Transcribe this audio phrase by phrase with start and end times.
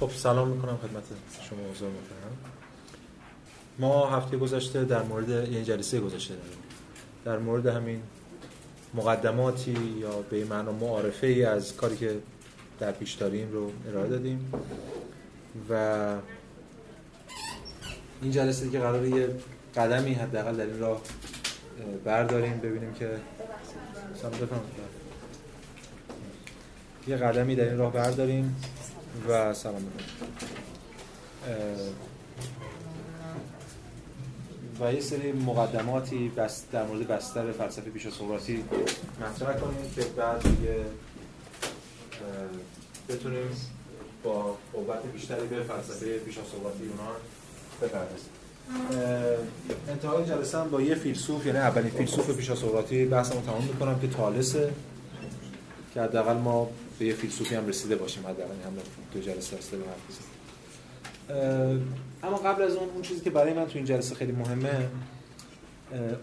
[0.00, 1.02] خب سلام می‌کنم خدمت
[1.50, 2.36] شما حضور محترم.
[3.78, 6.34] ما هفته گذشته در مورد این جلسه گذشته
[7.24, 8.02] در مورد همین
[8.94, 12.18] مقدماتی یا به معنا معارفه ای از کاری که
[12.80, 14.52] در پیش داریم رو ارائه دادیم.
[15.70, 16.14] و
[18.22, 19.28] این جلسه دیگه قرار یه
[19.76, 21.00] قدمی حداقل در این راه
[22.04, 23.10] برداریم ببینیم که
[27.06, 28.56] یه قدمی در این راه برداریم.
[29.28, 29.82] و سلام
[34.80, 38.64] و یه سری مقدماتی بس در مورد بستر فلسفه پیش سقراطی
[39.20, 40.76] مطرح کنیم که بعد دیگه
[43.08, 43.50] بتونیم
[44.24, 47.16] با قوت بیشتری به فلسفه پیش سقراطی یونان
[47.82, 48.30] بپردازیم.
[49.88, 54.08] انتهای جلسه هم با یه فیلسوف یعنی اولین فیلسوف پیش سقراطی بحثمو تمام می‌کنم که
[54.08, 54.72] تالسه
[55.94, 58.72] که حداقل ما به یه فیلسوفی هم رسیده باشیم حداقل هم
[59.12, 60.18] دو جلسه به حرف
[62.22, 64.88] اما قبل از اون اون چیزی که برای من تو این جلسه خیلی مهمه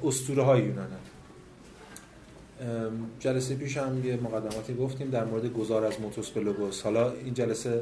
[0.04, 0.88] اسطوره های یونان
[3.20, 6.82] جلسه پیش هم یه مقدماتی گفتیم در مورد گذار از موتوس به لوگوس.
[6.82, 7.82] حالا این جلسه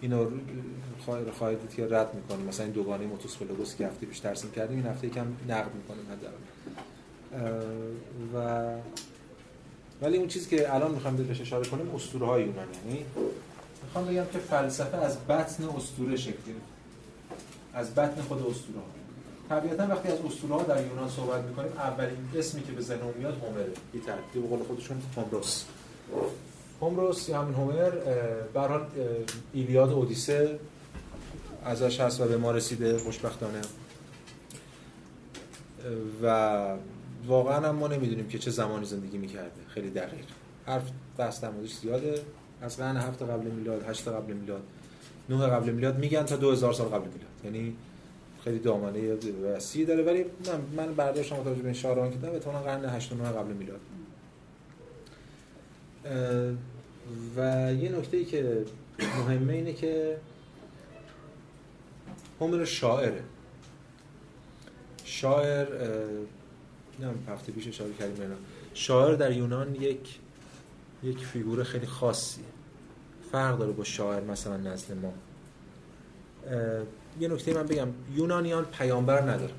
[0.00, 0.30] اینو
[1.38, 2.46] خواهید دید که رد می‌کنیم.
[2.46, 5.70] مثلا این دوگانه موتوس به لوگوس که هفته پیش ترسیم کردیم این هفته یکم نقد
[5.74, 6.36] می‌کنیم حداقل.
[8.34, 8.68] و
[10.02, 13.04] ولی اون چیزی که الان می‌خوام بهش اشاره کنیم اسطوره های یونانی یعنی
[13.84, 16.74] می‌خوام بگم که فلسفه از بطن اسطوره شکل گرفت.
[17.74, 18.78] از بطن خود اسطوره.
[19.50, 23.00] ها طبیعتا وقتی از اسطوره ها در یونان صحبت می‌کنیم اولین اسمی که به ذهن
[23.18, 23.66] میاد هومره.
[23.92, 25.64] بی ترتیب به قول خودشون هومروس.
[26.80, 27.90] هومروس یا همین هومر
[28.54, 28.86] به حال
[29.52, 30.58] ایلیاد اودیسه
[31.64, 33.60] ازش هست و به ما رسیده خوشبختانه.
[36.22, 36.76] و
[37.26, 39.50] واقعا هم ما نمی‌دونیم که چه زمانی زندگی می‌کرده.
[39.68, 40.24] خیلی دقیق.
[40.66, 41.50] حرف بحث در
[41.82, 42.20] زیاده.
[42.62, 44.62] از قرن هفت قبل میلاد هشت قبل میلاد
[45.28, 47.20] نه قبل میلاد میگن تا 2000 سال قبل میلاد.
[47.44, 47.76] یعنی
[48.44, 50.02] خیلی دامنه وسیعی داره.
[50.02, 53.80] ولی من من برداشتم متوجه به این شاهران که به قرن 8 9 قبل میلاد.
[57.36, 58.64] و یه نکته ای که
[59.28, 60.16] مهمه اینه که
[62.40, 63.22] هومر شاعره.
[65.04, 65.66] شاعر
[67.00, 68.34] نه هفته پیش اشاره کردیم اینا
[68.74, 70.18] شاعر در یونان یک
[71.02, 72.44] یک فیگور خیلی خاصیه
[73.32, 75.14] فرق داره با شاعر مثلا نزد ما.
[77.20, 77.88] یه نکته من بگم.
[78.14, 79.52] یونانیان پیامبر نداره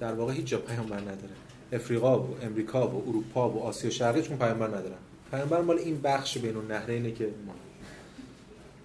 [0.00, 1.32] در واقع هیچ جا پیامبر نداره.
[1.72, 4.98] افریقا و امریکا و اروپا و آسیا شرقی چون پیامبر ندارن.
[5.30, 7.54] پیامبر مال این بخش بین النهرینه که ما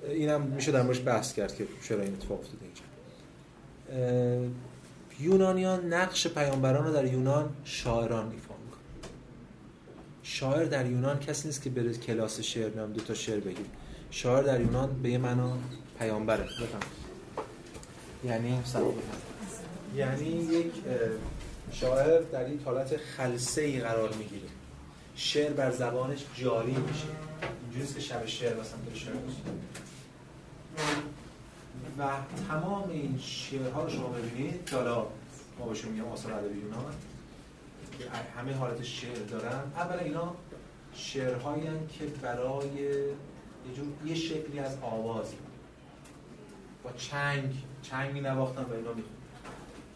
[0.10, 2.82] اینم میشه در موردش بحث کرد که چرا این اتفاق افتاده اینجا.
[5.20, 8.81] یونانیان نقش پیامبران رو در یونان شاعران ایفا می‌کنه
[10.24, 13.66] شاعر در یونان کسی نیست که بره کلاس شعر نام دو تا شعر بگیر
[14.12, 15.58] شاعر در یونان به یه معنا
[16.00, 16.44] پیامبره.
[16.44, 16.80] بفهم
[18.26, 18.59] یعنی
[19.96, 20.72] یعنی یک
[21.72, 24.47] شاعر در یک حالت خلسه ای قرار می‌گیره.
[25.16, 27.06] شعر بر زبانش جاری میشه.
[27.64, 29.14] اینجوریه که شب شعر مثلا شعر
[31.98, 32.04] و
[32.50, 34.70] تمام این شعرها رو شما ببینید.
[34.74, 35.08] حالا
[35.60, 36.94] ما بهشون میگم آثار ادبی یونان.
[38.00, 38.06] که
[38.38, 39.62] همه حالت شعر دارن.
[39.76, 40.36] اولا اینا
[40.94, 41.64] شعرهایی
[42.00, 45.34] که برای یه جور یه شکلی از آواز.
[46.84, 47.54] با چنگ.
[47.82, 49.12] چنگ می نواختن و اینا میخون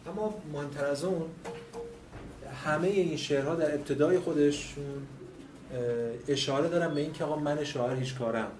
[0.06, 1.22] اما مهمتر از اون
[2.64, 5.06] همه این شعرها در ابتدای خودشون
[6.28, 8.50] اشاره دارن به این که آقا من شاعر هیچ کارم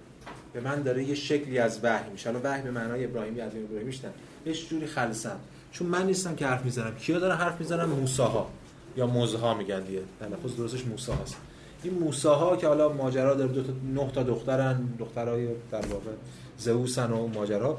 [0.52, 2.30] به من داره یه شکلی از وحی میشه.
[2.30, 4.10] حالا وحی به معنای ابراهیمی از ابراهیمی میشتن
[4.46, 5.36] یه جوری خلصم.
[5.72, 6.96] چون من نیستم که حرف می‌زنم.
[6.96, 8.50] کیا دارن حرف می‌زنن؟ موساها.
[8.96, 10.02] یا موزها میگن دیگه.
[10.20, 11.36] تلفظ درستش موسی هست
[11.82, 14.88] این موساها که حالا ماجرا داره دو تا نه تا دخترن.
[14.98, 16.10] دخترای در واقع
[16.58, 17.78] زئوسن و ماجرا.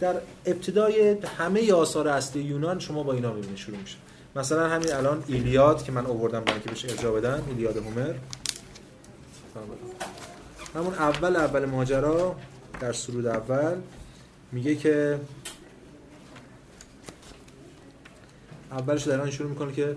[0.00, 0.14] در
[0.46, 3.96] ابتدای همه آثار اصلی یونان شما با اینا می‌بینید شروع میشه.
[4.36, 8.14] مثلا همین الان ایلیاد که من آوردم برای که بهش ارجاع بدن ایلیاد هومر.
[10.78, 12.36] همون اول اول ماجرا
[12.80, 13.76] در سرود اول
[14.52, 15.20] میگه که
[18.70, 19.96] اولش در آن شروع می‌کنه که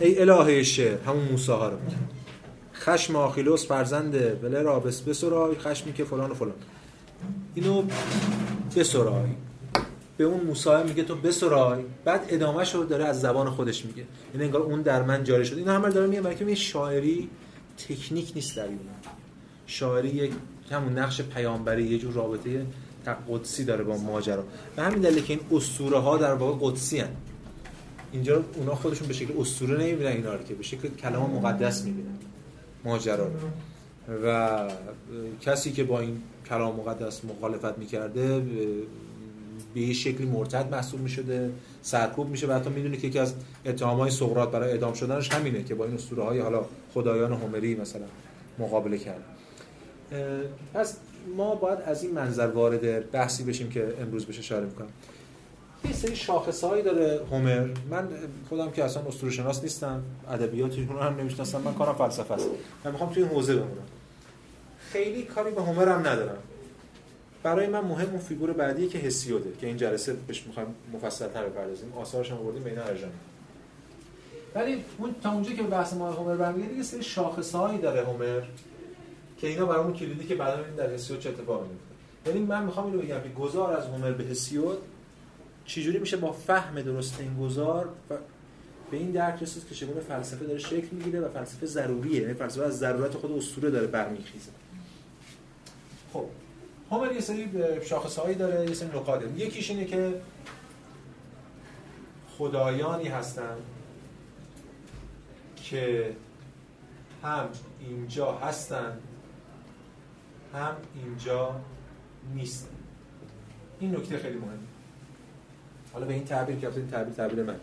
[0.00, 1.96] ای الهه شعر همون موسی ها رو میگه.
[2.74, 6.54] خشم آخیلوس فرزند بله را بس بسرای خشمی که فلان و فلان.
[7.54, 7.82] اینو
[8.76, 9.30] بسرای.
[10.16, 11.84] به اون موسی میگه تو بسرای.
[12.04, 14.04] بعد ادامه رو داره از زبان خودش میگه.
[14.32, 17.28] این انگار اون در من جاری شد این همه داره میگه برای شاعری
[17.78, 19.17] تکنیک نیست در یونان
[19.68, 20.32] شاعری یک
[20.70, 22.66] همون نقش پیامبری یه جور رابطه
[23.28, 24.44] قدسی داره با ماجرا.
[24.76, 27.08] به همین دلیل که این اسطوره ها در واقع قدسی هن.
[28.12, 32.18] اینجا اونا خودشون به شکل اسطوره نمی‌بینن اینا رو که به شکل کلام مقدس می‌بینن.
[32.84, 33.32] ماجرا رو.
[34.24, 34.58] و
[35.40, 38.40] کسی که با این کلام مقدس مخالفت می‌کرده
[39.74, 41.50] به یه شکلی مرتد محسوب می‌شده
[41.82, 43.34] سرکوب میشه و حتی می‌دونه که یکی از
[43.66, 48.06] اتهامهای سقراط برای اعدام شدنش همینه که با این اسطوره های حالا خدایان هومری مثلا
[48.58, 49.24] مقابله کرد.
[50.74, 50.96] پس
[51.36, 54.88] ما باید از این منظر وارد بحثی بشیم که امروز بهش اشاره می‌کنم.
[55.84, 57.68] یه سری شاخصهایی داره هومر.
[57.90, 58.08] من
[58.48, 62.46] خودم که اصلا اسطوره شناس نیستم ادبیاتی رو هم نمی‌شناسم من کارم فلسفه است.
[62.84, 63.86] من می‌خوام توی این حوزه بمونم.
[64.92, 66.38] خیلی کاری به هومر هم ندارم.
[67.42, 71.46] برای من مهم اون فیگور بعدی که هسیوده که این جلسه بهش می‌خوایم مفصل تر
[71.46, 71.92] بپردازیم.
[71.96, 73.10] آثارش هم آوردیم به اینا ارجاع
[74.54, 78.42] ولی اون تا اونجا که بحث ما هومر برمیگرده یه سری شاخصهایی داره هومر.
[79.38, 81.94] که اینا برامون کلیدی که بعدا ببینیم در هسیود چه اتفاقی میفته
[82.26, 84.78] یعنی من می‌خوام اینو بگم که گذار از هومر به هسیود
[85.64, 87.88] چجوری میشه با فهم درست این گذار
[88.90, 92.20] به این درک رسید که چگونه فلسفه داره شکل می‌گیره و فلسفه ضروریه.
[92.20, 94.50] یعنی فلسفه از ضرورت خود اسطوره داره برمیخیزه.
[96.12, 96.24] خب.
[96.90, 97.50] هومر یه سری
[97.84, 100.20] شاخصهایی داره یه سری نکات یکیش اینه که
[102.38, 103.56] خدایانی هستن
[105.56, 106.12] که
[107.22, 107.48] هم
[107.80, 108.98] اینجا هستن
[110.54, 111.60] هم اینجا
[112.34, 112.68] نیستن
[113.80, 114.58] این نکته خیلی مهمه.
[115.92, 117.56] حالا به این تعبیر که این تعبیر تعبیر من.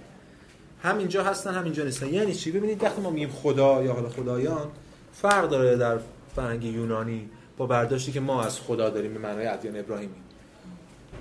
[0.84, 2.14] هم اینجا هستن هم اینجا نیستن.
[2.14, 4.68] یعنی چی؟ ببینید وقتی ما میگیم خدا یا حالا خدایان
[5.14, 6.00] فرق داره در
[6.36, 10.16] فرهنگ یونانی با برداشتی که ما از خدا داریم به معنای ادیان ابراهیمی.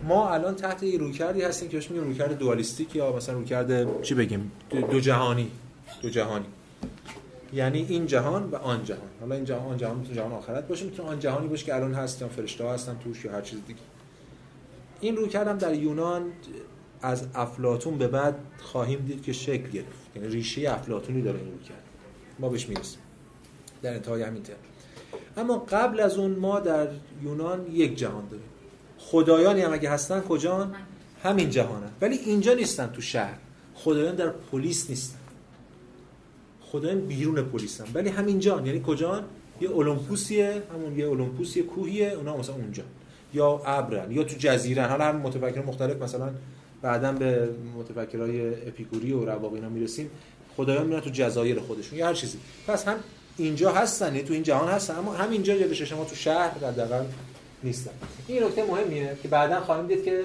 [0.02, 4.14] ما الان تحت یه رویکردی هستیم که بهش میگیم رویکرد دوالیستیک یا مثلا رویکرد چی
[4.14, 4.52] بگیم؟
[4.90, 5.50] دو جهانی.
[6.02, 6.46] دو جهانی.
[7.54, 9.08] یعنی این جهان و آن جهان.
[9.20, 11.94] حالا این جهان آن جهان می‌تونه جهان آخرت باشه می‌تونه آن جهانی باشه که الان
[11.94, 13.80] هست یا فرشته ها هستن توش یا هر چیز دیگه.
[15.00, 16.32] این رو کردم در یونان
[17.02, 20.16] از افلاتون به بعد خواهیم دید که شکل گرفت.
[20.16, 21.82] یعنی ریشه افلاتونی داره این رو کرد.
[22.38, 23.00] ما بهش می‌رسیم.
[23.82, 24.56] در انتهای همین ترم.
[25.36, 26.88] اما قبل از اون ما در
[27.22, 28.46] یونان یک جهان داریم.
[28.98, 30.70] خدایانی هم اگه هستن کجا
[31.22, 31.90] همین جهانن.
[32.00, 33.38] ولی اینجا نیستن تو شهر.
[33.74, 35.18] خدایان در پلیس نیستن.
[36.74, 39.24] خدایان بیرون پلیسن ولی همینجا یعنی کجا
[39.60, 42.82] یه المپوسیه همون یه المپوسی کوهیه اونا مثلا اونجا.
[43.34, 46.30] یا ابرن یا تو جزیره حالا هم متفکر مختلف مثلا
[46.82, 47.48] بعدا به
[47.78, 50.10] متفکرای اپیکوری و رواق اینا می‌رسیم.
[50.56, 52.38] خدایان میرن تو جزایر خودشون یا هر چیزی.
[52.66, 52.96] پس هم
[53.36, 57.04] اینجا هستن یعنی تو این جهان هستن اما همینجا جلوی شما تو شهر حداقل
[57.62, 57.90] نیستن.
[58.28, 60.20] این نکته مهمیه که بعدا خواهیم دید که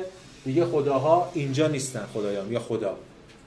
[0.45, 2.97] دیگه خداها اینجا نیستن خدایان یا خدا.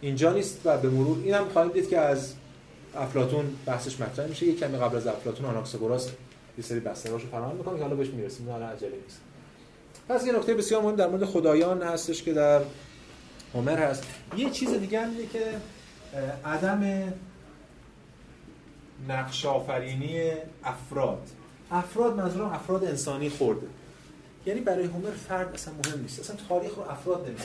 [0.00, 2.34] اینجا نیست و به مرور اینم خواهیم دید که از
[2.96, 4.46] افلاطون بحثش مطرح میشه.
[4.46, 6.10] یک کمی قبل از افلاطون آناکساگوراس
[6.58, 9.20] یه سری بستراشو فراهم می‌کنه که حالا بهش می‌رسیم نه عجله نیست.
[10.08, 12.60] پس یه نکته بسیار مهم در مورد خدایان هستش که در
[13.54, 14.04] هومر هست.
[14.36, 15.44] یه چیز دیگه هم اینه که
[16.44, 17.12] عدم
[19.08, 20.32] نقش آفرینی
[20.64, 21.28] افراد.
[21.70, 23.66] افراد منظورم افراد انسانی خورده.
[24.46, 26.20] یعنی برای هومر فرد اصلا مهم نیست.
[26.20, 27.44] اصلا تاریخ رو افراد نمیشه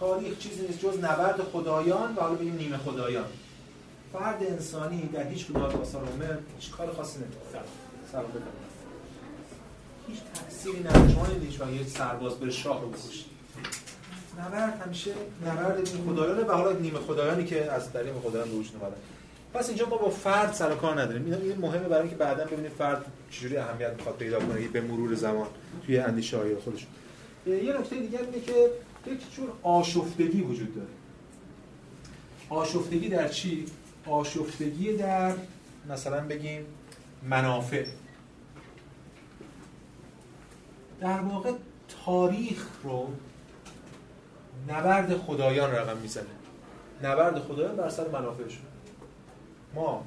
[0.00, 3.24] تاریخ چیزی نیست جز نبرد خدایان و حالا بگیم نیمه خدایان.
[4.12, 7.62] فرد انسانی در هیچ کدوم از آثار هومر هیچ کار خاصی نمی‌کنه.
[8.12, 8.24] سلام.
[10.08, 11.12] هیچ تأثیری نداره.
[11.12, 13.24] شما نمی‌دید یه سرباز بره شاه رو بکشه.
[14.38, 15.10] نبرد همیشه
[15.46, 18.96] نبرد خدایانه و حالا نیمه خدایانی که از طریق خدایان به وجود اومدن.
[19.54, 21.24] پس اینجا ما با فرد سر کار نداریم.
[21.24, 25.46] این مهمه برای اینکه بعدا ببینیم فرد چجوری اهمیت می‌خواد پیدا کنه به مرور زمان
[25.86, 26.86] توی اندیشه های خودش.
[27.46, 28.70] یه نکته دیگه اینه که
[29.06, 30.88] یک جور آشفتگی وجود داره.
[32.48, 33.66] آشفتگی در چی؟
[34.06, 35.32] آشفتگی در
[35.88, 36.66] مثلا بگیم
[37.22, 37.86] منافع.
[41.00, 41.52] در واقع
[42.04, 43.08] تاریخ رو
[44.68, 46.24] نبرد خدایان رقم می‌زنه.
[47.02, 48.66] نبرد خدایان بر سر منافعشون.
[49.74, 50.06] ما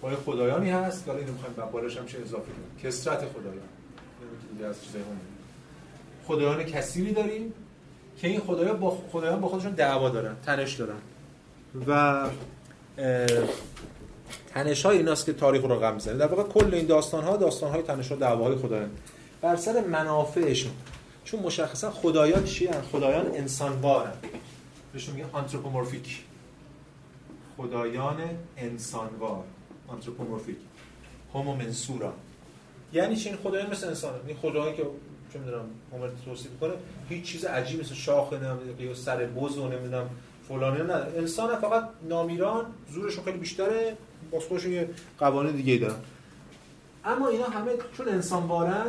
[0.00, 2.78] با خدایانی هست که اینو می‌خوایم بالش هم اضافه کنیم.
[2.82, 3.68] کسرت خدایان.
[4.52, 5.02] دیگه از چیزای
[6.26, 7.54] خدایان کثیری داریم
[8.18, 10.98] که این خدایا با خدایان با خودشون دعوا دارن تنش دارن.
[11.86, 12.24] و
[14.48, 16.14] تنش های ایناست که تاریخ رو رقم می‌زنه.
[16.14, 18.90] در واقع کل این داستان ها داستان های تنش ها دعواهای خدایان
[19.40, 20.72] بر سر منافعشون
[21.24, 24.12] چون مشخصا خدایان چی هن؟ خدایان انسانوارن.
[24.92, 26.24] بهشون میگه آنتروپومورفیک
[27.56, 28.16] خدایان
[28.56, 29.44] انسانوار.
[29.88, 30.56] آنتروپومورفیک
[31.34, 32.12] هومو منسورا
[32.92, 34.82] یعنی چی؟ این خدایان مثل انسان این خدایی که
[35.32, 36.72] چه می‌دونم هومر توصیف می‌کنه
[37.08, 40.10] هیچ چیز عجیبی مثل شاخ نمی‌دونم یا سر بز و نمی‌دونم
[40.48, 43.96] فلانی نداره انسان فقط نامیران زورشون خیلی بیشتره
[44.30, 46.00] باز خودشون یه قوانین دیگه دارن.
[47.04, 48.86] اما اینا همه چون انسان بارن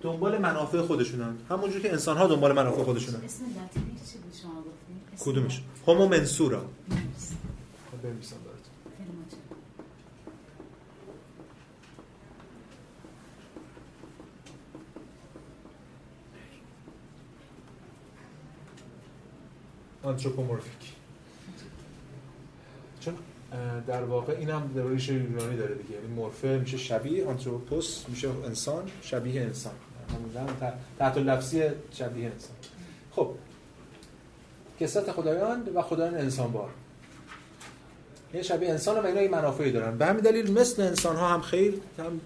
[0.00, 1.34] دنبال منافع خودشونن.
[1.50, 3.24] همونجور که انسان ها دنبال منافع خودشونن.
[3.24, 8.62] اسم لاتینی چی بود؟ شما گفتین؟ کدومش؟ هومو منسورا خب، بنویسم براتون
[20.02, 20.92] آنتروپومورفیک
[23.00, 23.14] چون
[23.86, 25.94] در واقع این هم در یونانی داره دیگه.
[25.94, 29.72] یعنی مورفه میشه شبیه آنتروپوس میشه انسان شبیه انسان.
[30.98, 32.56] تحت لفظی شبیه انسان.
[33.10, 33.30] خب.
[34.80, 36.70] کسرت خدایان و خدایان انسان بار
[38.34, 39.98] یه شبیه انسان و اینا این منافعی دارن.
[39.98, 42.20] به همین دلیل مثل انسان ها هم خیر هم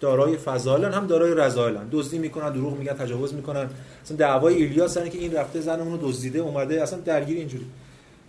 [0.00, 3.70] دارای فضائلن هم دارای رضایلن دزدی می‌کنن دروغ میگن تجاوز می‌کنن.
[4.04, 7.66] مثلا دعوای ایلیاس که این رفته زن اون رو دزدیده اومده اصلا درگیر اینجوری.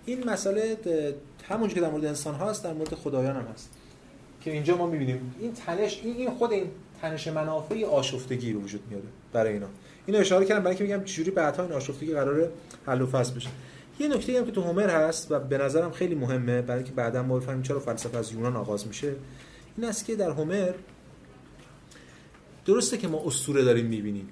[0.05, 0.77] این مسئله
[1.49, 3.69] همونجوری که در مورد انسان هاست در مورد خدایان هم هست.
[4.41, 6.65] که اینجا ما می‌بینیم این تنش این خود این
[7.01, 9.67] تنش منافع آشفتگی رو وجود میاره برای اینا.
[10.05, 12.49] اینو اشاره کردم برای اینکه میگم چجوری بعدها این آشفتگی قراره
[12.85, 13.49] حل و فصل بشه.
[13.99, 17.23] یه نکته هم که تو هومر هست و به نظرم خیلی مهمه برای اینکه بعدا
[17.23, 19.13] ما بفهمیم چرا فلسفه از یونان آغاز میشه
[19.77, 20.73] این است که در هومر
[22.65, 24.29] درسته که ما اسطوره داریم می‌بینیم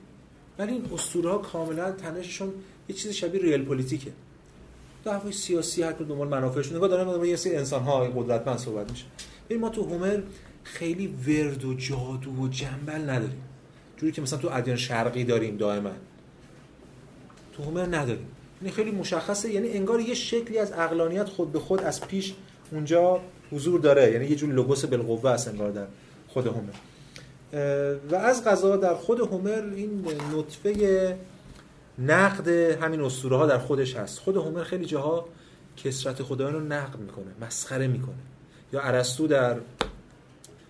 [0.60, 2.54] ولی این اسطوره ها کاملا تنششون
[2.90, 4.12] یه چیز شبیه ریل پلیتیکه
[5.06, 9.06] دعوای سیاسی هر کدوم دنبال منافعشون نگاه دارن یه سری انسان ها قدرتمند صحبت میشه.
[9.50, 10.20] ببین ما تو هومر
[10.64, 13.42] خیلی ورد و جادو و جنبل نداریم.
[13.98, 15.92] جوری که مثلا تو ادیان شرقی داریم دائما.
[17.54, 18.28] تو هومر نداریم.
[18.62, 22.34] یعنی خیلی مشخصه یعنی انگار یه شکلی از اقلانیت خود به خود از پیش
[22.72, 23.22] اونجا
[23.52, 24.12] حضور داره.
[24.12, 25.88] یعنی یه جور لوگوس بالقوه است انگار در
[26.28, 26.74] خود هومر.
[28.12, 30.06] و از غذا در خود هومر این
[30.36, 31.18] نطفه
[32.00, 34.20] نقد همین اسطوره ها در خودش هست.
[34.20, 35.26] خود هومر خیلی جاها
[35.78, 38.16] کسرت خدایان رو نقد می‌کنه مسخره می‌کنه.
[38.74, 39.58] یا ارسطو در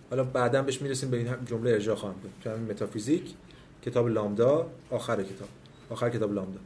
[0.10, 3.34] حالا بعدا بهش می‌رسیم به این جمله ارجاع خواهم کنیم متافیزیک
[3.86, 5.50] کتاب لامدا آخر کتاب
[5.90, 6.60] آخر کتاب لامدا.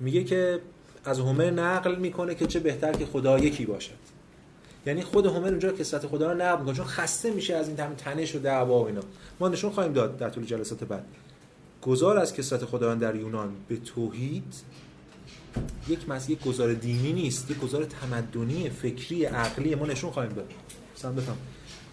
[0.00, 0.60] میگه که
[1.04, 4.13] از هومر نقل می‌کنه که چه بهتر که خدا یکی باشد.
[4.86, 8.34] یعنی خود هومر اونجا کسرت خدا رو نقل می‌کنه چون خسته میشه از این تنش
[8.34, 9.00] و دعوا و اینا.
[9.40, 11.04] ما نشون خواهیم داد در طول جلسات بعد.
[11.82, 14.54] گذار از کسرت خدایان در یونان به توحید
[15.88, 19.74] یک مس یک گذار دینی نیست یک گذار تمدنی فکری عقلی.
[19.74, 20.52] ما نشون خواهیم داد.
[20.96, 21.36] مثلا بفهم.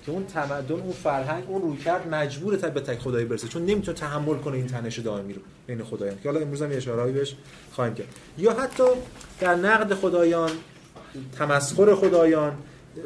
[0.05, 3.65] که اون تمدن اون فرهنگ اون روی کرد مجبور تا به تک خدایی برسه چون
[3.65, 6.17] نمی‌تونه تحمل کنه این تنش دائمی رو بین خدایان.
[6.23, 7.35] که حالا امروز هم اشارهایی بهش
[7.71, 8.07] خواهیم کرد.
[8.37, 8.83] یا حتی
[9.39, 10.51] در نقد خدایان
[11.37, 12.57] تمسخر خدایان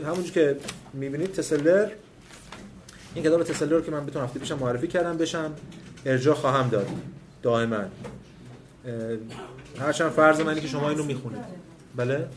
[0.06, 0.58] همونجور که
[0.94, 1.90] می‌بینید تسلر
[3.16, 5.54] این کتاب تسلر که من بتونم هفته پیشم معرفی کردم بشم
[6.06, 6.88] ارجاع خواهم داد
[7.42, 7.84] دائما.
[9.80, 11.40] هرچند فرض منی که شما اینو می‌خونید.
[11.96, 12.28] بله؟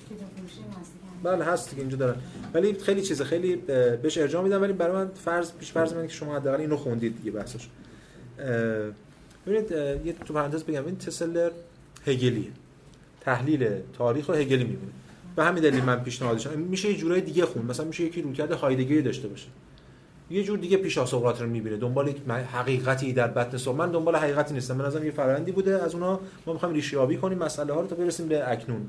[1.22, 2.16] بله هست دیگه اینجا دارن.
[2.54, 3.56] ولی خیلی چیزه خیلی
[4.02, 7.16] بهش ارجاع میدم ولی برای من فرض پیش فرض منی که شما حداقل اینو خوندید
[7.16, 7.68] دیگه بحثش.
[9.46, 9.70] ببینید
[10.06, 10.86] یه تو پرانتز بگم.
[10.86, 11.50] این تسلر
[12.06, 12.50] هگلیه.
[13.20, 14.92] تحلیل تاریخ رو هگلی می‌بینه.
[15.38, 19.02] به همین دلیل من پیشنهادش میشه یه جورای دیگه خون مثلا میشه یکی روکرد هایدگری
[19.02, 19.46] داشته باشه.
[20.30, 21.76] یه جور دیگه پیش سقراط رو می‌بینه.
[21.76, 22.16] دنبال یک
[22.52, 24.76] حقیقتی در بطن سو من دنبال حقیقتی نیستم.
[24.76, 25.82] من ازم یه فرآیندی بوده.
[25.82, 27.38] از اونها ما می‌خوایم ریشه یابی کنیم.
[27.38, 28.80] مسئله ها رو تا برسیم به اکنون.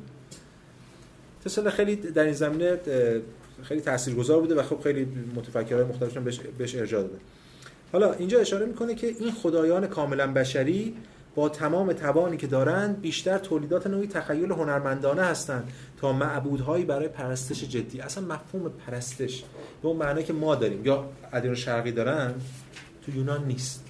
[1.46, 2.78] تسلا خیلی در این زمینه
[3.64, 7.18] خیلی تاثیرگذار بوده و خب خیلی متفکرای مختلف بهش بهش ارجاع داده.
[7.92, 10.96] حالا اینجا اشاره می‌کنه که این خدایان کاملا بشری
[11.36, 15.72] با تمام توانی که دارند بیشتر تولیدات نوعی تخیل هنرمندانه هستند
[16.02, 18.02] تا معبودهایی برای پرستش جدی.
[18.02, 19.44] اصلا مفهوم پرستش
[19.82, 20.86] به اون معنی که ما داریم.
[20.86, 22.34] یا ادیان شرقی دارن
[23.06, 23.86] تو یونان نیست.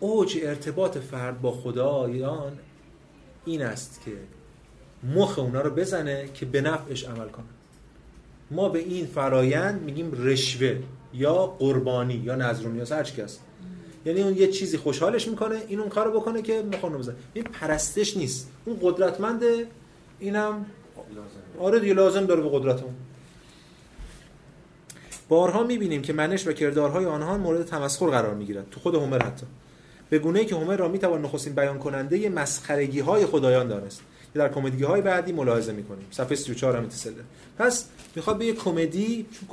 [0.00, 2.52] اوج ارتباط فرد با خدایان
[3.44, 4.12] این است که
[5.14, 7.44] مخ اونا رو بزنه که به نفعش عمل کنه.
[8.50, 10.78] ما به این فرایند میگیم رشوه
[11.14, 13.38] یا قربانی یا نظرونی یا هر کس
[14.06, 17.14] یعنی اون یه چیزی خوشحالش می‌کنه این اون کارو بکنه که می‌خواد بزنه.
[17.34, 18.50] این پرستش نیست.
[18.64, 19.66] اون قدرتمنده
[20.20, 20.66] اینم
[21.60, 22.94] آره دیگه لازم داره به قدرت اون
[25.28, 28.70] بارها می‌بینیم که منش و کردارهای آنها مورد تمسخر قرار می‌گیرد.
[28.70, 29.46] تو خود هومر حتی.
[30.10, 34.02] به گونه که هومر را می‌توان نخستین بیان کننده مسخرگی های خدایان دانست.
[34.34, 36.06] که در کمدی های بعدی ملاحظه می‌کنیم.
[36.10, 37.14] صفحه 34 هم تسله
[37.58, 39.48] پس می‌خواد به یه کمدی چون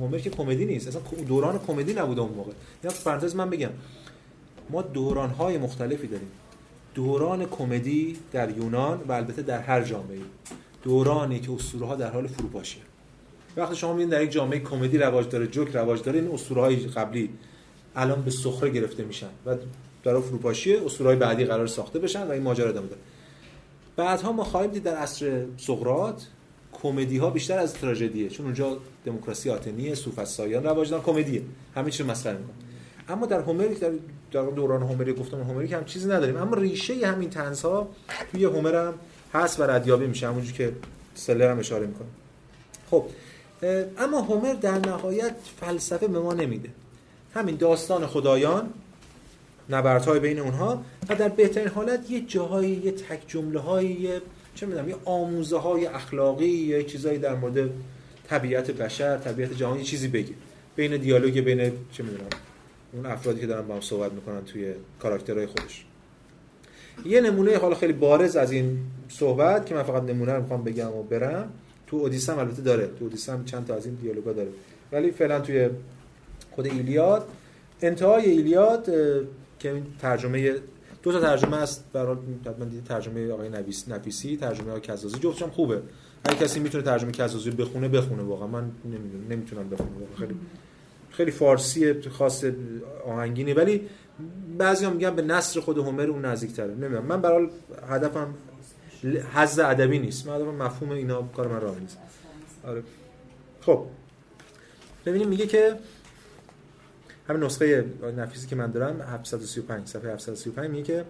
[0.00, 0.88] هومر که کمدی نیست.
[0.88, 2.52] اصلا دوران کمدی نبوده اون موقع.
[2.84, 3.70] یا پرانتز من بگم.
[4.70, 6.30] ما دوران های مختلفی داریم.
[6.94, 10.18] دوران کمدی در یونان و البته در هر جامعه.
[10.82, 12.82] دورانی که اسطوره ها در حال فروپاشیه.
[13.56, 16.76] وقتی شما می‌بینید در یک جامعه کمدی رواج داره جوک رواج داره این اسطوره های
[16.76, 17.30] قبلی
[17.96, 19.56] الان به سخره گرفته میشن و
[20.04, 23.00] در فروپاشی اسطوره های بعدی قرار ساخته بشن و این ماجرا ادامه داره.
[23.96, 26.22] بعدها ما خواهیم دید در عصر سقراط
[26.72, 31.42] کمدی ها بیشتر از تراژدیه چون اونجا دموکراسی آتنیه سوفسطائیان رواج دارن کمدیه.
[31.74, 32.54] همه چی مسخره می‌کنن
[33.08, 33.66] اما در هومر
[34.32, 36.36] در, دوران هومری گفتم هومری هم چیزی نداریم.
[36.36, 37.88] اما ریشه همین طنز ها
[38.32, 38.94] توی هومر هم
[39.34, 40.28] هست و ردیابی میشه.
[40.28, 40.72] همونجوری که
[41.14, 42.08] سلر هم اشاره می‌کنه.
[42.90, 43.04] خب
[43.98, 46.68] اما هومر در نهایت فلسفه به ما نمیده.
[47.34, 48.70] همین داستان خدایان
[49.70, 54.20] نبردهای بین اونها و در بهترین حالت یه جاهایی یه تک جمله های
[54.54, 57.70] چه می‌دونم یه آموزه های اخلاقی یا چیزایی در مورد
[58.28, 60.34] طبیعت بشر طبیعت جهان یه چیزی بگه
[60.76, 62.28] بین دیالوگ بین چه می‌دونم
[62.92, 65.84] اون افرادی که دارن با هم صحبت می‌کنن توی کاراکترهای خودش.
[67.04, 70.92] یه نمونه حالا خیلی بارز از این صحبت که من فقط نمونه رو می‌خوام بگم
[70.92, 71.52] و برم
[71.86, 72.86] تو اودیسه البته داره.
[72.86, 74.48] تو اودیسه چند تا از این دیالوگا داره.
[74.92, 75.68] ولی فعلا توی
[76.50, 77.28] خود ایلیاد
[77.82, 78.90] انتهای ایلیاد
[79.58, 80.54] که ترجمه
[81.06, 81.84] دو تا ترجمه است.
[81.92, 82.16] برای
[82.58, 85.82] من دیدم ترجمه آقای نویس نفیسی ترجمه آقای کزازی جفتشم خوبه.
[86.28, 88.48] هر کسی می‌تونه ترجمه کزازی بخونه بخونه واقعا.
[88.48, 90.36] من نمی‌دونم نمی‌تونم بخونم خیلی
[91.10, 92.44] خیلی فارسی خاص
[93.06, 93.88] آهنگینی ولی
[94.58, 96.74] بعضی میگن به نصر خود هومر اون نزدیکتره.
[96.74, 97.06] نمی‌دونم.
[97.06, 97.48] من برای
[97.88, 98.34] هدفم
[99.34, 100.26] حظ ادبی نیست.
[100.26, 101.98] من هدفم مفهوم اینا کار من راه نیست.
[102.64, 102.82] آره.
[103.60, 103.86] خب.
[105.06, 105.74] ببینیم میگه که
[107.28, 107.84] همین نسخه
[108.16, 111.04] نفیسی که من دارم 735 صفحه 735 میگه که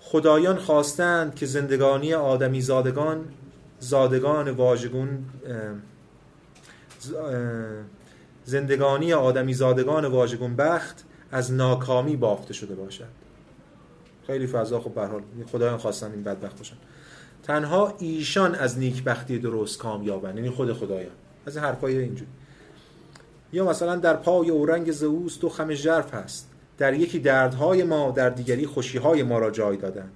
[0.00, 3.24] خدایان خواستند که زندگانی آدمی زادگان
[3.80, 5.24] زادگان واژگون
[8.44, 13.08] زندگانی آدمی زادگان واژگون بخت از ناکامی بافته شده باشد.
[14.26, 15.22] خیلی فضا خب به حال.
[15.52, 16.76] خدایان خواستن این بدبخت باشن.
[17.42, 21.12] تنها ایشان از نیکبختی درست کامیابن یعنی خود خدایان.
[21.46, 22.30] از حرفای اینجوری.
[23.52, 26.50] یا مثلا در پای اورنگ زئوس دو خم ژرف هست.
[26.78, 30.10] در یکی دردهای ما در دیگری خوشیهای ما را جای دادن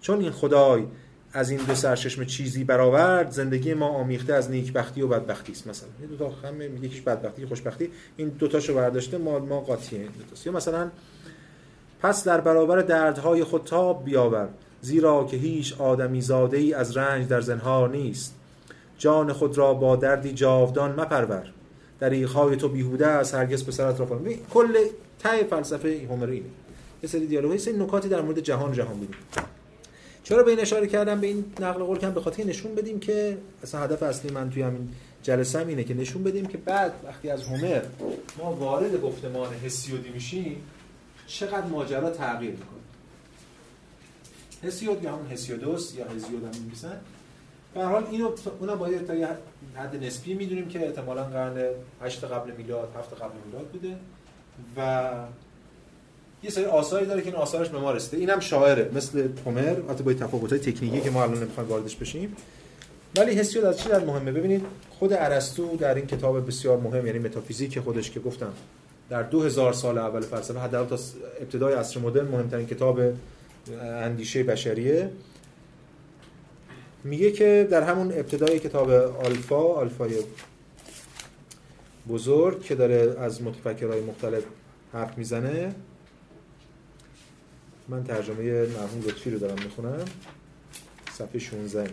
[0.00, 0.84] چون این خدای
[1.32, 5.66] از این دو سرچشمه چیزی برآورد زندگی ما آمیخته از نیکبختی و بدبختی است.
[5.66, 7.90] مثلا این دو تا خم یکیش بدبختی خوشبختی.
[8.16, 10.90] این دو تاشو برداشته ما ما قاطی این دو یا مثلا
[12.02, 14.48] پس در برابر دردهای خود تاب بیاور
[14.80, 18.34] زیرا که هیچ آدمی زاده ای از رنج در زنهار نیست.
[18.98, 21.52] جان خود را با دردی جاودان مپرور.
[22.00, 24.76] دریغ‌های تو بیهوده است هرگز پسرت را فراموش کل
[25.18, 26.46] ته فلسفه هومر اینه
[27.02, 29.14] یه سری دیالوگی سری نکاتی در مورد جهان جهان بینی
[30.24, 33.80] چرا به این اشاره کردم؟ به این نقل قول کردم به نشون بدیم که اصلا
[33.80, 34.88] هدف اصلی من توی همین
[35.22, 37.82] جلسه هم اینه که نشون بدیم که بعد وقتی از هومر
[38.38, 40.56] ما وارد گفتمان هسیودی میشیم
[41.26, 42.80] چقدر ماجرا تغییر می‌کنه.
[44.64, 46.70] هسیود یا همون هسیودوس یا هزیود هم
[47.74, 48.30] به حال اینو
[48.60, 49.28] اونم باید تا یه
[49.74, 51.64] حد نسبی می‌دونیم که احتمالاً قرن
[52.02, 53.96] 8 قبل میلاد 7 قبل میلاد بوده
[54.76, 55.10] و
[56.42, 58.16] یه سری آثاری داره که این آثارش به ما رسیده.
[58.16, 62.36] اینم شاعره مثل هومر البته با تفاوت‌های تکنیکی که ما الان نمی‌خوایم واردش بشیم.
[63.16, 64.66] ولی هسیود از چی در مهمه؟ ببینید
[64.98, 68.52] خود ارسطو در این کتاب بسیار مهم یعنی متافیزیک خودش که گفتم
[69.10, 71.02] در 2000 سال اول فلسفه حداقل تا
[71.40, 73.00] ابتدای عصر مدرن مهمترین کتاب
[73.82, 75.10] اندیشه بشریه.
[77.04, 80.14] میگه که در همون ابتدای کتاب آلفا آلفای
[82.08, 84.42] بزرگ که داره از متفکرهای مختلف
[84.92, 85.74] حرف می‌زنه
[87.88, 90.04] من ترجمه مرحوم لطفی رو دارم می‌خونم.
[91.12, 91.90] صفحه 16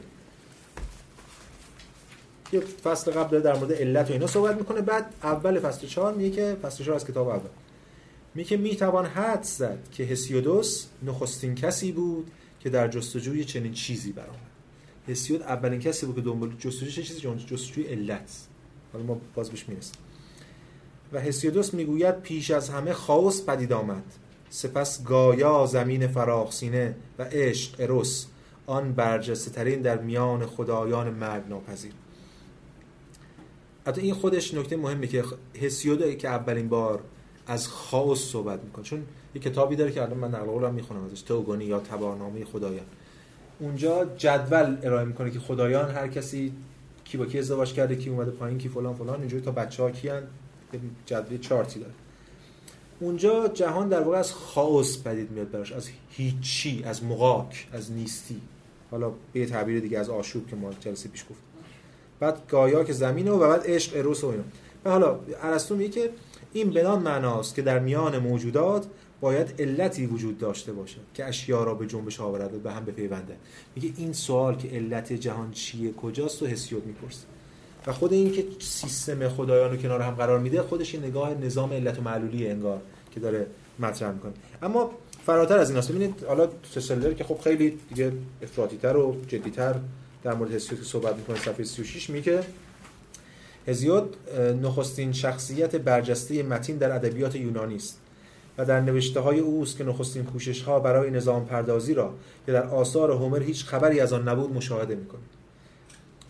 [2.53, 4.81] یه فصل قبل داره در مورد علت و اینا صحبت می‌کنه.
[4.81, 7.49] بعد اول فصل 4 میگه که فصل 4 از کتاب اول.
[8.35, 14.56] میگه می‌توان حد زد که هسیودوس نخستین کسی بود که در جستجوی چنین چیزی برآمد.
[15.07, 18.47] هسیود اولین کسی بود که دنبال جستجوی چیزی؟ جستجوی علت.
[18.93, 19.95] حالا ما باز بهش می‌رسیم.
[21.13, 24.03] و هسیودوس می‌گوید پیش از همه خاص پدید آمد.
[24.49, 28.25] سپس گایا زمین فراخسینه و عشق اروس.
[28.65, 31.91] آن برجسته ترین در میان خدایان مرگ ناپذیر.
[33.87, 35.23] حتی این خودش نکته مهمه که
[35.61, 37.03] هسیود که اولین بار
[37.47, 38.85] از خاص صحبت می‌کنه.
[38.85, 41.21] چون یه کتابی داره که الان من نقل قولم می‌خونم ازش.
[41.21, 42.85] توگونی یا تبارنامه خدایان.
[43.59, 46.53] اونجا جدول ارائه می‌کنه که خدایان هر کسی
[47.05, 49.91] کی با کی ازدواج کرده کی اومده پایین کی فلان فلان اینجوری تا بچه ها
[49.91, 50.23] کیان
[51.05, 51.93] جدول چارتی داره.
[52.99, 58.41] اونجا جهان در واقع از خاص پدید میاد براش از هیچی از مقاک از نیستی.
[58.91, 61.39] حالا به تعبیر دیگه از آشوب که ما جلسه پیش گفت
[62.19, 64.43] بعد گایا که زمینه و بعد عشق اروس و اینا.
[64.85, 66.09] و حالا ارسطو میگه که
[66.53, 68.85] این بدان معناست که در میان موجودات
[69.21, 73.35] باید علتی وجود داشته باشه که اشیا را به جنبش آورد و به هم بپیونده.
[73.75, 77.25] میگه این سوال که علت جهان چیه کجاست و هسیود می‌پرسه.
[77.87, 81.73] و خود این که سیستم خدایان رو کنار هم قرار میده خودش این نگاه نظام
[81.73, 83.47] علت و معلولی انگار که داره
[83.79, 84.33] مطرح می‌کنه.
[84.61, 84.91] اما
[85.25, 89.75] فراتر از این هست ببینید حالا تسلر که خب خیلی دیگه افراطی‌تر و جدیتر
[90.23, 92.43] در مورد هسیود صحبت می‌کنه صفحه 36 میگه
[93.67, 94.15] هزیود
[94.61, 97.99] نخستین شخصیت برجسته متین در ادبیات یونانی است.
[98.57, 102.13] و در نوشته های اوست که نخستین کوشش ها برای نظام پردازی را
[102.45, 105.21] که در آثار هومر هیچ خبری از آن نبود مشاهده می‌کنه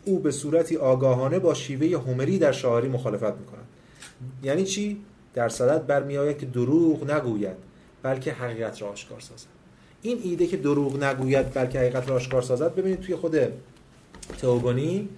[0.05, 3.67] او به صورتی آگاهانه با شیوه هومری در شاعری مخالفت می‌کند.
[4.43, 5.01] یعنی چی؟
[5.33, 7.55] در صدد برمیآید که دروغ نگوید
[8.03, 9.47] بلکه حقیقت را آشکار سازد.
[10.01, 13.37] این ایده که دروغ نگوید بلکه حقیقت را آشکار سازد ببینید توی خود
[14.37, 15.09] تئوگونی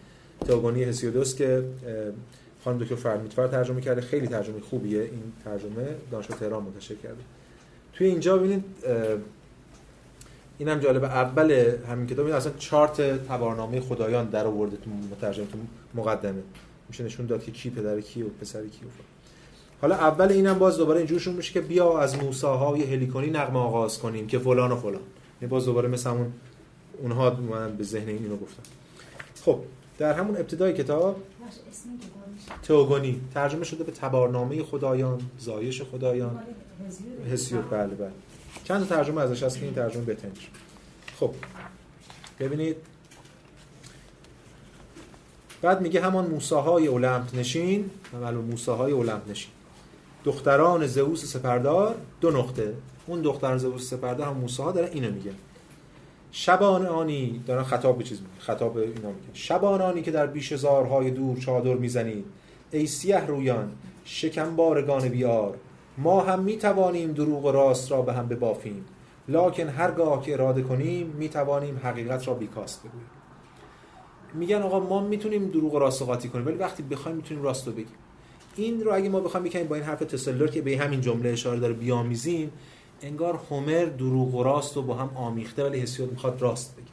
[0.48, 1.64] تئوگونی هسیودوس که
[2.64, 5.02] خانم دکتر فرمیتفر ترجمه کرده؟ خیلی ترجمه خوبیه.
[5.02, 7.22] این ترجمه دانشگاه تهران منتشر کرده.
[7.94, 9.18] توی اینجا ببینید اه،
[10.58, 11.08] این هم جالبه.
[11.08, 11.52] اول
[11.90, 15.58] همین کتاب این اصلا چارت تبارنامه خدایان در آورده تو مترجم تو
[15.96, 16.42] مقدمه.
[16.90, 18.90] میشه نشون داد که کی پدر کی و پسر کی و.
[19.82, 24.00] حالا اول اینم باز دوباره اینجور شروع میشه که بیا از موساهای هلیکونی نغمه آغاز
[24.00, 25.02] کنیم که فلان و فلان.
[25.42, 26.10] این باز دوباره مثل
[26.98, 28.64] اونها من به ذهن این اینو گفتم
[29.46, 29.60] خب
[30.00, 31.24] در همون ابتدای کتاب
[32.64, 36.40] تئوگونی ترجمه شده به تبارنامه خدایان زایش خدایان.
[37.34, 38.12] هسیود بله بله.
[38.64, 40.48] چند ترجمه ازش هست که این ترجمه میشه.
[41.20, 41.34] خب
[42.40, 42.76] ببینید.
[45.62, 47.90] بعد میگه همان موساهای اولمپ نشین.
[48.14, 49.52] معلوم موساهای اولمپ نشین.
[50.26, 52.74] دختران زئوس سپردار دو نقطه.
[53.08, 55.36] اون دختران زئوس سپردار هم موساها دارن اینو میگن.
[56.32, 60.54] شبان آنی دارن خطاب به چیز میگه خطاب اینا میگه شبان آنی که در بیش
[60.54, 62.26] زارهای دور چادر می‌زنید.
[62.72, 63.72] ای سیه رویان
[64.06, 65.58] شکمبارگان بیار.
[65.98, 68.86] ما هم می توانیم دروغ و راست را به هم ببافیم.
[69.28, 73.10] لکن هرگاه که اراده کنیم می توانیم حقیقت را بیکاست بگوییم.
[74.34, 77.74] میگن آقا ما می‌تونیم دروغ و راست قاطی کنیم ولی وقتی بخوایم می‌تونیم راست رو
[77.74, 77.88] بگیم.
[78.56, 81.60] این رو اگه ما بخوایم بکنیم با این حرف تسلر که به همین جمله اشاره
[81.60, 82.52] داره بیامیزیم
[83.02, 86.86] انگار هومر دروغ و راست رو با هم آمیخته ولی هسیود می‌خواد راست بگه.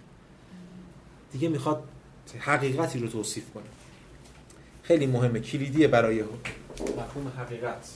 [1.33, 1.85] دیگه می‌خواد
[2.39, 3.65] حقیقتی رو توصیف کنه.
[4.83, 6.23] خیلی مهمه کلیدیه برای
[6.81, 7.91] مفهوم حقیقت.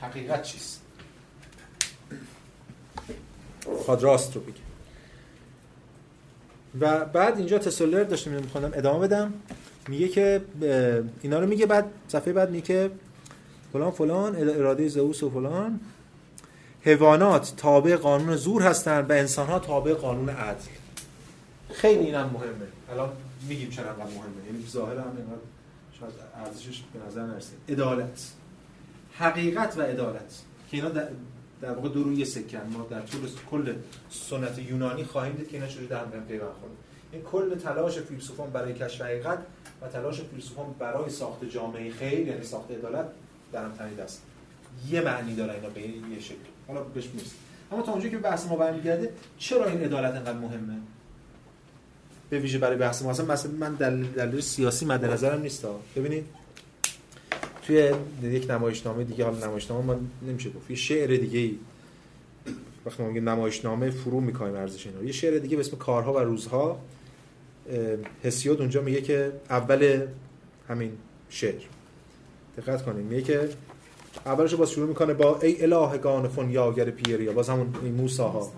[0.00, 0.82] حقیقت چیست؟
[3.84, 4.54] خواهد راست رو بگه.
[6.80, 9.34] و بعد اینجا تسلر داشتم میخوندم ادامه بدم.
[9.88, 10.44] میگه که
[11.22, 12.90] اینا رو میگه بعد صفحه بعد میگه که
[13.76, 15.80] فلان فلان اراده زئوس و فلان.
[16.80, 20.62] حیوانات تابع قانون زور هستند و انسانها تابع قانون عدل.
[21.72, 22.66] خیلی اینم مهمه.
[22.92, 23.08] الان
[23.48, 24.46] میگیم چرا انقدر مهمه.
[24.46, 25.42] یعنی ظاهر هم اینقدر
[26.00, 26.12] شاید
[26.46, 27.52] ارزشش به نظر نرسه.
[27.68, 28.30] عدالت.
[29.12, 30.42] حقیقت و عدالت.
[30.70, 31.08] که اینا در,
[31.60, 33.74] در واقع دو روی سکن ما در طول کل
[34.10, 36.76] سنت یونانی خواهیم دید که اینا چجوری در هم پیوند خورده.
[37.12, 39.38] این کل تلاش فیلسوفان برای کشف حقیقت
[39.82, 43.06] و تلاش فیلسوفان برای ساخت جامعه خیر یعنی ساخت عدالت
[43.56, 44.22] در هم تنید است
[44.90, 46.34] یه معنی داره اینا به یه شکل.
[46.68, 47.38] حالا بهش می‌رسیم.
[47.72, 50.76] اما تا اونجایی که بحث ما برمیگرده چرا این عدالت انقدر مهمه؟
[52.30, 53.10] به ویژه برای بحث ما.
[53.10, 55.66] اصلا مثلا من دلیل دلیل سیاسی مد نظرم نیست.
[55.96, 56.24] ببینید
[57.62, 57.92] توی
[58.22, 60.70] یک نمایشنامه دیگه حالا نمایشنامه ما نمیشه گفت.
[60.70, 61.58] یه شعر دیگه ای
[62.86, 66.18] وقتی ما میگیم نمایشنامه فرو می‌کنیم ارزش اینا یه شعر دیگه به اسم کارها و
[66.18, 66.80] روزها.
[67.70, 70.06] اه، هسیود اونجا میگه که اول
[70.68, 70.92] همین
[71.30, 71.62] شعر.
[72.56, 73.06] دقت کنیم.
[73.06, 73.48] میگه که
[74.26, 78.52] اولش باز شروع می‌کنه با ای الهگان فنیاگر پیریا باز همون این موساها.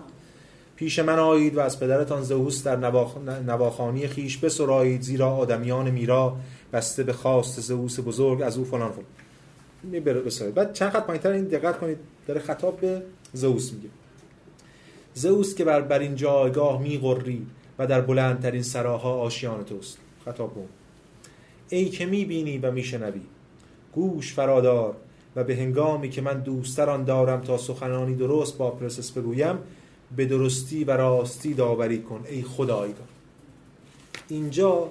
[0.75, 3.17] پیش من آیید و از پدرتان زئوس در نواخ...
[3.47, 6.37] نواخانی خیش بسرایید زیرا آدمیان میرا
[6.73, 9.05] بسته به خواست زئوس بزرگ از او فلان فلان.
[9.83, 10.55] می بره بسرایید.
[10.55, 11.97] بعد چند خط پایینتر این دقت کنید.
[12.27, 13.01] داره خطاب به
[13.33, 13.89] زئوس میگه.
[15.13, 17.47] زئوس که بر بر این جایگاه میغری
[17.79, 19.97] و در بلندترین سراها آشیان توست.
[20.25, 20.69] خطاب به اون.
[21.69, 23.21] ای که می‌بینی و میشنوی.
[23.93, 24.95] گوش فرادار
[25.35, 29.57] و به هنگامی که من دوستران دارم تا سخنانی درست با پرسس بگویم
[30.15, 33.07] به درستی و راستی داوری کن ای خدایگان.
[34.27, 34.89] اینجا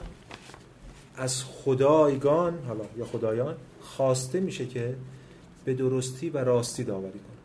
[1.16, 4.96] از خدایگان حالا یا خدایان خواسته میشه که
[5.64, 7.38] به درستی و راستی داوری کنه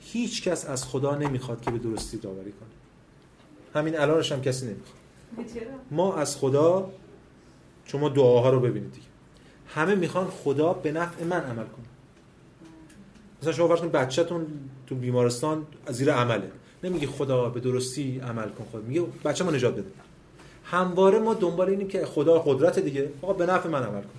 [0.00, 2.68] هیچ کس از خدا نمی‌خواد که به درستی داوری کنه
[3.74, 4.96] همین الانش هم کسی نمی‌خواد؟
[5.90, 6.90] ما از خدا
[7.84, 9.05] شما دعاها رو ببینید دیگه.
[9.68, 11.86] همه می‌خوان خدا به نفع من عمل کنه
[13.42, 14.46] مثلا شما فرض کنید بچه‌تون
[14.86, 16.50] تو بیمارستان زیر عمله.
[16.84, 19.90] نمیگه خدا به درستی عمل کن خود میگه بچه ما نجات بده.
[20.64, 23.10] همواره ما دنبال اینیم که خدا قدرت دیگه.
[23.22, 24.18] آقا به نفع من عمل کن.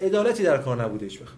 [0.00, 1.34] عدالتی در کار نبوده هیچ وقت.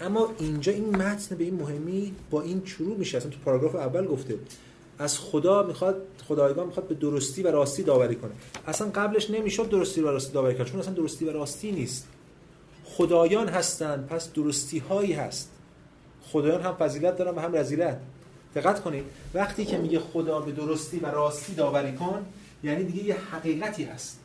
[0.00, 3.16] اما اینجا این متن به این مهمی با این شروع میشه.
[3.16, 4.38] اصلا تو پاراگراف اول گفته
[4.98, 5.96] از خدا می‌خواد
[6.28, 8.32] خدایگان می‌خواد به درستی و راستی داوری کنه.
[8.66, 12.08] اصلا قبلش نمی‌شد درستی و راستی داوری کنه چون اصلا درستی و راستی نیست.
[12.84, 15.50] خدایان هستند پس درستی هایی هست.
[16.32, 17.98] خدایان هم فضیلت دارن و هم رذیلت.
[18.54, 19.04] دقت کنید
[19.34, 22.26] وقتی که میگه خدا به درستی و راستی داوری کن
[22.62, 24.20] یعنی دیگه یه حقیقتی هست.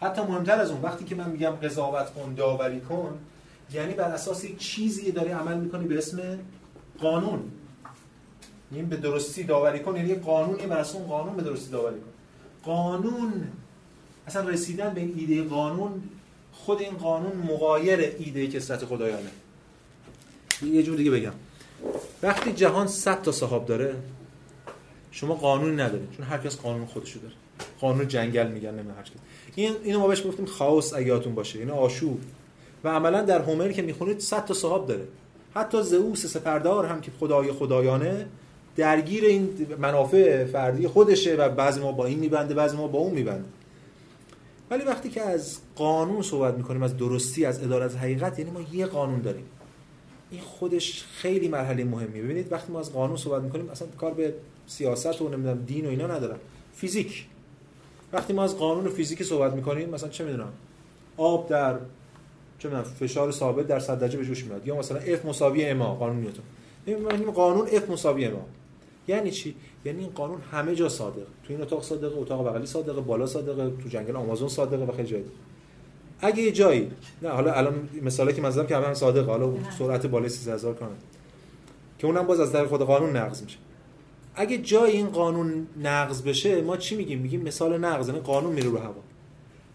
[0.00, 3.18] حتی مهمتر از اون وقتی که من میگم قضاوت کن داوری کن
[3.72, 6.38] یعنی بر اساس چیزی داری عمل می‌کنی به اسم
[7.00, 7.42] قانون.
[8.72, 12.12] این به درستی داوری کن یعنی یه قانونی بر قانون به درستی داوری کن.
[12.72, 13.32] قانون
[14.26, 16.02] اصلا رسیدن به این ایده قانون
[16.52, 19.30] خود این قانون مغایر ایده کسرت خدایانه.
[20.62, 21.32] یه جور دیگه بگم.
[22.22, 23.94] وقتی جهان 100 تا صاحب داره
[25.10, 27.34] شما قانونی ندارید چون هر کس قانون خودشو داره.
[27.80, 29.10] قانون جنگل میگن نمی‌دونم هر کس.
[29.54, 32.20] این اینو ما بهش گفتیم خاص اگه باشه این آشوب.
[32.84, 35.08] و عملا در هومر که می‌خونید 100 تا صاحب داره.
[35.54, 38.26] حتی زئوس سپردار هم که خدای خدایانه
[38.76, 43.12] درگیر این منافع فردی خودشه و بعضی ما با این میبنده بعضی ما با اون
[43.14, 43.48] میبنده.
[44.70, 48.86] ولی وقتی که از قانون صحبت می‌کنیم از درستی از ادارت حقیقت یعنی ما یه
[48.86, 49.44] قانون داریم.
[50.30, 52.22] این خودش خیلی مرحله مهمیه.
[52.22, 54.34] ببینید وقتی ما از قانون صحبت می‌کنیم اصلا کار به
[54.66, 56.38] سیاست و نمی‌دونم دین و اینا ندارم.
[56.74, 57.26] فیزیک.
[58.12, 60.52] وقتی ما از قانون فیزیکی صحبت می‌کنیم مثلا چه می‌دونم
[61.16, 61.78] آب در
[62.58, 65.94] چه می‌دونم فشار ثابت در 100 درجه به جوش میاد یا مثلا F مساوی ما
[65.94, 68.46] قانون نیوتن قانون F مساوی ما
[69.08, 71.26] یعنی چی؟ یعنی این قانون همه جا صادق.
[71.44, 75.08] تو این اتاق صادقه اتاق بغلی صادقه بالا صادقه تو جنگل آمازون صادقه و خیلی
[75.08, 75.22] جای
[76.20, 76.90] اگه یه جایی
[77.22, 80.88] نه حالا الان مثالی که من که همه هم صادقه حالا سرعت بالای 30000 کنه
[81.98, 83.58] که اونم باز از در خود قانون نقض میشه.
[84.34, 88.68] اگه جای این قانون نقض بشه ما چی میگیم؟ میگیم مثال نقض یعنی قانون میره
[88.68, 88.94] رو هوا.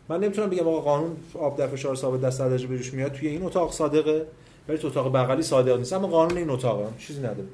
[0.09, 3.27] من نمی‌تونم بگم آقا قانون آب در فشار ثابت در 100 درجه بهش میاد توی
[3.27, 4.25] این اتاق صادقه
[4.67, 5.93] ولی تو اتاق بغلی صادق نیست.
[5.93, 7.47] اما قانون این اتاقه چیزی نداره.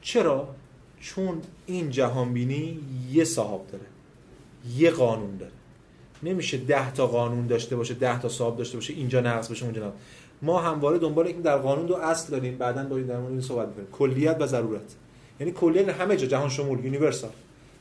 [0.00, 0.48] چرا؟
[1.00, 2.80] چون این جهانبینی
[3.12, 3.84] یه صاحب داره
[4.76, 5.52] یه قانون داره.
[6.22, 9.86] نمیشه ده تا قانون داشته باشه ده تا صاحب داشته باشه اینجا نقض بشه اونجا
[9.86, 9.96] نقض.
[10.42, 13.68] ما همواره دنبال اینکه در قانون دو اصل داریم بعدا با در مورد این صحبت
[13.68, 13.88] می‌کنیم.
[13.92, 14.94] کلیت و ضرورت.
[15.40, 17.30] یعنی کلیت همه جا جهان شمول یونیورسال.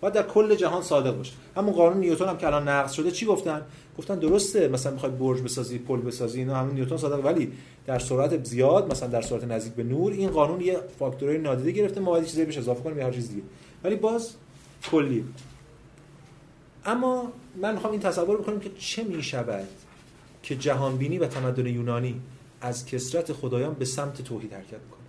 [0.02, 1.34] باید در کل جهان صادق باشه.
[1.56, 3.62] همون قانون نیوتن هم که الان نقض شده چی گفتن؟
[3.98, 7.52] گفتن درسته مثلا می‌خوای برج بسازی پل بسازی اینا همون نیوتن صادق ولی
[7.90, 12.00] در سرعت زیاد مثلا در سرعت نزدیک به نور این قانون یه فاکتورهای نادیده گرفته
[12.00, 13.42] ما باید چیزی بهش اضافه کنیم یا هر چیز دیگه.
[13.84, 14.34] ولی باز
[14.92, 15.26] کلی.
[16.86, 19.68] اما من می‌خوام این تصور بکنیم که چه می‌شود
[20.44, 22.22] که جهانبینی و تمدن یونانی
[22.62, 25.00] از کسرت خدایان به سمت توحید حرکت کنه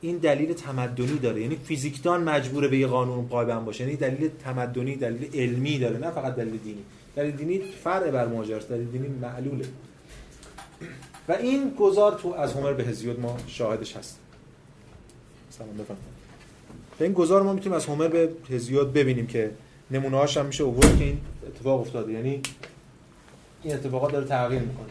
[0.00, 1.40] این دلیل تمدنی داره.
[1.40, 3.84] یعنی فیزیکدان مجبوره به یه قانون قائم باشه.
[3.84, 5.98] یعنی دلیل تمدنی دلیل علمی داره.
[5.98, 6.82] نه فقط دلیل دینی.
[7.16, 8.68] دلیل دینی فرع بر ماجراست.
[8.68, 9.64] دلیل دینی معلوله.
[11.28, 14.18] و این گذار تو از هومر به هزیود ما شاهدش هست.
[15.50, 16.16] سلام بفرمایید.
[17.00, 19.50] این گذار ما می‌تونیم از هومر به هزیود ببینیم که
[19.90, 22.12] نمونه هاش هم میشه اوورد که این اتفاق افتاده.
[22.12, 22.40] یعنی
[23.62, 24.86] این اتفاقات داره تغییر می‌کنه.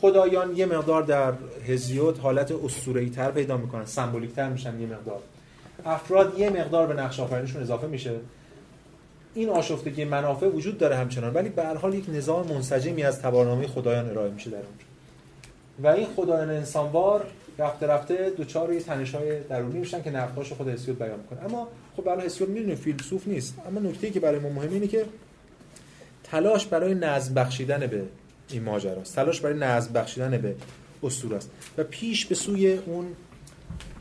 [0.00, 1.32] خدایان یه مقدار در
[1.66, 5.20] هزیود حالت اسطوره‌ای تر پیدا می‌کنن سمبولیک تر میشن یه مقدار.
[5.84, 8.14] افراد یه مقدار به نقش آفرینشون اضافه میشه.
[9.34, 13.66] این آشفتگی منافع وجود داره همچنان ولی به هر حال یک نظام منسجمی از تبارنامه
[13.66, 14.85] خدایان ارائه میشه در اونجا.
[15.82, 17.26] و این خدایان انسانوار
[17.58, 18.82] رفته رفته دوچار یه
[19.14, 21.44] های درونی میشن که نقداش خود هسیود بیان می‌کنه.
[21.44, 23.54] اما خب برای هسیود می‌دونه فیلسوف نیست.
[23.66, 25.04] اما نکته که برای ما مهمه اینه که
[26.24, 28.02] تلاش برای نظم بخشیدن به
[28.48, 30.54] این ماجراست تلاش برای نظم بخشیدن به
[31.02, 31.50] اسطوره است.
[31.78, 33.06] و پیش به سوی اون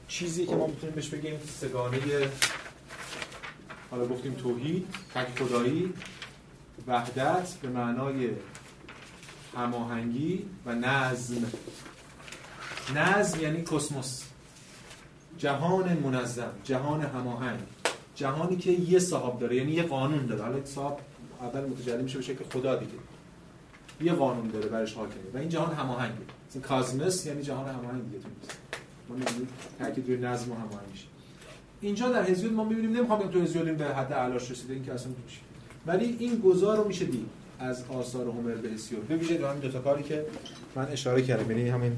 [0.08, 1.98] چیزی که ما می‌تونیم بهش بگیم سگانه
[3.92, 5.94] حالا گفتیم توحید تک خدایی
[6.88, 8.30] وحدت به معنای
[9.56, 11.36] هماهنگی و نظم.
[12.96, 14.24] نظم یعنی کسموس
[15.38, 17.60] جهان منظم جهان هماهنگ.
[18.16, 20.42] جهانی که یه صاحب داره یعنی یه قانون داره.
[20.42, 20.98] حالا صاحب
[21.42, 22.94] اول متجلی میشه به شکل خدا دیگه.
[24.02, 26.16] یه قانون داره برش حاکمه و این جهان هماهنگه.
[26.50, 28.26] مثلا کازمس یعنی جهان هماهنگ دیگه
[29.10, 29.16] ما
[29.80, 31.00] تاکید روی نظم و هماهنگی
[31.82, 35.12] اینجا در هزیود ما می‌بینیم نمی‌خوام تو هزیود به حد علاش رسیده این که اصلا
[35.26, 35.40] میشه
[35.86, 37.45] ولی این گذار رو میشه دید.
[37.60, 40.26] از آثار هومر به ویژه همین دو تا کاری که
[40.76, 41.92] من اشاره کردم یعنی همین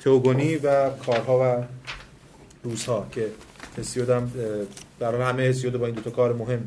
[0.00, 1.64] تئوگونی و کارها و
[2.64, 3.26] روزها که
[3.78, 4.32] هسیود هم
[4.98, 6.66] برای همه هسیود با این دو تا کار مهم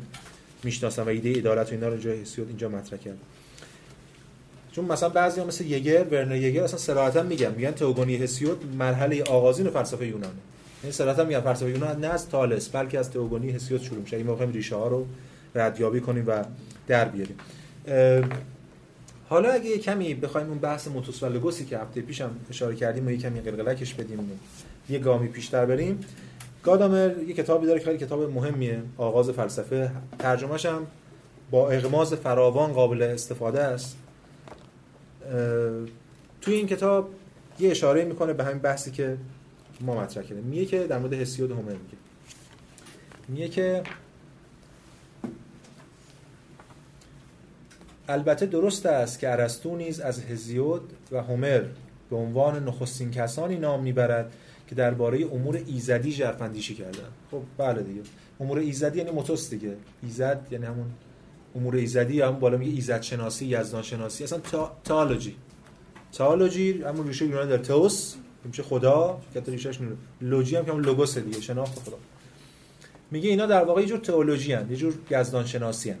[0.64, 3.18] می‌شناسن و ایده عدالت و اینا رو جای هسیود اینجا مطرح کرد
[4.72, 9.70] چون مثلا بعضی مثل یگر ورنر یگر اصلا صراحتا میگن میگن تئوگونی هسیود مرحله آغازین
[9.70, 10.32] فلسفه یونانه.
[10.82, 14.16] این صراحتا میگن فلسفه یونان نه از تالس بلکه از تئوگونی هسیود شروع میشه.
[14.16, 15.06] این موقع ریشه ها رو
[15.54, 16.44] ردیابی کنیم و
[16.86, 17.36] در بیاریم.
[19.28, 23.06] حالا اگه یه کمی بخوایم اون بحث موتوس و لگوسی که هفته پیشم اشاره کردیم
[23.06, 24.40] و یه کمی قلقلکش بدیم
[24.88, 26.00] یه گامی پیشتر بریم
[26.62, 29.90] گادامر یه کتابی داره که خیلی کتاب مهمیه آغاز فلسفه.
[30.18, 30.86] ترجمهش هم
[31.50, 33.96] با اغماز فراوان قابل استفاده است.
[36.40, 37.10] توی این کتاب
[37.58, 39.16] یه اشاره می‌کنه به همین بحثی که
[39.80, 40.44] ما مطرح کردیم.
[40.44, 41.96] میگه که در مورد هسیود هومر میگه.
[43.28, 43.82] میگه که
[48.08, 51.64] البته درست است که ارسطو نیز از هزیود و هومر
[52.10, 54.32] به عنوان نخستین کسانی نام می‌برد
[54.68, 58.00] که درباره امور ایزدی ژرفاندیشی کردن خب بله دیگه.
[58.40, 59.76] امور ایزدی یعنی متوس دیگه.
[60.02, 60.86] ایزد یعنی همون
[61.56, 64.40] امور ایزدی یا همون بالا میگه ایزد شناسی یزدان شناسی اصلا.
[64.84, 65.36] تئولوژی.
[66.12, 67.62] تئولوژی همون ریشه یونانی داره.
[67.62, 69.78] تئوس میشه خدا؟ که ریشهش
[70.20, 71.40] لوجی هم که همون لوگوس دیگه.
[71.40, 71.96] شناخت خدا.
[73.10, 76.00] میگه اینا در واقع یه جور تئولوژی یه جور یزدان شناسی هست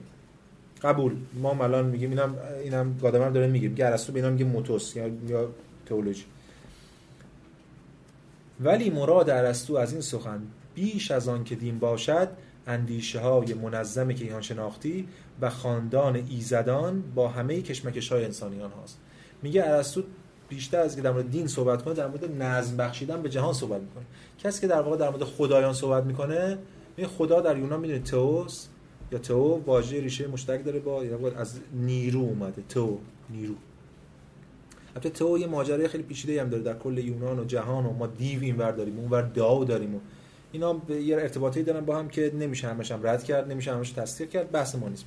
[0.82, 1.16] قبول.
[1.34, 3.68] ما الان میگیم اینم اینم گادامر داره میگه.
[3.68, 5.48] میگه ارسطو به اینا میگه موتوس یا یا
[5.86, 6.24] تئولوژی.
[8.60, 10.42] ولی مراد ارسطو از این سخن
[10.74, 12.28] بیش از آن که دین باشد
[12.66, 15.08] اندیشه های منظم کیهان شناختی
[15.40, 18.98] و خاندان ایزدان با همه کشمکش های انسانیان هاست.
[19.42, 20.02] میگه ارسطو
[20.48, 23.80] بیشتر از که در مورد دین صحبت کنه در مورد نظم بخشیدن به جهان صحبت
[23.80, 24.04] می‌کنه.
[24.38, 26.58] کسی که در واقع در مورد خدایان صحبت می‌کنه
[27.18, 28.66] خدا در یونان می‌دونید تئوس
[29.12, 31.02] یا تو واژه ریشه مشترک داره با
[31.36, 32.62] از نیرو اومده.
[32.68, 32.98] تو
[33.30, 33.54] نیرو.
[34.94, 38.06] البته تو یه ماجرای خیلی پیچیده هم داره در کل یونان و جهان و ما
[38.06, 39.98] دیو اینور داریم اونور داو داریم و
[40.52, 44.30] اینا یه ارتباطی دارن با هم که نمیشه همش هم رد کرد نمیشه همش تصدیق
[44.30, 45.04] کرد بحث ما نیست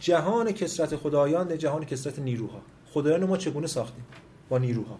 [0.00, 2.60] جهان کسرت خدایان جهان کسرت نیروها.
[2.92, 4.04] خدایان ما چگونه ساختیم؟
[4.48, 4.98] با نیروها.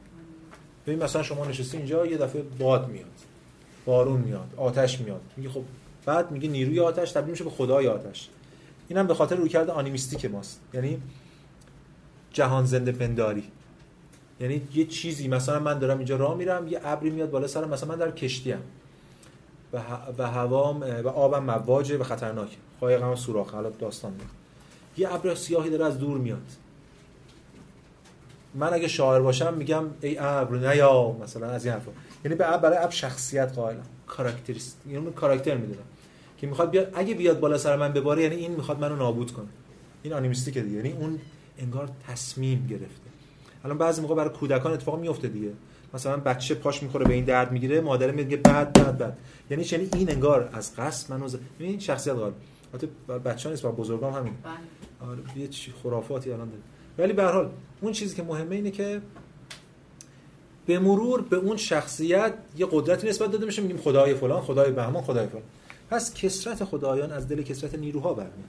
[0.86, 3.06] ببین مثلا شما نشستی اینجا یه دفعه باد میاد.
[3.90, 5.20] بارون میاد آتش میاد.
[5.36, 5.62] میگه خب
[6.06, 8.28] بعد میگه نیروی آتش تبدیل میشه به خدای آتش.
[8.88, 10.60] اینم به خاطر رویکرد آنیمیستیک ماست.
[10.74, 11.02] یعنی
[12.32, 13.44] جهان زنده پنداری.
[14.40, 17.88] یعنی یه چیزی مثلا من دارم اینجا راه میرم یه ابری میاد بالا سرم مثلا
[17.88, 18.58] من در کشتیم
[19.72, 19.82] و,
[20.18, 22.56] و هوام و آبم مواجه و خطرناکه.
[22.80, 24.30] قایقم سوراخ حالا داستان میاد
[24.96, 26.46] یه ابر سیاهی داره از دور میاد.
[28.54, 31.90] من اگه شاعر باشم میگم ای ابر نیا مثلا از این حرفا.
[32.24, 34.78] یعنی به برای ابر شخصیت قائلم کاراکتریست.
[34.88, 35.84] یعنی کاراکتر می‌دونم.
[36.38, 39.48] که می‌خواد بیاد اگه بیاد بالا سر من بباره یعنی این می‌خواد منو نابود کنه.
[40.02, 40.76] این آنیمیستیک دیگه.
[40.76, 41.18] یعنی اون
[41.58, 43.10] انگار تصمیم گرفته.
[43.64, 45.50] الان بعضی موقع برای کودکان اتفاق میفته دیگه.
[45.94, 49.18] مثلا بچه پاش می‌خوره به این درد می‌گیره مادر میگه بعد بعد بعد.
[49.50, 51.36] یعنی یعنی این انگار از قصد منو ز...
[51.58, 52.32] این شخصیت قال
[52.74, 52.86] البته
[53.18, 54.32] بچه‌ها نیست با بزرگام همین.
[54.42, 55.10] بله.
[55.10, 56.62] آره یه چی خرافاتی الان داره
[56.98, 59.02] ولی به هر حال اون چیزی که مهمه اینه که
[60.66, 65.02] به مرور به اون شخصیت یه قدرتی نسبت داده میشه میگیم خدای فلان خدای بهمان
[65.02, 65.42] خدای فلان.
[65.90, 68.48] پس کسرت خدایان از دل کسرت نیروها برمیاد.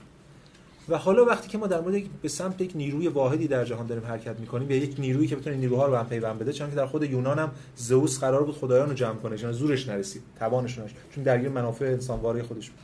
[0.88, 4.04] و حالا وقتی که ما در مورد به سمت یک نیروی واحدی در جهان داریم
[4.04, 6.76] حرکت می‌کنیم یا یک نیرویی که بتونه نیروها رو به هم پیوند بده چون که
[6.76, 10.78] در خود یونان هم زئوس قرار بود خدایان رو جمع کنه چون زورش نرسید توانش
[10.78, 12.78] نشد چون درگیر منافع انسانواری خودش بود.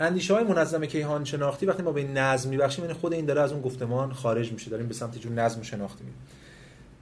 [0.00, 3.52] اندیشه های منظم کیهان شناختی وقتی ما به نظم میبخشیم یعنی خود این داره از
[3.52, 6.18] اون گفتمان خارج میشه داریم به سمت جون نظم شناختی میریم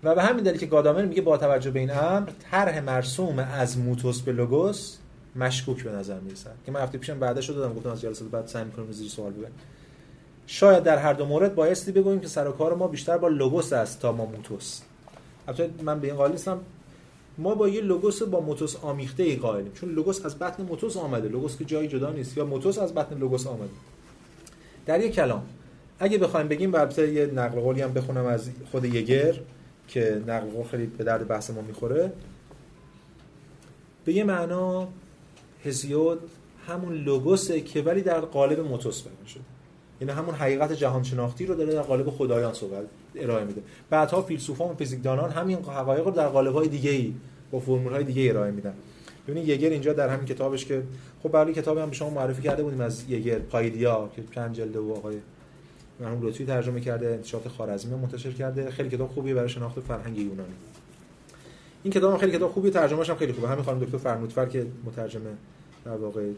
[0.05, 3.79] و به همین دلیل که گادامر میگه با توجه به این امر طرح مرسوم از
[3.79, 4.97] موتوس به لوگوس
[5.37, 6.55] مشکوک به نظر می‌رسد.
[6.67, 9.33] که من هفته پیشم بعدش رو دادم گفتم از جلسات بعد سعی می‌کنم زیر سوال
[9.33, 9.51] ببرم
[10.47, 13.73] شاید در هر دو مورد بایستی بگوییم که سر و کار ما بیشتر با لوگوس
[13.73, 14.81] است تا ما موتوس.
[15.49, 16.61] البته من به این قائل نیستم.
[17.39, 19.73] ما با یه لوگوس با موتوس آمیخته ای قائلیم.
[19.73, 21.29] چون لوگوس از بطن موتوس آمده.
[21.29, 22.37] لوگوس که جایی جدا نیست.
[22.37, 23.71] یا موتوس از بطن لوگوس آمده.
[24.87, 25.43] در یک کلام
[25.99, 29.35] اگه بخوایم بگیم البته یه نقل قولی هم بخونم از خود یگر
[29.91, 32.13] که نقل قول خیلی به درد بحث ما می‌خوره.
[34.05, 34.89] به یه معنا
[35.65, 36.21] هزیود
[36.67, 39.43] همون لوگوسه که ولی در قالب موتوس بیان شده
[40.01, 42.85] یعنی همون حقیقت جهان شناختی رو داره در قالب خدایان صحبت
[43.17, 43.63] ارائه میده.
[43.91, 47.15] بعدها فیلسوفان و فیزیکدانان همین حقایق رو در قالب های دیگه ای
[47.51, 48.75] با فرمول های دیگه ارائه میدن.
[49.29, 50.83] ببینید یگر اینجا در همین کتابش که
[51.23, 54.77] خب برای کتابی هم به شما معرفی کرده بودیم از یگر پایدیا که چند جلد
[54.77, 55.17] و آقای
[56.01, 58.71] مرحوم لطفی ترجمه کرده انتشارات خارزمی منتشر کرده.
[58.71, 60.55] خیلی کتاب خوبیه برای شناخت فرهنگ یونانی.
[61.83, 63.49] این کتاب خیلی کتاب خوبیه ترجمه‌اش هم خیلی خوبه.
[63.49, 65.31] همین خانم دکتر فرنودفر که مترجمه
[65.85, 66.31] در واقع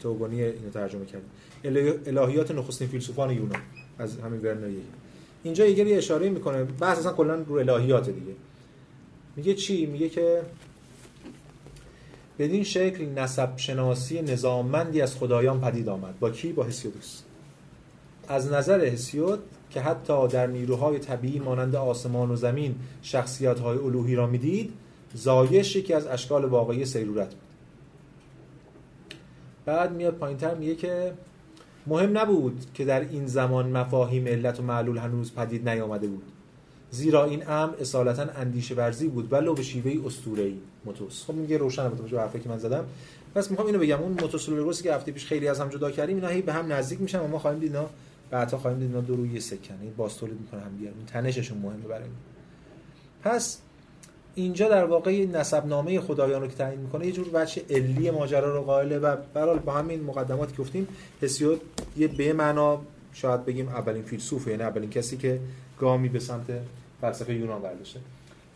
[0.00, 1.24] توگونی اینو ترجمه کرده.
[2.06, 3.60] الهیات نخستین فیلسوفان یونان
[3.98, 4.70] از همین ورنر
[5.42, 8.32] اینجا یه اشاره می‌کنه بحث اصلا کلا رو الهیات دیگه.
[9.36, 10.42] میگه چی؟ میگه که
[12.38, 16.18] بدین شکل نسب شناسی نظاممندی از خدایان پدید آمد.
[16.18, 17.20] با کی؟ با هسیودوس.
[18.28, 19.38] از نظر هسیود
[19.70, 24.72] که حتی در نیروهای طبیعی مانند آسمان و زمین شخصیت های الوهی را می‌دید
[25.14, 27.40] زایش یکی از اشکال واقعی سیرورت بود.
[29.64, 31.12] بعد میاد پایینتر میگه که
[31.86, 36.22] مهم نبود که در این زمان مفاهیم علت و معلول هنوز پدید نیامده بود.
[36.90, 40.54] زیرا این امر اصالتا اندیشه ورزی بود ولو به شیوه اسطوره‌ای.
[40.84, 41.24] موتوس.
[41.24, 42.84] خب میگه روشن به توجه حرفی که من زدم.
[43.34, 46.28] پس می‌خوام اینو بگم اون موتوس که هفته پیش خیلی از هم جدا کردیم اینا
[46.28, 47.76] هی به هم نزدیک میشن و ما خواهیم دید
[48.30, 49.78] بعدا خواهیم دید اینا دو روی سکن.
[49.82, 50.90] این باز تولید می‌کنه هم دیگه.
[51.06, 52.08] تنششون مهمه برای
[53.22, 53.58] پس
[54.34, 58.56] اینجا در واقع نسب نامه خدایان رو که تعیین می‌کنه یه جور بچه علی ماجرا
[58.56, 60.88] رو قائله و برحال با همین مقدماتی که گفتیم
[61.22, 61.60] هسیود
[61.96, 62.80] یه به معنا
[63.12, 65.40] شاید بگیم اولین فیلسوف یعنی اولین کسی که
[65.78, 66.46] گامی به سمت
[67.00, 68.00] فلسفه یونان برداشته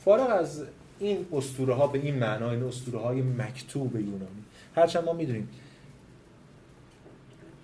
[0.04, 0.62] فارغ از
[0.98, 4.44] این اسطوره ها به این معنا این اسطوره های مکتوب یونانی
[4.74, 5.48] هرچند ما می‌دونیم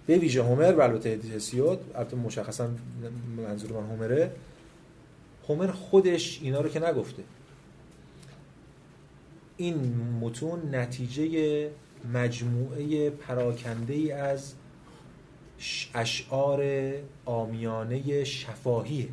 [0.07, 2.69] به ویژه هومر و البته هسیود البته مشخصا
[3.37, 4.33] منظور من هومره.
[5.49, 7.23] هومر خودش اینا رو که نگفته.
[9.57, 11.71] این متون نتیجه
[12.15, 14.55] مجموعه پراکنده ای از
[15.95, 16.93] اشعار
[17.25, 19.09] آمیانه شفاهیه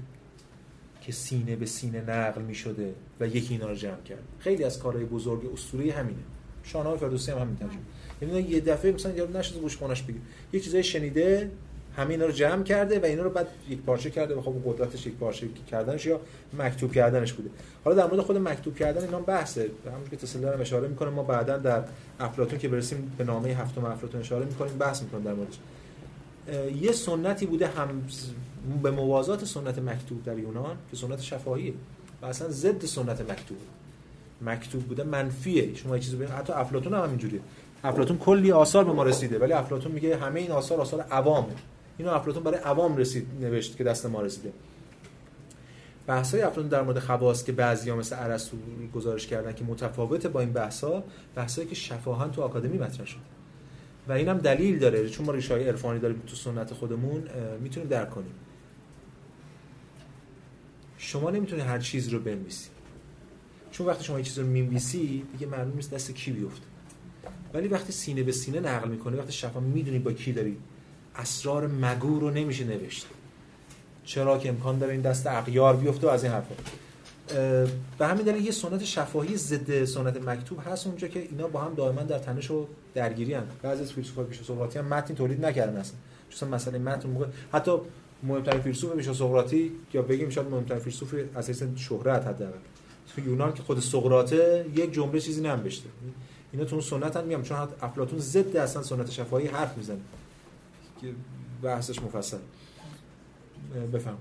[1.01, 4.23] که سینه به سینه نقل می شده و یکی اینا رو جمع کرد.
[4.39, 6.19] خیلی از کارهای بزرگ اسطوره همینه.
[6.63, 7.81] شاهنامه فردوسی هم همین ترجمه.
[8.21, 10.21] یعنی یه دفعه مثلا یارو نشد گوش خونش بگیر
[10.53, 11.51] یه چیزای شنیده
[11.97, 15.07] همین اینا رو جمع کرده و اینا رو بعد یک پارچه کرده و خب قدرتش
[15.07, 16.19] یک پارچه کردنش یا
[16.59, 17.49] مکتوب کردنش بوده.
[17.83, 19.69] حالا در مورد خود مکتوب کردن اینا بحثه.
[19.85, 21.83] همون که تسلر هم اشاره می‌کنه ما بعدا در
[22.19, 25.57] افلاطون که برسیم به نامه هفتم افلاطون اشاره می‌کنیم بحث می‌کنیم در موردش.
[26.81, 28.01] یه سنتی بوده هم
[28.83, 31.73] به موازات سنت مکتوب در یونان که سنت شفاهیه
[32.21, 33.57] و اصلا ضد سنت مکتوب.
[34.41, 35.75] مکتوب بوده منفیه.
[35.75, 37.39] شما یه چیزی حتی افلاطون هم همینجوریه.
[37.83, 41.53] افلاطون کلی آثار به ما رسیده ولی افلاطون میگه همه این آثار آثار عوامه.
[41.97, 44.53] اینو افلاطون برای عوام رسید نوشت که دست ما رسیده.
[46.07, 48.57] بحث‌های افلاطون در مورد خواص که بعضی‌ها مثل ارسطو
[48.93, 51.03] گزارش کردن که متفاوته با این بحث‌ها
[51.35, 53.21] بحثایی که شفاهن تو آکادمی مطرح شده.
[54.07, 57.23] و اینم دلیل داره چون ما ریشه‌های عرفانی داریم تو سنت خودمون
[57.59, 58.33] می‌تونیم درک کنیم.
[60.97, 62.69] شما نمی‌تونی هر چیز رو بنویسی.
[63.71, 66.70] چون وقتی شما یه چیز رو می‌نویسی دیگه معلوم نیست دست کی بیفته.
[67.53, 70.57] ولی وقتی سینه به سینه نقل می‌کنی وقتی شفا می‌دونی با کی داری
[71.15, 73.07] اسرار مگو رو نمیشه نوشت.
[74.03, 76.55] چرا که امکان داره این دست اغیار بیفته از این حرفا.
[77.97, 81.73] به همین دلیل یه سنت شفاهی ضد سنت مکتوب هست اونجا که اینا با هم
[81.73, 85.77] دائما در تنش و درگیری هم بعضی از فیلسوفا پیش سقراطی هم متن تولید نکردن
[85.77, 85.97] اصلا.
[86.29, 87.71] چون مسئله متن موقع حتی
[88.23, 92.57] مهمترین فیلسوف پیش سقراطی یا بگیم شاید مهمترین فیلسوف اساسا شهرت حداقل.
[93.15, 95.89] تو یونان که خود سقراطه یک جمله چیزی ننوشته.
[96.53, 99.99] اینا تو سنت هم میام چون افلاطون ضد اصلا سنت شفاهی حرف می‌زنه.
[101.01, 101.13] که
[101.61, 102.37] بحثش مفصل.
[103.93, 104.17] بفهم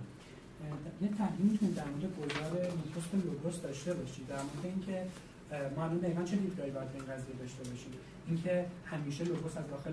[1.02, 4.26] یه تحلیل می‌تونید در مورد گذار میتوست لوگوس داشته باشید.
[4.28, 5.06] در مورد اینکه
[5.76, 7.92] ما الان دقیقا چه دیدگاهی باید این قضیه داشته باشیم؟
[8.28, 9.90] اینکه همیشه لوگوس از داخل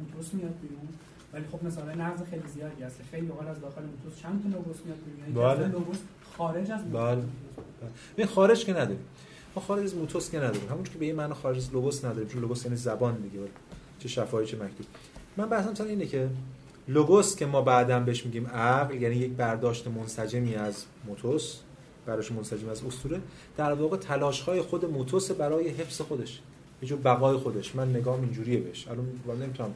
[0.00, 0.88] میتوس میاد بیرون
[1.32, 3.00] ولی خب مثلا نقض خیلی زیادی هست.
[3.10, 5.68] خیلی اوقات از داخل میتوس چند تا لوگوس میاد بیرون؟ بله.
[5.68, 5.98] لوگوس
[6.36, 7.22] خارج از بله.
[8.16, 8.26] بله.
[8.26, 9.04] خارج که نداریم.
[9.56, 10.68] ما خارج از موتوس که نداریم.
[10.70, 13.38] همون که به یه معنی خارج از لوگوس نداریم چون لوگوس یعنی زبان دیگه.
[13.98, 14.86] چه شفاهی چه مکتوب.
[15.36, 16.28] من بحثم مثلا اینه که
[16.88, 21.56] لوگوس که ما بعدا بهش میگیم عقل یعنی یک برداشت منسجمی از موتوس
[22.06, 23.20] براش منسجم از اسطوره
[23.56, 26.40] در واقع تلاش های خود موتوس برای حفظ خودش
[26.82, 27.74] یه جور بقای خودش.
[27.76, 28.88] من نگام اینجوریه بهش.
[28.88, 29.74] الان والا نمی‌تونم.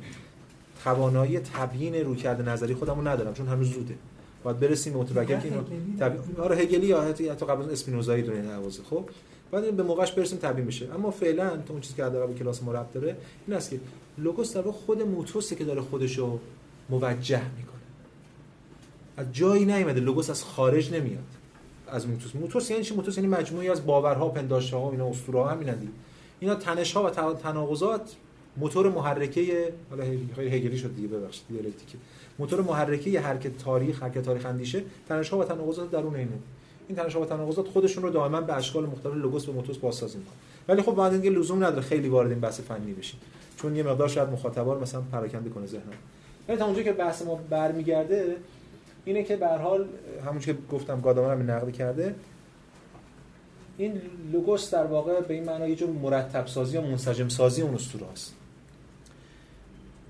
[0.84, 3.94] توانایی تبیین رویکرد نظری خودمو ندارم چون هنوز زوده.
[4.42, 5.62] باید برسیم به متفکر که اینو
[6.00, 9.08] تبیین آره هگلی یا حتی قبل از اسپینوزایی دونه نوازه خب؟
[9.54, 10.94] بعد به موقعش برسیم تبیین بشه.
[10.94, 13.80] اما فعلا تو اون چیزی که در کلاس ما داره این است که
[14.18, 16.38] لوگوس در خود موتوسه که داره خودشو
[16.90, 17.74] موجه می‌کنه.
[19.16, 21.24] از جایی نیومده لوگوس از خارج نمیاد.
[21.88, 22.34] از موتوس.
[22.34, 25.92] موتوس یعنی چی؟ موتوس یعنی مجموعی از باورها پنداشته‌ها اینا اسطوره ها دیگه
[26.40, 28.16] اینا تنش ها و تناقضات
[28.56, 30.04] موتور محرکه حالا
[30.36, 31.88] خیلی هگلی شد دیگه ببخشید دیالکتیک
[32.38, 36.38] موتور محرکه حرکت تاریخ حرکت تاریخ اندیشه تنش ها و تناقضات درون اینه.
[36.88, 40.34] این تنش و تناقضات خودشون رو دائما به اشکال مختلف لوگوس و موتوس بازسازی می‌کنن.
[40.68, 43.20] ولی خب بعد اینکه لزوم نداره خیلی وارد این بحث فنی بشیم.
[43.56, 45.84] چون یه مقدار شاید مخاطبا رو مثلا پراکنده کنه ذهنم.
[46.48, 48.36] ولی تا اونجا که بحث ما برمیگرده
[49.04, 49.88] اینه که به هر حال
[50.26, 52.14] همون که گفتم گادامر هم نقد کرده
[53.78, 54.00] این
[54.32, 58.06] لوگوس در واقع به این معنی یه جور مرتب سازی یا منسجم سازی اون اسطوره
[58.12, 58.34] است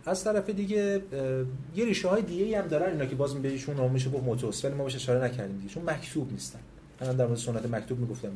[0.06, 1.02] از طرف دیگه
[1.76, 4.74] یه ریشه های دیگه هم دارن اینا که باز بهشون نام میشه گفت موتوس ولی
[4.74, 6.58] ما بهش اشاره نکردیم دیگه چون مکتوب نیستن.
[7.00, 8.28] من در مورد سنت مکتوب می‌گفتم.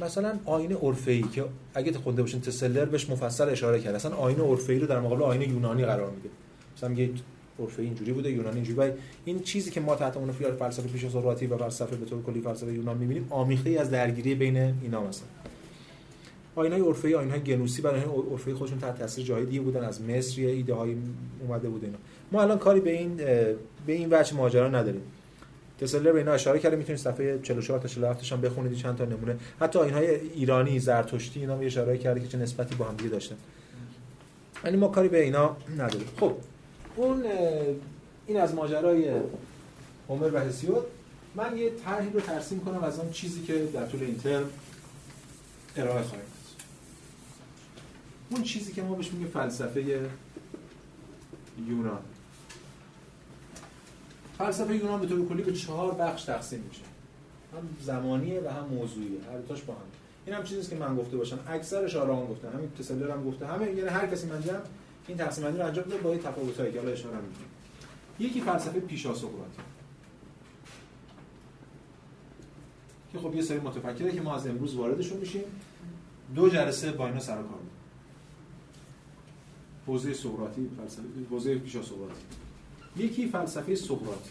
[0.00, 1.44] مثلا آینه اورفئی که
[1.74, 3.94] اگه خونده باشین تسلر بهش مفصل اشاره کرد.
[3.94, 6.28] اصلا آینه اورفئی رو در مقابل آینه یونانی قرار میده.
[6.76, 7.10] مثلا میگه
[7.56, 8.92] اورفئی اینجوری بوده یونانی اینجوری
[9.24, 12.72] این چیزی که ما تحت عنوان فلسفه پیش سقراطی و فلسفه به طور کلی فلسفه
[12.72, 15.28] یونان می‌بینیم آمیخته ای از درگیری بین اینا مثلا.
[16.56, 20.74] آینهای اورفئی آینهای گنوسی برای اورفئی خودشون تحت تاثیر جاهای دیگه بودن از مصر ایده
[20.74, 20.96] های
[21.40, 21.98] اومده بود اینا.
[22.32, 23.16] ما الان کاری به این
[23.86, 25.02] به این وجه ماجرا نداریم.
[25.80, 29.36] تسلر به اینا اشاره کرده می‌تونید صفحه 44 تا 47 هم بخونید چند تا نمونه.
[29.60, 33.36] حتی آینهای ایرانی زرتشتی اینا اشاره کرده که چه نسبتی با هم دیگه داشتن.
[34.64, 36.08] یعنی ما کاری به اینا نداریم.
[36.20, 36.32] خب
[36.96, 37.24] اون
[38.26, 39.10] این از ماجرای
[40.08, 40.84] عمر و هسیود
[41.34, 44.50] من یه طرحی رو ترسیم کنم از اون چیزی که در طول این ترم
[45.76, 46.26] ارائه خواهیم.
[48.30, 50.08] اون چیزی که ما بهش میگیم فلسفه
[51.66, 52.02] یونان.
[54.38, 56.82] فلسفه یونان به طور کلی به چهار بخش تقسیم میشه.
[57.52, 59.20] هم زمانیه و هم موضوعیه.
[59.32, 59.80] هر تاش با هم.
[60.26, 61.38] این هم چیزی که من گفته باشم.
[61.48, 63.46] اکثرش آرام گفتن همین تسلر هم گفته.
[63.46, 64.42] همه یعنی هر کسی من
[65.08, 67.46] این تقسیم بندی رو انجام داد با تفاوتایی که حالا اشاره می‌کنم
[68.18, 69.62] یکی فلسفه پیشا سقراطی
[73.12, 75.44] که خب یه سری متفکره که ما از امروز واردشون میشیم.
[76.34, 77.60] دو جلسه با اینا سر کار.
[79.90, 82.22] حوزه سقراطی فلسفه حوزه پیشا سقراطی.
[82.96, 84.30] یکی فلسفه سقراطی.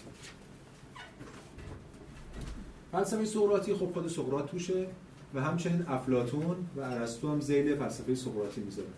[2.91, 4.87] فلسفه سقراطی خب خود سقراط توشه
[5.33, 8.89] و همچنین افلاطون و ارسطو هم ذیل فلسفه سقراطی می‌ذارن.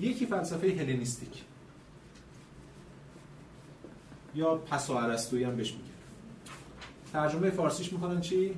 [0.00, 1.44] یکی فلسفه هلنیستیک.
[4.34, 5.84] یا پسا ارسطویی هم بهش میگن.
[7.12, 8.54] ترجمه فارسیش می‌کنن چی؟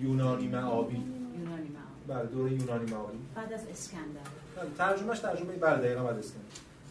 [0.00, 0.96] یونانی معابی.
[0.96, 1.68] یونانی
[2.08, 4.20] معا بله دوره یونانی معابی بعد از اسکندر.
[4.56, 6.46] بله، ترجمهش ترجمه بله دقیقا بعد اسکندر.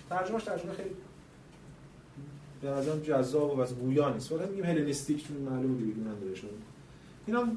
[0.09, 0.95] ترجمهش ترجمه خیلی
[2.61, 4.31] به نظرم جذاب و از گویا نیست.
[4.31, 6.49] ولی میگیم هلنیستیک چون معلومه دیگه یونان داره شده.
[7.25, 7.47] اینا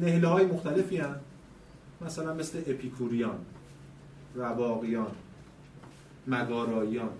[0.00, 1.20] نهله های مختلفی هن.
[2.00, 3.38] مثلا مثل اپیکوریان
[4.34, 5.10] رواقیان
[6.26, 7.10] مگاراییان.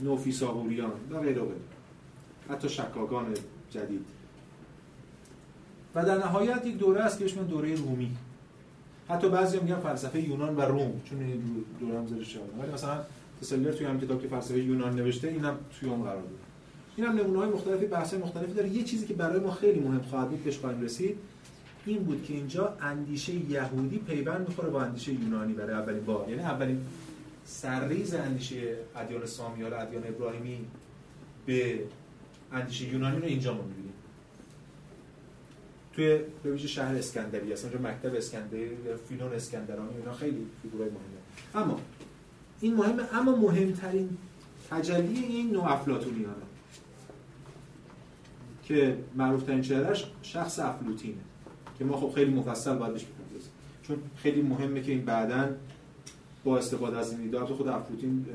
[0.00, 1.56] نوفیساهوریان و غیره غیره.
[2.50, 3.34] حتی شکاگان
[3.70, 4.17] جدید.
[5.94, 8.16] و در نهایت یک دوره است که بهش دوره رومی.
[9.08, 13.00] حتی بعضی میگن فلسفه یونان و روم چون این دوره هم زیرش ولی مثلا
[13.40, 16.48] تسلر توی هم کتاب که فلسفه یونان نوشته اینم توی اون قرار داده
[16.96, 18.68] اینم های مختلفی بحث مختلفی داره.
[18.68, 21.16] یه چیزی که برای ما خیلی مهم خواهد بود بهش خواهیم رسید
[21.86, 26.28] این بود که اینجا اندیشه یهودی پیوند می‌خوره با اندیشه یونانی برای اولین بار.
[26.28, 26.80] یعنی اولین
[27.44, 30.58] سرریز اندیشه ادیان سامی یا ادیان ابراهیمی
[31.46, 31.80] به
[32.52, 33.60] اندیشه یونانی رو اینجا ما
[35.92, 38.70] توی به ویژه شهر اسکندریه اصلا مکتب اسکندری
[39.08, 41.64] فیلون اسکندرانی اینا خیلی فیگورای مهمه.
[41.64, 41.80] اما
[42.60, 44.08] این مهمه اما مهمترین
[44.70, 46.34] تجلی این نوع افلاطونیانه.
[48.64, 51.20] که معروف ترین چهرهش شخص افلوتینه
[51.78, 53.52] که ما خب خیلی مفصل باید بهش بپردازیم.
[53.82, 55.48] چون خیلی مهمه که این بعداً
[56.44, 58.26] با استفاده از این ایده خود افلوتین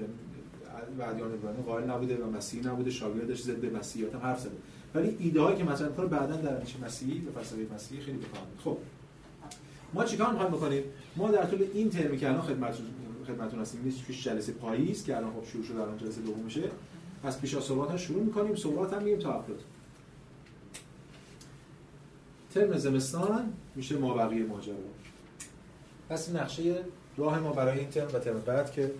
[0.99, 1.31] و ادیان
[1.65, 4.57] قائل نبوده و مسیحی نبوده شاگردش ضد مسیحیت هم حرف زده.
[4.95, 8.41] ولی ایده هایی که مطرح می‌کنه بعداً در اندیشه مسیحی و فلسفه مسیحی خیلی بکار
[8.41, 8.59] میاد.
[8.63, 8.77] خب.
[9.93, 10.83] ما چیکار می‌خوایم بکنیم؟
[11.15, 12.85] ما در طول این ترمی که الان خدمتتون
[13.27, 16.63] خدمتتون هستیم این توش جلسه پاییز که الان خب شروع شده الان جلسه دومشه
[17.23, 19.65] از پیش از صحبت شروع می‌کنیم صحبت هم میگیم تا افلاطون
[22.53, 24.75] ترم زمستان میشه ما بقیه ماجرا.
[26.09, 26.75] پس نقشه
[27.17, 28.91] راه ما برای این ترم و ترم بعد که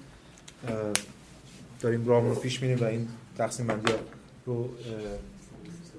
[1.80, 3.94] داریم راهمون رو پیش میریم و این تقسیم بندی
[4.46, 4.70] رو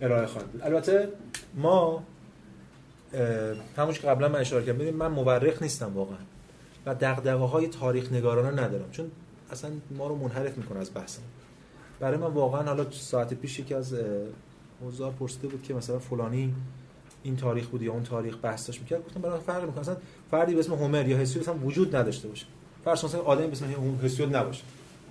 [0.05, 0.63] ارائه خواهیم بود.
[0.63, 1.09] البته
[1.55, 2.03] ما
[3.77, 6.17] همونش که قبلا من اشاره کردم ببینید من مورخ نیستم واقعا
[6.87, 9.11] و دغدغه های تاریخ نگارانه ندارم چون
[9.51, 11.23] اصلا ما رو منحرف می‌کنه از بحثم.
[12.01, 13.97] برای من واقعا حالا ساعت پیش یکی از
[14.87, 16.55] حضار پرسیده بود که مثلا فلانی
[17.23, 19.07] این تاریخ بود یا اون تاریخ بحث می‌کرد.
[19.07, 19.81] گفتم برای فرق می‌کنه.
[19.81, 19.97] اصلا
[20.31, 22.47] فردی به اسم هومر یا هسیود هم وجود نداشته باشه.
[22.85, 23.67] فرض مثلا آدمی به اسم
[24.05, 24.63] هسیود نباشه.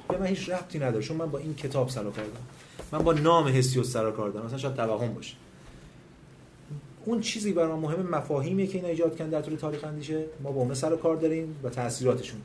[0.10, 2.48] به من هیچ ربطی نداره چون من با این کتاب سر کار دارم.
[2.94, 4.46] من با نام هسیود سر کار دارم.
[4.46, 5.36] مثلا شاید توهم باشه.
[7.06, 10.26] اون چیزی برای مهم مفاهیمیه که اینا ایجاد کردن در طول تاریخ اندیشه.
[10.44, 12.42] ما با اون سر و کار داریم و تاثیراتشون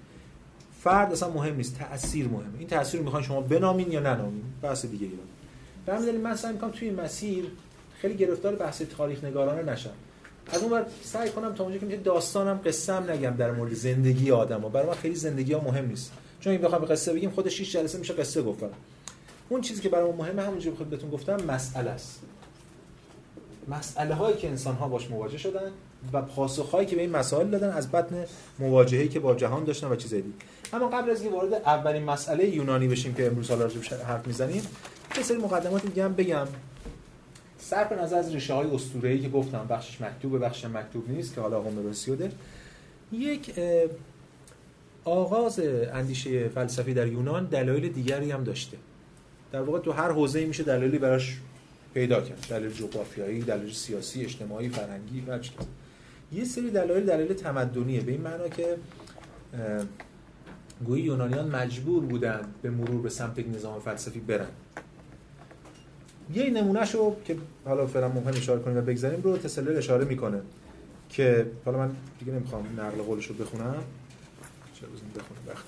[0.80, 2.58] فرد اصلا مهم نیست تاثیر مهمه.
[2.58, 5.26] این تاثیر رو می‌خوان شما بنامین یا ننامین بحث دیگه ایران
[5.86, 7.44] به همین دلیل من سعی می‌کنم توی مسیر
[8.00, 9.90] خیلی گرفتار بحث تاریخ نگارانه نشم.
[10.46, 14.30] از اون ور سعی کنم تا اونجا که میشه داستانم قصه نگم در مورد زندگی
[14.30, 14.68] آدما.
[14.68, 16.12] برای من خیلی زندگی ها مهم نیست.
[16.40, 18.70] چون این بخوام قصه بگیم خودش 6 جلسه میشه قصه گفتن
[19.48, 22.20] اون چیزی که برای ما مهمه همونجوری که بهتون گفتم مسئله است.
[23.68, 25.70] مسئله هایی که انسان ها باش مواجه شدن
[26.12, 28.24] و پاسخ هایی که به این مسائل دادن از بطن
[28.58, 30.34] مواجهه‌ای که با جهان داشتن و چیزایی دیگه.
[30.72, 34.62] اما قبل از اینکه وارد اولین مسئله یونانی بشیم که امروز حالا راجعش حرف می‌زنیم
[35.16, 36.46] یه سری مقدمات دیگه هم بگم.
[37.58, 41.60] صرف نظر از ریشه های اسطوره‌ای که گفتم بخشش مکتوبه بخشش مکتوب نیست که حالا
[41.60, 42.32] هومروسیوده
[43.12, 43.54] یک
[45.04, 45.60] آغاز
[45.92, 48.76] اندیشه فلسفی در یونان دلایل دیگری هم داشته.
[49.52, 51.38] در واقع تو هر حوزه‌ای میشه دلایلی براش
[51.94, 52.46] پیدا کرد.
[52.50, 55.52] دلیل جغرافیایی دلیل سیاسی اجتماعی فرهنگی و چیز
[56.32, 58.00] یه سری دلایل دلیل تمدنیه.
[58.00, 58.76] به این معنا که
[60.84, 64.48] گویی یونانیان مجبور بودن به مرور به سمت یک نظام فلسفی برن.
[66.34, 70.40] یه نمونهش رو که حالا فعلا ممکن اشاره کنیم و بگذاریم رو تسلر اشاره می‌کنه
[71.08, 73.82] که حالا من دیگه نمی‌خوام نقل قولش رو بخونم.
[74.74, 75.64] چرا بخونم وقت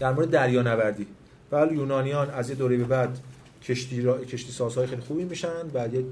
[0.00, 1.06] در مورد دریانوردی.
[1.50, 3.18] بله یونانیان از یه دوره به بعد
[3.62, 4.24] کشتی, را...
[4.24, 6.04] کشتی سازهای خیلی خوبی میشن بعد یه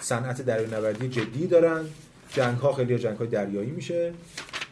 [0.00, 1.84] صنعت دریانوردی جدی دارن.
[2.30, 4.12] جنگ ها خیلی جنگ های دریایی میشه.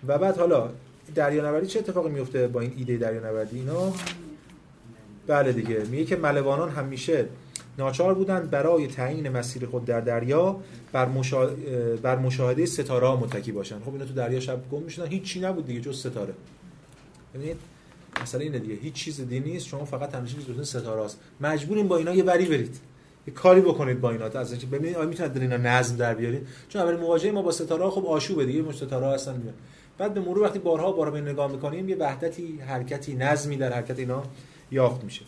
[0.06, 0.70] و بعد حالا
[1.14, 3.92] دریانوردی چه اتفاقی میفته با این ایده دریانوردی اینا؟
[5.26, 5.78] بله دیگه.
[5.78, 7.28] میگه که ملوانان همیشه
[7.78, 10.60] ناچار بودند برای تعیین مسیر خود در دریا
[10.92, 11.46] بر, مشا...
[12.02, 15.06] بر مشاهده ستاره ها متکی باشند خب اینا تو دریا شب گم می‌شدن.
[15.06, 16.34] هیچ چی نبود دیگه جز ستاره.
[17.34, 17.56] ببینید؟
[18.22, 18.74] مثلا اینه دیگه.
[18.74, 22.46] هیچ چیز دیگه نیست شما فقط همیشه چیز ستاره است مجبورین با اینا یه وری
[22.46, 22.80] برید.
[23.26, 24.24] یه کاری بکنید با اینا.
[24.24, 27.90] از اینکه ببینید آیا می‌تونید اینا نظم در بیارید؟ چون اول مواجهه ما با ستاره
[27.90, 28.62] خب آشوبه دیگه.
[28.62, 29.54] مش ستاره هستن میاد
[29.98, 33.98] بعد به مرور وقتی بارها بارها به نگاه می‌کنیم یه وحدتی حرکتی نظمی در حرکت
[33.98, 34.22] اینا
[34.70, 35.22] یافت میشه.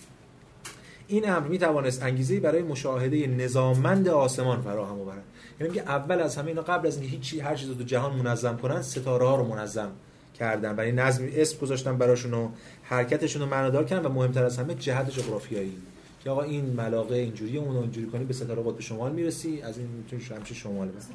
[1.09, 5.22] این امر می توانست انگیزه برای مشاهده نظاممند آسمان فراهم آورد.
[5.61, 8.16] یعنی که اول از همه اینا قبل از اینکه هیچ هر چیز رو تو جهان
[8.16, 9.91] منظم کنن ستاره ها رو منظم
[10.35, 10.76] کردن.
[10.76, 12.49] برای نظم اسم گذاشتن براشون و
[12.82, 15.76] حرکتشون رو معنادار کردن و مهمتر از همه جهت جغرافیایی.
[16.24, 19.87] که آقا این ملاقه اینجوری اون اینجوری کنی به ستاره قطب شمال می‌رسی از این
[19.87, 21.07] می‌تونی همیشه شمال بس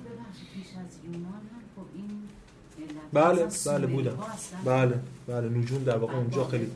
[3.13, 4.17] بله بله بودن
[4.65, 6.71] بله بله نجوم در واقع اونجا خیلی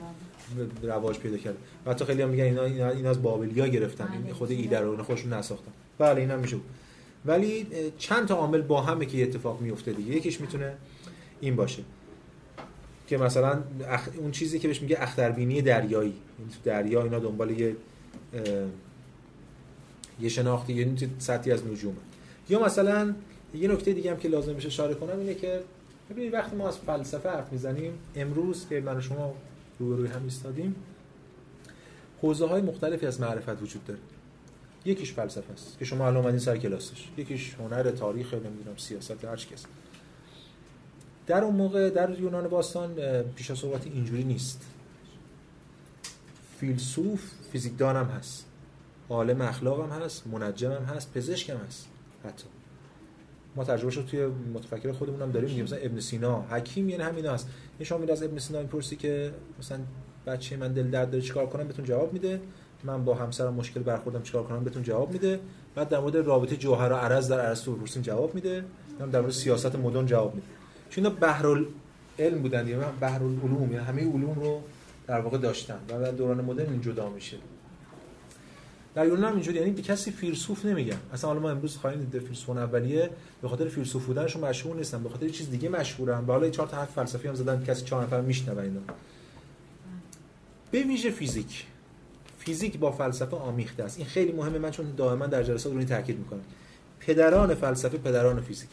[0.84, 4.12] رواج پیدا کرده و حتی خیلی هم میگن اینا اینا از بابلیا گرفتن.
[4.12, 5.72] این بله، خود ایده رو خودشون نساختن.
[5.98, 6.58] بله اینا میشه
[7.26, 7.68] ولی
[7.98, 10.16] چند تا عامل با همه که اتفاق میفته دیگه.
[10.16, 10.74] یکیش می‌تونه
[11.41, 11.84] این باشه.
[13.14, 13.64] که مثلا
[14.18, 16.14] اون چیزی که بهش میگه اختربینی دریایی.
[16.39, 17.76] یعنی تو دریا اینا دنبال یه
[20.22, 21.97] یه شناختی یه سطحی از نجومه.
[22.49, 23.16] یا مثلا
[23.55, 25.59] یه نکته دیگه هم که لازم بشه اشاره کنم اینه که
[26.09, 29.34] ببینید وقتی ما از فلسفه حرف می‌زنیم امروز که من و شما
[29.80, 30.76] روبروی هم ایستادیم
[32.22, 33.99] حوزه های مختلفی از معرفت وجود داره.
[34.86, 37.07] یکیش فلسفه است که شما الان اومدین سر کلاسش.
[37.18, 39.66] یکیش هنر تاریخ نمی‌دونم سیاست هر کس
[41.28, 42.96] در اون موقع در یونان باستان
[43.36, 44.62] پیش از اینجوری نیست.
[46.60, 48.46] فیلسوف فیزیکدان هم هست.
[49.10, 51.88] عالم اخلاق هم هست منجم هم هست پزشک هم هست.
[52.26, 52.46] حتی.
[53.56, 57.26] ما تجربه رو توی متفکر خودمون هم داریم میگیم مثلا ابن سینا حکیم یعنی همین
[57.26, 57.48] هست.
[57.80, 59.80] یه شما از ابن سینا می‌پرسی که مثلا
[60.28, 62.42] بچه من دل درد داره چیکار کنم؟ بهتون جواب میده.
[62.84, 65.40] من با همسرم مشکل برخوردم چیکار کنم؟ بهتون جواب میده.
[65.76, 68.66] بعد در مورد رابطه جوهر و عرض در ارسطو بپرسین جواب میده.
[69.12, 70.48] در مورد سیاست مدرن جواب میده.
[70.96, 71.66] چون بحر
[72.20, 74.62] علم بودن یعنی بحر العلوم یعنی همه علوم رو
[75.08, 77.38] در واقع داشتن و در دوران مدرن این جدا میشه
[78.96, 80.98] در یونان هم اینجوری یعنی به کسی فیلسوف نمیگن.
[81.14, 83.10] اصلا حالا ما امروز خواهیم دید فیلسوفان اولیه
[83.41, 86.20] به خاطر فیلسوف بودنشون مشهور نیستن به خاطر چیز دیگه مشهورن.
[86.28, 88.80] و حالا چهار تا حرف فلسفی هم زدن کسی چهار نفر میشنوه اینا.
[90.72, 91.66] به ویژه فیزیک.
[92.38, 93.98] فیزیک با فلسفه آمیخته است.
[93.98, 96.44] این خیلی مهمه من چون دائما در جلسات رو تاکید می‌کنم.
[97.00, 98.70] پدران فلسفه پدران فیزیک.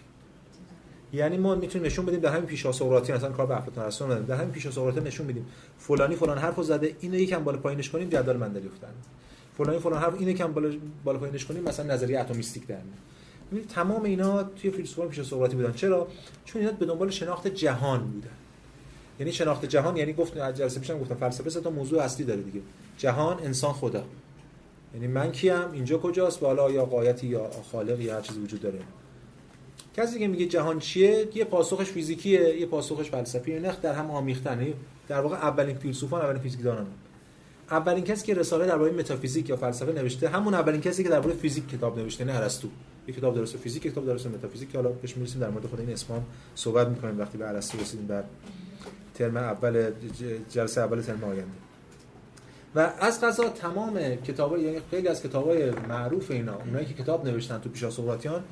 [1.13, 4.27] یعنی ما می‌تونیم نشون بدیم در همین پیشا سقراطی مثلا کار به افلاطون ارسطو نداریم
[4.27, 5.47] در همین پیشا سقراطی نشون بدیم
[5.79, 8.91] فلانی فلان حرفو زده اینو یکم بالا پایینش کنیم جدول مندلی افتاد.
[9.59, 10.71] فلانی فلان حرف اینو یکم بالا
[11.05, 13.67] بالا پایینش کنیم مثلا نظریه اتمیستیک در میاد.
[13.67, 15.73] تمام اینا توی فیلسوفان پیشا سقراطی بودن.
[15.73, 16.09] چرا؟
[16.45, 18.29] چون اینا به دنبال شناخت جهان بودن.
[19.21, 22.61] یعنی شناخت جهان یعنی گفت جلسه پیشم گفتم فلسفه سه تا موضوع اصلی داره دیگه.
[22.99, 24.05] جهان انسان خدا.
[24.95, 28.79] یعنی من کیم اینجا کجاست؟ بالا یا قایتی یا خالق یا هر چیزی وجود داره؟
[29.97, 33.59] کسی که میگه جهان چیه یه پاسخش فیزیکیه یه پاسخش فلسفیه.
[33.59, 34.67] نخ در هم آمیختن
[35.09, 36.87] در واقع اولین فیلسوفان اولین فیزیکدانان.
[37.71, 41.69] اولین کسی که رساله درباره متافیزیک یا فلسفه نوشته همون اولین کسی که درباره فیزیک
[41.69, 42.69] کتاب نوشته نه ارسطو.
[43.09, 44.77] یه کتاب درس فیزیک کتاب درس متافیزیک.
[44.77, 46.25] حالا بهش می‌رسیم در مورد خود این اسمام
[46.55, 48.23] صحبت می‌کنیم وقتی به ارسطو رسیدیم در
[49.15, 49.91] ترم اول
[50.51, 51.45] جلسه اول ترم آینده.
[52.75, 57.59] و از قضا تمام کتابا یعنی خیلی از کتابای معروف اینا اونایی که کتاب نوشتن
[57.59, 58.45] تو پیشا سقراطیان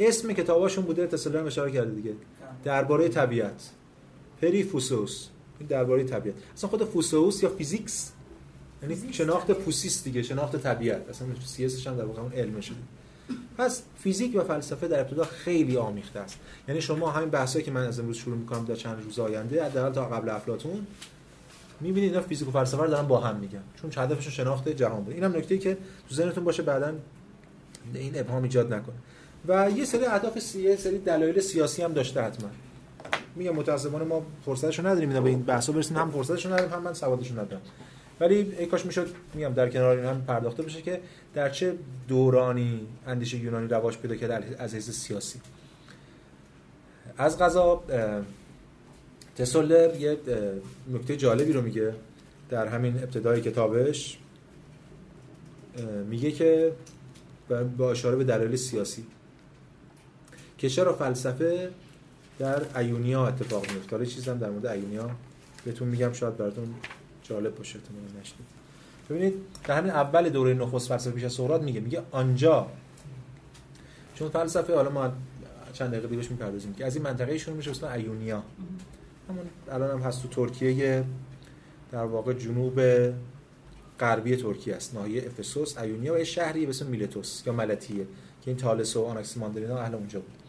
[0.00, 2.12] اسم کتاباشون بوده تسلیم اشاره کرده دیگه.
[2.64, 3.70] درباره طبیعت.
[4.42, 5.28] περὶ φύσεως
[5.68, 6.36] درباره طبیعت.
[6.56, 8.12] اصلا خود فوسیس یا physics؟
[8.82, 11.08] یعنی شناخت فوسیس دیگه شناخت طبیعت.
[11.08, 12.76] اصلا سی هم در واقع اون علم شده
[13.58, 16.38] پس فیزیک و فلسفه در ابتدا خیلی آمیخته است.
[16.68, 19.92] یعنی شما همین بحثایی که من از امروز شروع می‌کنم در چند روز آینده حداقل
[19.92, 20.86] تا قبل افلاطون
[21.80, 23.62] می‌بینید اینا فیزیک و فلسفه رو دارن با هم میگن.
[23.82, 25.14] چون هدفشون شناخت جهان بود.
[25.14, 25.78] اینم نکته که
[26.08, 26.92] تو ذهنتون باشه بعدا
[27.94, 28.96] این ابهام ایجاد نکنه.
[29.48, 30.76] و یه سری اهداف سی...
[30.76, 32.50] سری دلایل سیاسی هم داشته حتما.
[33.36, 35.96] میگم متاسفانه ما فرصتشو نداریم اینا به این بحثا برسیم.
[35.96, 37.62] هم فرصتشو نداریم هم من سوادشو ندارم.
[38.20, 41.00] ولی ای کاش می‌شد میگم در کنار این هم پرداخته بشه که
[41.34, 41.74] در چه
[42.08, 45.40] دورانی اندیشه یونانی رواج پیدا کرده از حیث سیاسی.
[47.18, 47.82] از غذا
[49.36, 50.16] تسولر یه
[50.92, 51.94] نکته جالبی رو میگه
[52.50, 54.18] در همین ابتدای کتابش.
[56.08, 56.72] میگه که
[57.78, 59.06] با اشاره به دلایل سیاسی.
[60.60, 61.70] که چرا فلسفه
[62.38, 63.96] در ایونیا اتفاق میفته.
[63.96, 65.10] حالا چیزم در مورد ایونیا
[65.64, 66.74] بهتون میگم شاید براتون
[67.22, 68.46] جالب باشه تو نشدید
[69.10, 69.34] ببینید
[69.64, 72.66] در همین اول دوره نخست فلسفه پیش از سقراط میگه میگه آنجا
[74.14, 75.12] چون فلسفه حالا ما
[75.72, 78.42] چند دقیقه دیگه می‌پردازیم که از این منطقه شروع میشه اسم ایونیا.
[79.28, 81.04] همون الان هم هست تو ترکیه
[81.92, 82.80] در واقع جنوب
[84.00, 85.78] غربی ترکیه است ناحیه افسوس.
[85.78, 88.04] ایونیا و شهری به اسم میلتوس یا ملتیه
[88.42, 90.39] که این تالس و آناکسیماندرینا اهل اونجا بود.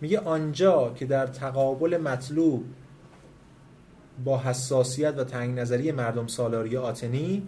[0.00, 2.64] میگه آنجا که در تقابل مطلوب
[4.24, 7.42] با حساسیت و تنگ نظری مردم سالاری آتنی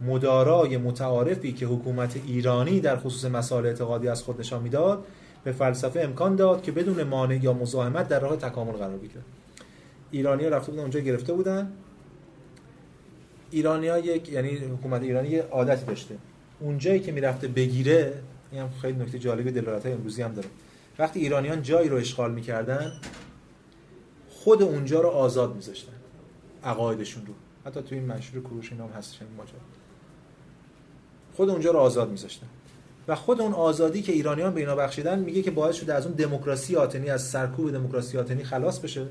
[0.00, 5.04] مدارای متعارفی که حکومت ایرانی در خصوص مسائل اعتقادی از خود نشان می‌داد
[5.44, 9.22] به فلسفه امکان داد که بدون مانع یا مزاحمت در راه تکامل قرار بگیره
[10.10, 11.72] ایرانی ها رفته بودن اونجا گرفته بودن.
[13.50, 16.14] ایرانی ها یک یعنی حکومت ایرانی یه عادتی داشته.
[16.60, 18.14] اونجایی که می‌رفته بگیره
[18.52, 20.48] این هم خیلی نکته جالب دلالت های امروزی هم داره.
[20.98, 22.92] وقتی ایرانیان جایی رو اشغال می‌کردن
[24.30, 25.92] خود اونجا رو آزاد میذاشتن.
[26.64, 27.34] عقایدشون رو.
[27.66, 29.58] حتی توی این منشور کروش اینا هم هستش این ماجرا.
[31.36, 32.46] خود اونجا رو آزاد میذاشتن.
[33.08, 36.14] و خود اون آزادی که ایرانیان به اینا بخشیدن میگه که باعث شده از اون
[36.14, 39.06] دموکراسی آتنی از سرکوب دموکراسی آتنی خلاص بشه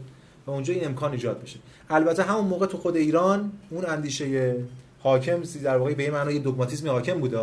[0.47, 1.59] و اونجا این امکان ایجاد بشه.
[1.89, 4.55] البته همون موقع تو خود ایران اون اندیشه
[4.99, 7.39] حاکم در واقع به معنای دگماتیسم حاکم بوده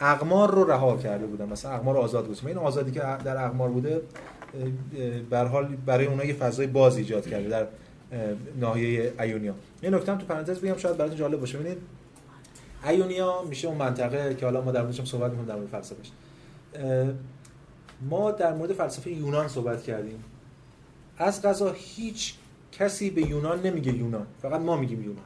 [0.00, 1.48] اقمار رو رها کرده بودن.
[1.48, 4.02] مثلا اقمار آزاد گذاشتن این آزادی که در اقمار بوده
[5.30, 7.66] به حال برای اونها یه فضای باز ایجاد کرده در
[8.60, 9.54] ناحیه ایونیا.
[9.82, 11.58] یه نکته تو پرانتز بگم شاید براتون جالب باشه.
[11.58, 11.78] ببینید
[12.88, 16.10] ایونیا میشه اون منطقه که حالا ما در موردش صحبت می‌کنیم در مورد فلسفهش.
[18.10, 20.24] ما در مورد فلسفه یونان صحبت کردیم.
[21.18, 22.34] از قضا هیچ
[22.72, 24.26] کسی به یونان نمیگه یونان.
[24.42, 25.24] فقط ما میگیم یونان.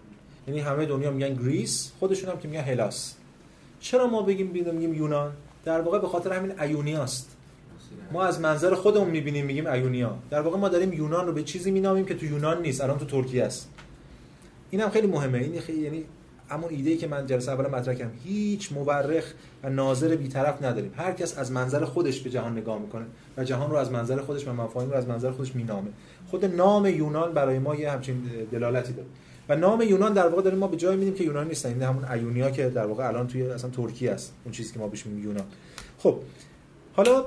[0.48, 3.14] یعنی همه دنیا میگن Greece خودشون هم که میگن هلاس.
[3.82, 5.32] چرا ما بگیم میگیم یونان؟
[5.64, 7.36] در واقع به خاطر همین ایونیاست.
[8.12, 10.18] ما از منظر خودمون می‌بینیم میگیم ایونیا.
[10.30, 13.04] در واقع ما داریم یونان رو به چیزی مینامیم که تو یونان نیست الان تو
[13.04, 13.68] ترکیه است.
[14.70, 15.38] اینم خیلی مهمه.
[15.38, 16.04] این خیلی یعنی
[16.48, 18.12] همون ایده ای که من جلسه اول مطرح کردم.
[18.24, 20.92] هیچ مورخ و ناظر بیطرف نداریم.
[20.96, 23.04] هر کس از منظر خودش به جهان نگاه می‌کنه
[23.36, 25.90] و جهان رو از منظر خودش و مفاهیم رو از منظر خودش مینامه.
[26.30, 28.22] خود نام یونان برای ما یه همچین
[28.52, 29.08] دلالتی داره.
[29.48, 31.68] و نام یونان در واقع داریم ما به جای میدیم که یونان نیستن.
[31.68, 34.32] این همون ایونیا که در واقع الان توی اصلا ترکیه است.
[34.44, 35.44] اون چیزی که ما بهش میگیم یونان.
[35.98, 36.18] خب
[36.96, 37.24] حالا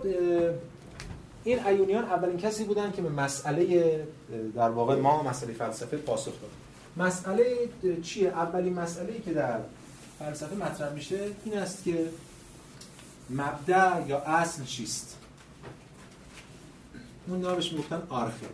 [1.43, 3.99] این ایونیان اولین کسی بودن که به مسئله
[4.55, 6.51] در واقع ما مسئله فلسفه پاسخ داد
[6.97, 7.55] مسئله
[8.03, 9.59] چیه؟ اولین مسئله ای که در
[10.19, 12.05] فلسفه مطرح میشه این است که
[13.29, 15.17] مبدع یا اصل چیست؟
[17.27, 18.45] اون نامش می‌گفتن آرخه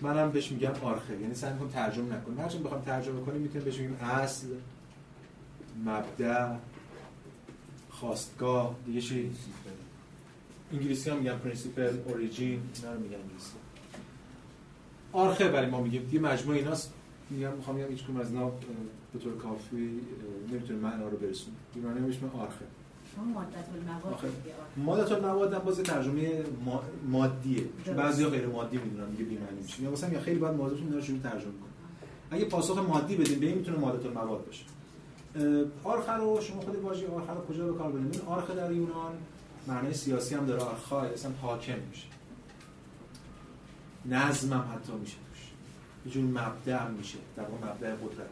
[0.00, 1.20] منم بهش میگم آرخه.
[1.20, 2.40] یعنی سعی می‌کنم ترجمه نکنم.
[2.40, 4.46] هرچند بخوام ترجمه کنیم می‌تونیم بهش بگیم اصل
[5.84, 6.56] مبدأ
[7.90, 8.76] خاستگاه.
[8.86, 9.30] دیگه چی؟
[10.72, 13.52] انگلیسی هم میگن principle origin اینا رو میگن انگلیسی.
[15.12, 16.92] آرخه برای ما میگیم یه مجموعه ایناست.
[17.30, 18.52] میگم می‌خوام بگم هیچ از اینا
[19.12, 20.00] به طور کافی
[20.52, 22.64] نمی‌تونه معنا رو برسونه هم اسم آرخه.
[24.76, 26.44] ماده المواد هم باز ترجمه
[27.08, 27.64] مادیه.
[27.96, 29.82] بعضیا غیر مادی می‌دونن دیگه بی معنی میشه.
[29.82, 31.50] یا مثلا خیلی بعد موضوعتون رو ترجمه کنه.
[32.30, 34.64] اگه پاسخ مادی بدیم به این می‌تونه مادت المواد باشه
[35.84, 39.12] آرخه رو شما خود واژه آرخه رو کجا به کار ببرید آرخه در یونان
[39.66, 40.62] معنی سیاسی هم داره.
[40.62, 42.06] آرخا اصلا حاکم میشه.
[44.06, 45.16] نظم هم حتی میشه
[46.06, 47.18] یه جور مبدع میشه.
[47.36, 48.28] در واقع مبدع قدرت.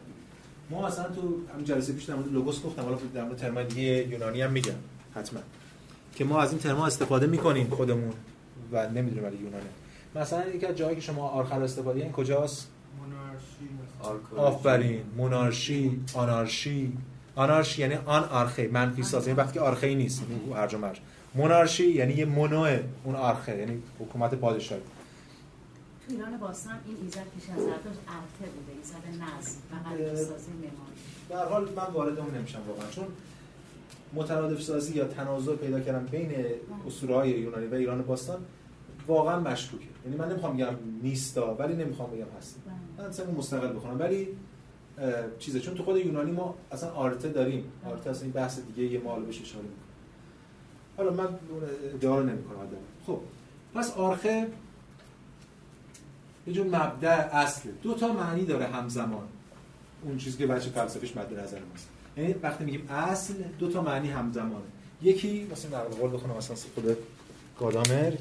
[0.69, 1.21] ما اصلا تو
[1.53, 4.73] همین جلسه پیش در مورد لوگوس گفتم حالا در مورد ترم دیگه یونانی هم میگم
[5.15, 5.39] حتما.
[6.15, 8.13] که ما از این ترما استفاده می‌کنیم خودمون
[8.71, 9.63] و نمی‌دونیم ولی یونانه.
[10.15, 12.67] مثلا یکی از جایی که شما آرخر استفاده این کجاست؟
[14.37, 15.01] آفرین.
[15.17, 16.93] مونارشی آنارشی.
[17.35, 19.27] آنارشی یعنی آن آرخه منفی ساز.
[19.27, 20.23] یعنی وقتی که آرخه نیست
[20.55, 20.99] هر جا مرج.
[21.35, 24.81] مونارشی یعنی یه مونو اون آرخه یعنی حکومت پادشاهی.
[26.07, 30.51] تو ایران باستان این ایزد پیش از زرتشت ارته بوده ایزد نظم و قلب سازی
[30.51, 30.95] معماری
[31.29, 33.05] در حال من وارد اون نمیشم واقعا چون
[34.13, 36.31] مترادف سازی یا تنازع پیدا کردن بین
[36.87, 38.45] اسطوره یونانی و ایران باستان
[39.07, 39.85] واقعا مشکوکه.
[40.05, 42.55] یعنی من نمی‌خوام بگم نیستا ولی نمی‌خوام بگم هست
[42.97, 43.99] من اصلا مستقل بخونم.
[43.99, 44.27] ولی
[45.39, 47.71] چیزه چون تو خود یونانی ما اصلا آرته داریم.
[47.85, 49.85] آرته اصلا این بحث دیگه یه مال بهش اشاره می‌کنه.
[50.97, 51.39] حالا من
[51.93, 52.67] ادعا رو نمی‌کنم
[53.07, 53.19] خب
[53.73, 54.47] پس آرخه
[56.47, 57.71] یه جور مبدع اصله.
[57.83, 59.27] دو تا معنی داره همزمان.
[60.03, 61.89] اون چیزی که بچه فلسفیش مد نظر ماست.
[62.17, 64.65] یعنی وقتی میگیم اصل دو تا معنی همزمانه.
[65.01, 66.97] یکی مثلا نقل قول بخونم مثلا خود
[67.59, 68.13] گادامر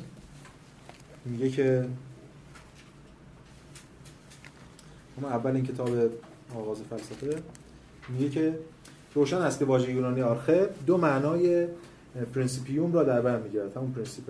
[1.25, 1.89] میگه که
[5.19, 5.89] اما اول این کتاب
[6.55, 7.43] آغاز فلسفه
[8.09, 8.59] میگه که
[9.15, 11.67] روشن است که واژه یونانی آرخه دو معنای
[12.35, 14.25] principium را در بر می‌گیرد همون principle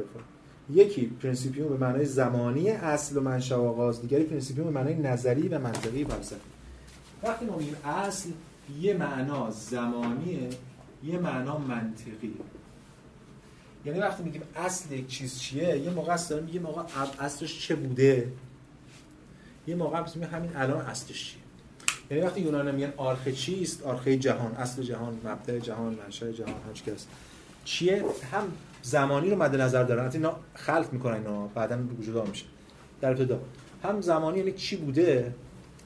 [0.70, 5.48] یکی principium به معنای زمانی اصل و منشأ و آغاز دیگری principium به معنای نظری
[5.48, 6.40] و منطقی فلسفه
[7.22, 8.30] وقتی ما میگیم اصل
[8.80, 10.48] یه معنا زمانیه
[11.04, 12.34] یه معنا منطقی
[13.84, 16.86] یعنی وقتی میگیم اصل یک چیز چیه یه موقع است داریم میگیم آقا
[17.20, 18.32] اصلش چه بوده؟
[19.66, 21.40] یه موقع میگیم همین الان اصلش چیه؟
[22.10, 26.72] یعنی وقتی یونان میگن آرخه چیست آرخه جهان اصل جهان مبدأ جهان منشأ جهان هر
[26.72, 27.08] چی که هست.
[27.64, 28.52] چیه؟ هم
[28.84, 30.06] زمانی رو مد نظر دارن.
[30.06, 32.44] حتی اینا خلق می‌کنن اینا بعدا وجود میشه.
[33.00, 33.38] در ابتدا.
[33.82, 35.34] هم زمانی یعنی چی بوده؟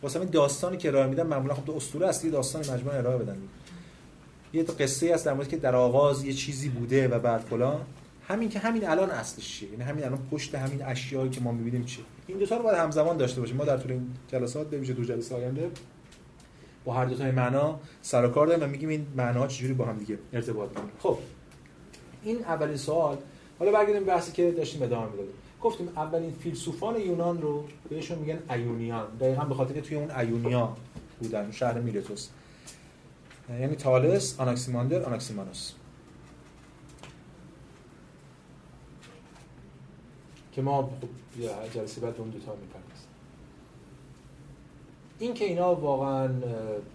[0.02, 3.36] واسه همین داستانی که ارائه میدن معمولا خب تو اسطوره اصلی داستان مجموعه ارائه بدن.
[4.52, 7.80] یه قصه هست در مورد که در آغاز یه چیزی بوده و بعد فلان.
[8.28, 11.84] همین که همین الان اصلش چیه؟ یعنی همین الان پشت همین اشیایی که ما می‌بینیم
[11.84, 13.56] چیه؟ این دو تا رو باید همزمان داشته باشیم.
[13.56, 15.70] ما در طول این جلسات به دو جلسه آینده.
[16.84, 19.84] با هر دو تا معنا سر و کار داریم و میگیم این معناها چجوری با
[19.84, 21.18] هم دیگه ارتباط دارن خب.
[22.22, 23.18] این اولین سوال
[23.58, 25.32] حالا برگردیم بحثی که داشتیم ادامه می‌دادیم.
[25.62, 29.06] گفتیم اولین فیلسوفان یونان رو بهشون میگن ایونیان.
[29.20, 30.76] دقیقا به خاطر توی اون ایونیا
[31.20, 32.28] بودن شهر میلتوس
[33.60, 35.72] یعنی تالس آناکسیماندر آناکسیمانوس.
[40.52, 41.08] که ما خب
[41.74, 43.08] جلسه بعد اون دوتا می‌پردازیم.
[45.18, 46.28] این که اینا واقعا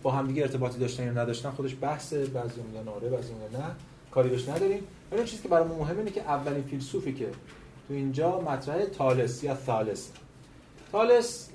[0.04, 2.26] با همدیگه ارتباطی داشتن یا نداشتن خودش بحثه.
[2.26, 3.76] بعضی میگن آره بعضی میگن نه.
[4.12, 4.84] کاری بهش نداریم.
[5.14, 7.28] ولی چیزی که برای مهمه اینه که اولین فیلسوفی که
[7.88, 10.08] تو اینجا مطرح تالس یا ثالث.
[10.92, 11.50] تالس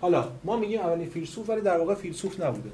[0.00, 2.70] حالا ما میگیم اولین فیلسوف ولی در واقع فیلسوف نبوده.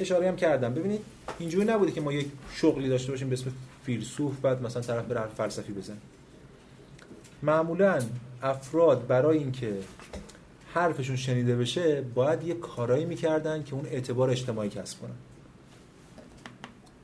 [0.00, 0.74] اشاره هم کردم.
[0.74, 1.00] ببینید
[1.38, 3.52] اینجوری نبوده که ما یک شغلی داشته باشیم به اسم
[3.84, 5.96] فیلسوف بعد مثلا طرف بره فلسفی بزن
[7.42, 8.02] معمولا
[8.42, 9.78] افراد برای اینکه
[10.74, 15.14] حرفشون شنیده بشه باید یه کارایی می‌کردن که اون اعتبار اجتماعی کسب کنن.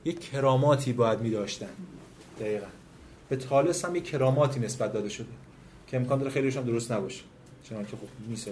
[0.05, 1.67] یه کراماتی باید میداشتن.
[2.41, 2.67] دقیقا.
[3.29, 5.27] به تالس هم یه کراماتی نسبت داده شده
[5.87, 7.23] که امکان داره خیلیش هم درست نباشه.
[7.63, 8.49] چون که خب نیست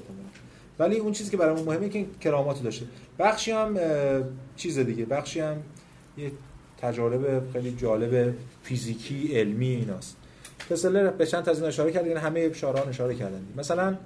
[0.79, 2.09] ولی اون چیزی که برامون مهمه که این
[2.65, 2.87] داشته.
[3.19, 3.79] بخشی هم
[4.57, 5.05] چیز دیگه.
[5.05, 5.57] بخشی هم
[6.19, 6.33] یه
[6.79, 10.17] تجارب خیلی جالب فیزیکی علمی ایناست.
[10.71, 13.43] پسلر به چند از این اشاره کرد یعنی همه شاران اشاره کردن.
[13.57, 13.97] مثلا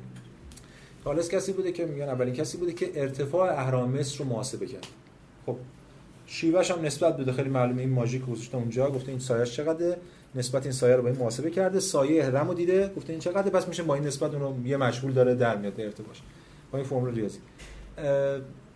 [1.04, 4.86] تالس کسی بوده که میگن اولین کسی بوده که ارتفاع اهرام مصر رو محاسبه کرد.
[5.46, 5.56] خب
[6.32, 7.32] شیوهش هم نسبت بوده.
[7.32, 8.90] خیلی معلومه این ماژیک گذاشته اونجا.
[8.90, 9.96] گفته این سایه‌اش چقدره؟
[10.34, 11.80] نسبت این سایه رو با این محاسبه کرده.
[11.80, 12.92] سایه هرم رو دیده.
[12.96, 15.80] گفته این چقدر پس میشه با این نسبت اون رو یه مشغول داره در میاد.
[15.80, 16.22] ارتباطش
[16.72, 17.38] با این فرمول ریاضی.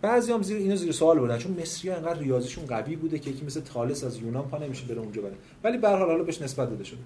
[0.01, 1.37] بعضی هم زیر اینو زیر سوال بردن.
[1.37, 4.85] چون مصری ها انقدر ریاضیشون قوی بوده که یکی مثل تالس از یونان پا نمیشه
[4.85, 5.35] بره اونجا بره.
[5.63, 6.99] ولی به حال حالا بهش نسبت داده شده.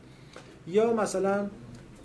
[0.67, 1.47] یا مثلا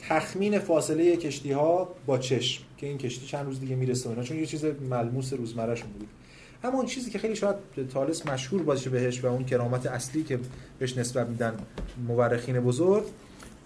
[0.08, 4.22] تخمین فاصله کشتی ها با چشم که این کشتی چند روز دیگه می‌رسه اینا.
[4.22, 6.08] چون یه چیز ملموس روزمرهشون بود.
[6.66, 7.56] اما اون چیزی که خیلی شاید
[7.92, 10.38] تالس مشهور باشه بهش و اون کرامت اصلی که
[10.78, 11.54] بهش نسبت میدن
[12.08, 13.04] مورخین بزرگ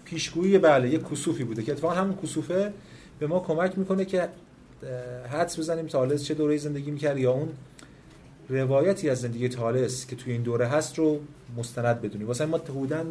[0.05, 2.73] پیشگویی بله یه کسوفی بوده که اتفاقا همون کسوفه
[3.19, 4.29] به ما کمک می‌کنه که
[5.31, 7.49] حدس بزنیم تالس چه دوره زندگی می‌کرد یا اون
[8.49, 11.19] روایتی از زندگی تالس که توی این دوره هست رو
[11.57, 12.27] مستند بدونیم.
[12.27, 13.05] واسه ما هودن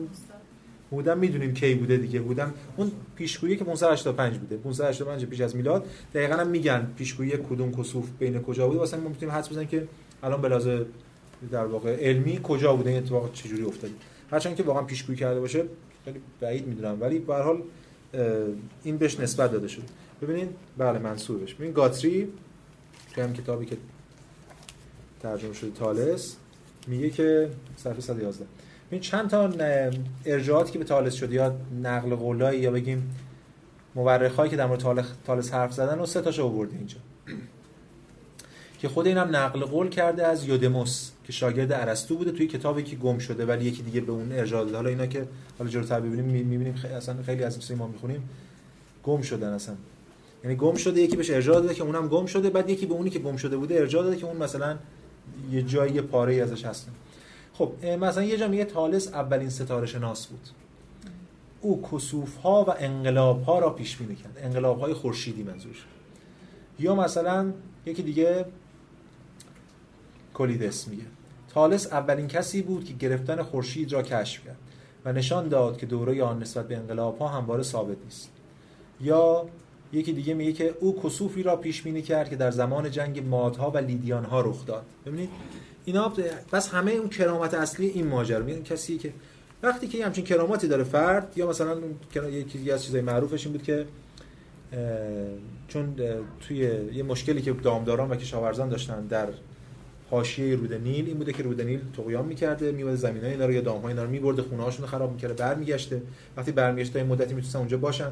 [0.92, 2.20] هودن می‌دونیم کی بوده دیگه.
[2.20, 4.56] هودن اون پیشگویی که 585 بوده.
[4.56, 5.86] 585 پیش از میلاد.
[6.14, 8.78] دقیقاً هم میگن پیشگویی کدوم کسوف بین کجا بوده.
[8.78, 9.88] واسه ما می‌تونیم حدس بزنیم که
[10.22, 10.86] الان بلازه
[11.52, 12.90] در واقع علمی کجا بوده.
[12.90, 13.92] این اتفاق چجوری افتاده.
[14.30, 15.64] هرچند که واقعا پیشگویی کرده باشه
[16.04, 16.96] خیلی بعید می‌دونم.
[17.00, 17.62] ولی به هر حال
[18.84, 19.84] این بهش نسبت داده شده.
[20.22, 20.48] ببینید.
[20.78, 22.28] بله منصورش ببین گاتری
[23.14, 23.76] که هم کتابی که
[25.22, 26.36] ترجمه شده تالس
[26.86, 28.46] میگه که صفحه 111
[28.90, 29.50] این چند تا
[30.24, 33.14] ارجاعاتی که به تالس شده یا نقل قولایی یا بگیم
[33.94, 36.96] مورخایی که در مورد تالس حرف زدن و سه تاشو آورده اینجا.
[38.78, 42.96] که خود اینم نقل قول کرده از یودموس که شاگرد ارسطو بوده توی کتابی که
[42.96, 44.76] گم شده ولی یکی دیگه به اون ارجاع داده.
[44.76, 45.26] حالا اینا که
[45.58, 48.28] حالا جلوتر ببینیم می‌بینیم خیلی اصلا خیلی از چیزایی ما می‌خونیم.
[49.04, 49.74] گم شدن اصلا.
[50.44, 53.10] یعنی گم شده یکی بهش ارجاع داده که اونم گم شده بعد یکی به اونی
[53.10, 54.76] که گم شده بوده ارجاع داده که اون مثلا
[55.52, 56.88] یه جایی پاره ازش هست.
[57.60, 60.48] خب مثلا یه جا میگه تالس اولین ستاره شناس بود.
[61.60, 64.38] او کسوف ها و انقلاب ها را پیش بینی کرد.
[64.42, 65.84] انقلاب های خورشیدی منظورش.
[66.78, 67.52] یا مثلا
[67.86, 68.44] یکی دیگه
[70.34, 71.02] کلیدس میگه.
[71.48, 74.56] تالس اولین کسی بود که گرفتن خورشید را کشف کرد
[75.04, 78.30] و نشان داد که دوره آن نسبت به انقلاب ها همواره ثابت نیست.
[79.00, 79.46] یا
[79.92, 83.70] یکی دیگه میگه که او کسوفی را پیش بینی کرد که در زمان جنگ مادها
[83.70, 84.84] و لیدیان ها رخ داد.
[85.06, 85.30] ببینید
[85.84, 86.12] اینا
[86.52, 88.44] بس همه اون کرامت اصلی این ماجرا.
[88.44, 89.12] میگن کسی که
[89.62, 91.76] وقتی که همچین کراماتی داره فرد یا مثلا
[92.30, 93.86] یکی از چیزای معروفش این بود که
[95.68, 95.94] چون
[96.40, 96.58] توی
[96.92, 99.28] یه مشکلی که دامداران و کشاورزان داشتن در
[100.10, 103.60] حاشیه رود نیل این بوده که رود نیل طغیان می‌کرده میواد زمینای اینا رو یا
[103.60, 106.02] دامهای اینا رو میبرده خونه هاشون خراب می‌کرده برمیگشته.
[106.36, 108.10] وقتی برمیگشته این مدتی می‌تونن اونجا باشن.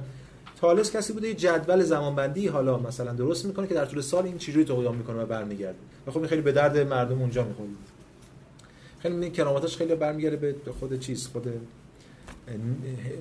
[0.60, 4.38] تالس کسی بوده یه جدول زمانبندی حالا مثلا درست می‌کنه که در طول سال این
[4.38, 5.78] چجوری طغیان می‌کنه و برمیگرده.
[6.06, 7.68] و خب خیلی به درد مردم اونجا می‌خوره.
[8.98, 11.48] خیلی این کراماتش خیلی برمیگرده به خود چیز خود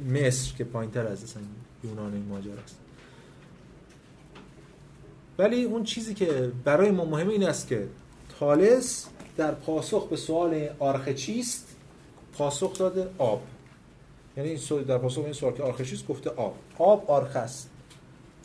[0.10, 1.44] مصر که پایینتر از اصلا
[1.84, 2.78] یونان این ماجرا است.
[5.40, 7.88] ولی اون چیزی که برای ما مهم این است که
[8.40, 9.08] تالس
[9.38, 11.76] در پاسخ به سوال آرخه چیست
[12.34, 13.42] پاسخ داده آب.
[14.38, 16.56] یعنی این سوال در پاسخ این سوال که آرخه چیست گفته آب.
[16.78, 17.70] آب آرخه است.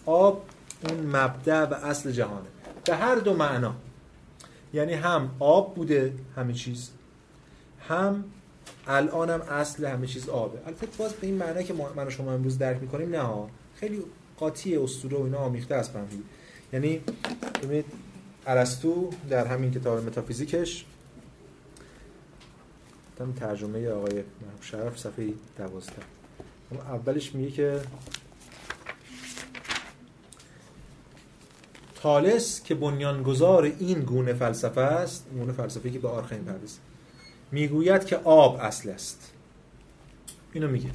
[0.07, 0.45] آب
[0.89, 2.47] اون مبدع و اصل جهانه.
[2.85, 3.75] به هر دو معنا.
[4.75, 6.91] یعنی هم آب بوده همه چیز
[7.89, 8.25] هم
[8.87, 10.59] الانم اصل همه چیز آبه.
[10.67, 13.29] البته باز به این معنی که ما من و شما امروز درک می‌کنیم نه.
[13.75, 14.03] خیلی
[14.37, 16.07] قاطی اسطوره و اینا آمیخته است هم
[16.73, 17.01] یعنی
[17.63, 17.85] ببینید
[18.47, 20.85] ارسطو در همین کتاب متافیزیکش
[23.23, 24.23] تم ترجمه آقای
[24.61, 25.93] شرف صفحه 12
[26.73, 27.81] اما اولش میگه که
[31.95, 36.79] تالس که بنیانگذار این گونه فلسفه است گونه فلسفه که به آرخین پردازه
[37.53, 39.33] می‌گوید که آب اصل است.
[40.53, 40.91] اینو میگه.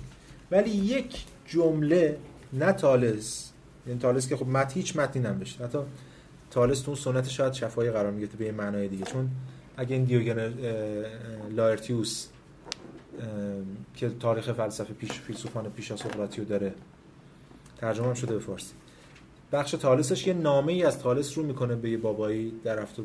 [0.51, 2.17] ولی یک جمله
[2.53, 3.51] نه تالس
[3.86, 5.80] این تالس که خب مت هیچ متنی نمیشه حتی
[6.51, 9.05] تالس تو سنت شاید شفای قرار می‌گیره به این معنای دیگه.
[9.05, 9.30] چون
[9.78, 10.53] اگه این دیوگن
[11.55, 12.28] لایرتیوس
[13.95, 16.73] که تاریخ فلسفه پیش فیلسوفان پیش از سقراطی داره
[17.78, 18.73] ترجمه هم شده به فارسی.
[19.51, 23.03] بخش تالسش یه نامه ای از تالس رو می‌کنه به یه بابایی در هفته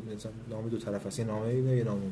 [0.51, 2.03] نامه دو طرف است یه نامه ای یه نامه.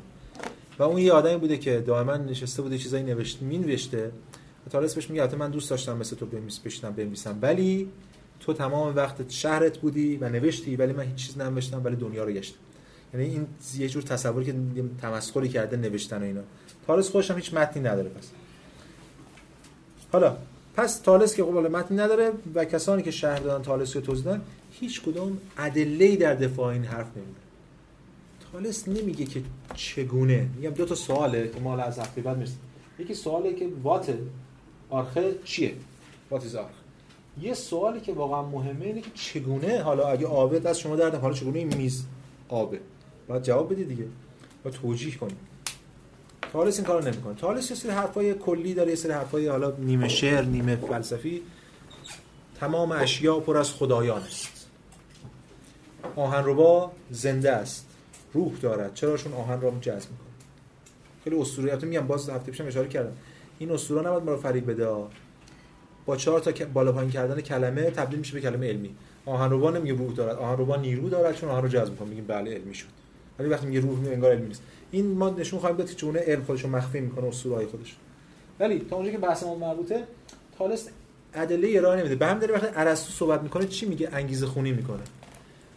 [0.79, 4.13] و اون یه آدمی بوده که دائما نشسته بوده چیزایی نوشت می نوشته
[4.67, 7.39] و تالس بهش میگه من دوست داشتم مثل تو بنویس بشینم بنویسم.
[7.43, 7.89] ولی
[8.41, 12.33] تو تمام وقت شهرت بودی و نوشتی ولی من هیچ چیز ننوشتم ولی دنیا رو
[12.33, 12.59] گشتم.
[13.15, 13.47] یعنی این
[13.79, 14.55] یه جور تصوری که
[15.03, 16.41] تمسخری کرده نوشتن و اینا.
[16.87, 18.31] تالس خودش هم هیچ متنی نداره پس.
[20.13, 20.37] حالا
[20.77, 24.43] پس تالس که قبول متنی نداره و کسانی که شهر دادن تالس رو توضیح دادن
[24.73, 27.41] هیچ کدوم ادله در دفاع این حرف نمیده
[28.53, 29.43] تالس نمیگه که
[29.75, 30.49] چگونه.
[30.57, 32.59] میگم دو تا سواله که ما از هفته بعد می‌رسیم.
[32.99, 34.15] یکی سواله که وات
[34.91, 35.75] آرخه چیه؟
[36.31, 36.71] وات از آرخ.
[37.41, 41.35] یه سوالی که واقعا مهمه اینه که چگونه حالا اگه آبه دست شما دردم حالا
[41.35, 42.05] چگونه این میز
[42.49, 42.81] آبه؟
[43.31, 44.05] باید جواب بدید دیگه.
[44.65, 45.37] با توجیه کنیم
[46.53, 47.35] تالس این کارو نمی‌کنه.
[47.35, 51.43] تالس یه سری حرفای کلی داره یه سری حرفای حالا نیمه شعر نیمه فلسفی.
[52.61, 54.67] تمام اشیا پر از خدایان است.
[56.17, 57.87] آهنربا زنده است.
[58.33, 58.95] روح دارد.
[58.95, 60.29] چراشون آهن را جذب می‌کنه.
[61.25, 61.77] خیلی اسطوره.
[61.77, 63.13] میگم باز هفته پیشم اشاره کردم.
[63.59, 64.89] این اسطوره نباید ما رو فریب بده.
[66.07, 68.95] با چهار تا بالا پایین کردن کلمه تبدیل میشه به کلمه علمی.
[69.27, 70.37] آهنربا نمیگه روح دارد.
[70.37, 72.09] آهنربا نیرو دارد چون آهن رو جذب می‌کنه.
[72.09, 73.00] میگیم بله علمی شد.
[73.39, 74.63] ولی وقتی میگه روح انگار علمی نیست.
[74.91, 77.97] این ما نشون خواهیم داد که چونه علم خودش رو مخفی می‌کنه اسطوره های خودش
[78.61, 80.05] ولی تا اونجا که بحث ما مربوطه
[80.59, 80.89] تالس
[81.35, 82.15] ادله ارائه نمیده.
[82.15, 85.03] به هم داره وقتی ارسطو صحبت می‌کنه چی میگه؟ انگیزه خونی می‌کنه.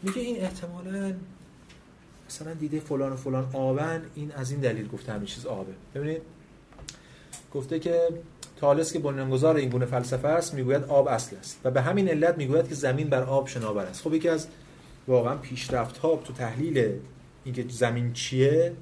[0.03, 1.13] میگه این احتمالاً
[2.29, 5.73] مثلا دیده فلان و فلان آبن این از این دلیل گفته همین چیز آبه.
[5.95, 6.21] ببینید
[7.53, 8.07] گفته که
[8.57, 11.59] تالس که بنیانگذار این گونه فلسفه است می‌گوید آب اصل است.
[11.63, 14.01] و به همین علت می‌گوید که زمین بر آب شناور است.
[14.01, 14.47] خب یکی از
[15.07, 16.93] واقعا پیشرفت ها تو تحلیل
[17.43, 18.73] اینکه زمین چیه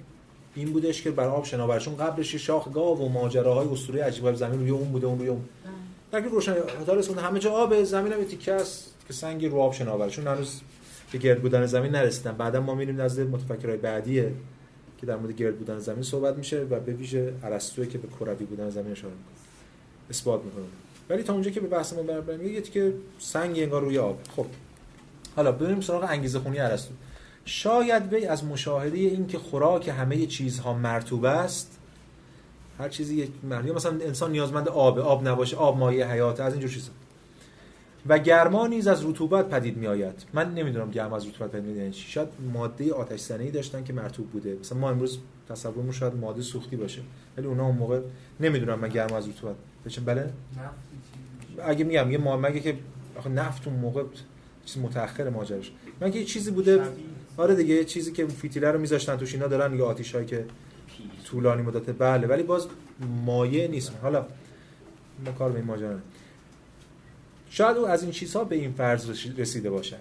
[0.56, 4.60] این بودش که بر آب شناور چون قبلش شاخ گاو و ماجراهای اسطوره عجیب زمین
[4.60, 5.42] روی اون بوده اون روی اون.
[6.12, 6.56] در روشن
[6.86, 10.62] تالس همه جا آب زمین هم تیکه است که سنگی رو آب شناور چون هنوز
[11.12, 12.32] به گرد بودن زمین نرسیدن.
[12.32, 14.32] بعدا ما میریم نزد متفکرای بعدیه
[14.98, 18.46] که در مورد گرد بودن زمین صحبت میشه و به ویژه ارسطو که به کروی
[18.46, 19.36] بودن زمین اشاره می‌کنه.
[20.10, 20.64] اثبات می‌کنه.
[21.10, 24.20] ولی تا اونجا که به بحث ما یه که سنگ انگار روی آب.
[24.36, 24.46] خب.
[25.36, 26.94] حالا بریم سراغ انگیزه خونی ارسطو.
[27.46, 31.78] شاید وی از مشاهده این که خوراک همه چیزها مرتوب است
[32.80, 33.32] هر چیزی یک
[33.76, 36.92] مثلا انسان نیازمند آب آب نباشه آب مایه حیات از اینجور چیزا.
[38.08, 41.92] و گرما نیز از رطوبت پدید می آید من نمی‌دونم گرما از رطوبت پدید میاد
[41.92, 42.12] چی.
[42.12, 44.58] شاید ماده آتش زنه داشتن که مرطوب بوده.
[44.60, 45.20] مثلا ما امروز
[45.50, 47.02] تصورمون شاید ماده سوختی باشه.
[47.38, 48.00] ولی اونا اون موقع
[48.40, 50.34] نمی‌دونم من گرما از رطوبت بچه بله؟
[51.64, 52.78] اگه میگم یه مگه که
[53.16, 54.04] آخه نفت اون موقع
[54.66, 55.72] چیز متأخر ماجراش.
[56.02, 56.82] من یه چیزی بوده
[57.42, 60.46] آره دیگه یه چیزی که فیتیله رو میذاشتن توش اینا دارن یه آتیشایی که
[61.26, 62.68] طولانی مدت بله ولی باز
[63.26, 63.92] مایع نیست.
[64.02, 64.26] حالا
[65.26, 65.98] ما کار به این ماجرا
[67.50, 69.98] شاید او از این چیزها به این فرض رسیده باشد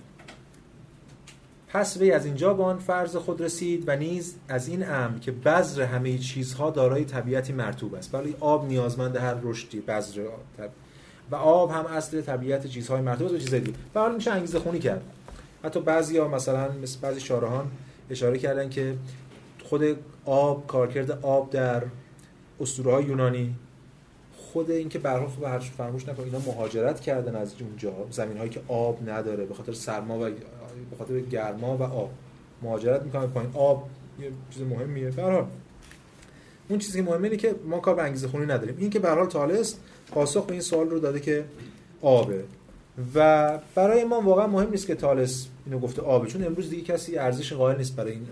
[1.69, 5.33] پس وی از اینجا به آن فرض خود رسید و نیز از این امر که
[5.33, 8.15] بذر همه چیزها دارای طبیعتی مرتوب است.
[8.15, 10.23] ولی آب نیازمند هر رشدی بذر
[11.31, 13.79] و آب هم اصل طبیعت چیزهای مرتوب است و چیزهای دیگه.
[13.95, 15.03] و حالا میشه انگیزه خونی کرد.
[15.65, 17.71] حتی بعضی مثلا مثل بعضی شارهان
[18.11, 18.97] اشاره کردن که
[19.65, 19.83] خود
[20.25, 21.83] آب کارکرد آب در
[22.61, 23.55] اسطوره های یونانی
[24.53, 27.93] خود اینکه برها خب فراموش نکن اینا مهاجرت کردن از اونجا.
[28.11, 30.23] زمین هایی که آب نداره به خاطر سرما و
[30.91, 32.11] به خاطر گرما و آب
[32.63, 33.51] مهاجرت می‌کنن پایین.
[33.55, 33.89] آب
[34.21, 35.11] یه چیز مهمیه.
[35.11, 35.45] به
[36.69, 38.77] اون چیزی که مهمه اینه که ما کار به انگیزه خونی نداریم.
[38.79, 39.77] این که به حال تالس
[40.13, 41.45] پاسخ به این سوال رو داده که
[42.03, 42.45] آبه.
[43.15, 47.19] و برای ما واقعا مهم نیست که تالس اینو گفته آبه چون امروز دیگه کسی
[47.19, 48.27] ارزش قائل نیست برای این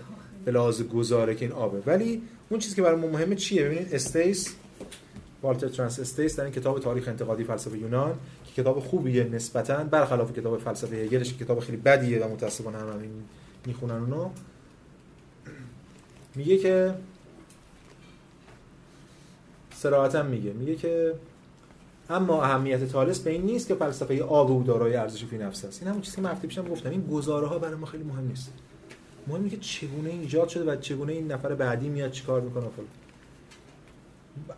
[0.45, 1.83] به لحاظ گزاره که این آبه.
[1.85, 4.55] ولی اون چیزی که برای ما مهمه چیه؟ ببینید استیس
[5.43, 8.13] والتر ترنس استیس در این کتاب تاریخ انتقادی فلسفه یونان
[8.45, 12.89] که کتاب خوبیه نسبتا برخلاف کتاب فلسفه هگلش که کتاب خیلی بدیه و متاسفانه هم
[12.93, 13.11] همین
[13.65, 14.29] می‌خونن اونو
[16.35, 16.93] میگه که
[19.75, 21.13] صراحتا میگه میگه که
[22.09, 25.81] اما اهمیت تالس به این نیست که فلسفه آب او دارای ارزش فی نفسه است.
[25.81, 26.89] این همون چیزی که من پیشم گفتم.
[26.89, 28.53] این گزاره ها برای ما خیلی مهم نیست.
[29.27, 32.87] مهم که چگونه ایجاد شده و چگونه این نفر بعدی میاد چیکار می‌کنه فلان.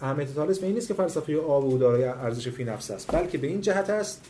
[0.02, 3.12] اهمیت تالس به این نیست که فلسفه آب او دارای ارزش فی نفس است.
[3.12, 4.26] بلکه به این جهت است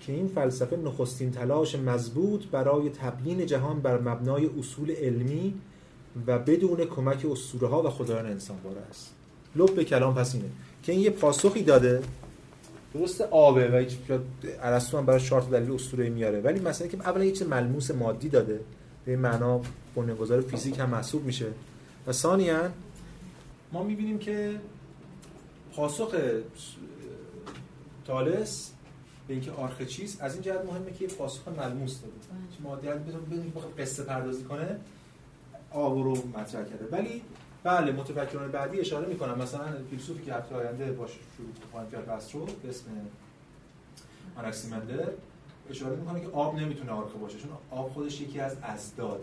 [0.00, 5.54] که این فلسفه نخستین تلاش مضبوط برای تبیین جهان بر مبنای اصول علمی
[6.26, 9.14] و بدون کمک اسطوره ها و خدایان انسان باره است.
[9.56, 10.48] لب کلام پس اینه.
[10.86, 12.02] که این یه پاسخی داده.
[12.94, 13.96] درست آبه و هیچ
[14.62, 16.40] ارسطو هم برای چهار دلیل اسطوره میاره.
[16.40, 18.60] ولی مثلا که اولا یه چیز ملموس مادی داده.
[19.04, 19.60] به این معنا
[19.96, 21.46] بنیانگذار فیزیک هم محسوب میشه.
[22.06, 22.70] و ثانیا
[23.72, 24.60] ما می‌بینیم که
[25.72, 26.14] پاسخ
[28.06, 28.70] تالس
[29.28, 32.12] به اینکه آرخه چیست از این جهت مهمه که یه پاسخ ملموس داده.
[32.62, 34.76] مادیت بتونه بدون قصه پردازی کنه
[35.70, 36.86] آب رو مطرح کرده.
[36.92, 37.22] ولی
[37.66, 39.42] بله متفکران بعدی اشاره می‌کنن.
[39.42, 42.84] مثلا فیلسوفی که هفته آینده باش شروع خواهیم کرد بحث رو به اسم
[44.36, 45.08] آناکسیمندر
[45.70, 49.20] اشاره می‌کنه که آب نمی‌تونه آرخه باشه چون آب خودش یکی از ازداد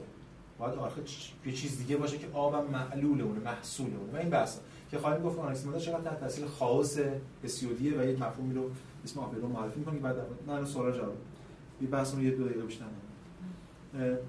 [0.60, 1.02] باید آرخه
[1.46, 4.14] یه چیز دیگه باشه که آبم معلول اونه محصول اونه.
[4.14, 4.58] و این بحث
[4.92, 7.00] که خواهیم گفت آناکسیمندر چقدر تحت تاثیر خاص
[7.44, 8.70] اسیودیه و یک مفهومی رو
[9.04, 10.16] اسم آپلو معرفی می‌کنه بعد
[10.48, 11.18] من سوال جواب.
[11.82, 12.86] یه بحث رو یه دو دقیقه بیشتر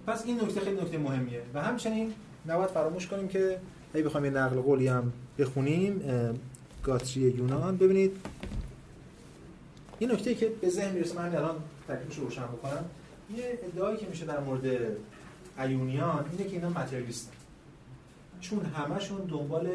[0.07, 1.43] پس این نکته خیلی نکته مهمیه.
[1.55, 2.15] و همچنین
[2.47, 3.61] نباید فراموش کنیم که
[3.95, 6.03] اگه بخوایم یه نقل قولی هم بخونیم
[6.83, 7.77] گاتری یونان.
[7.77, 8.17] ببینید
[9.99, 11.57] این نکته که به ذهن می‌رسه من الان
[11.89, 12.85] تکلیفش رو روشن بکنم.
[13.37, 14.65] یه ادعایی که میشه در مورد
[15.59, 17.33] ایونیان اینه که اینا متریالیستن
[18.41, 19.69] چون همشون دنبال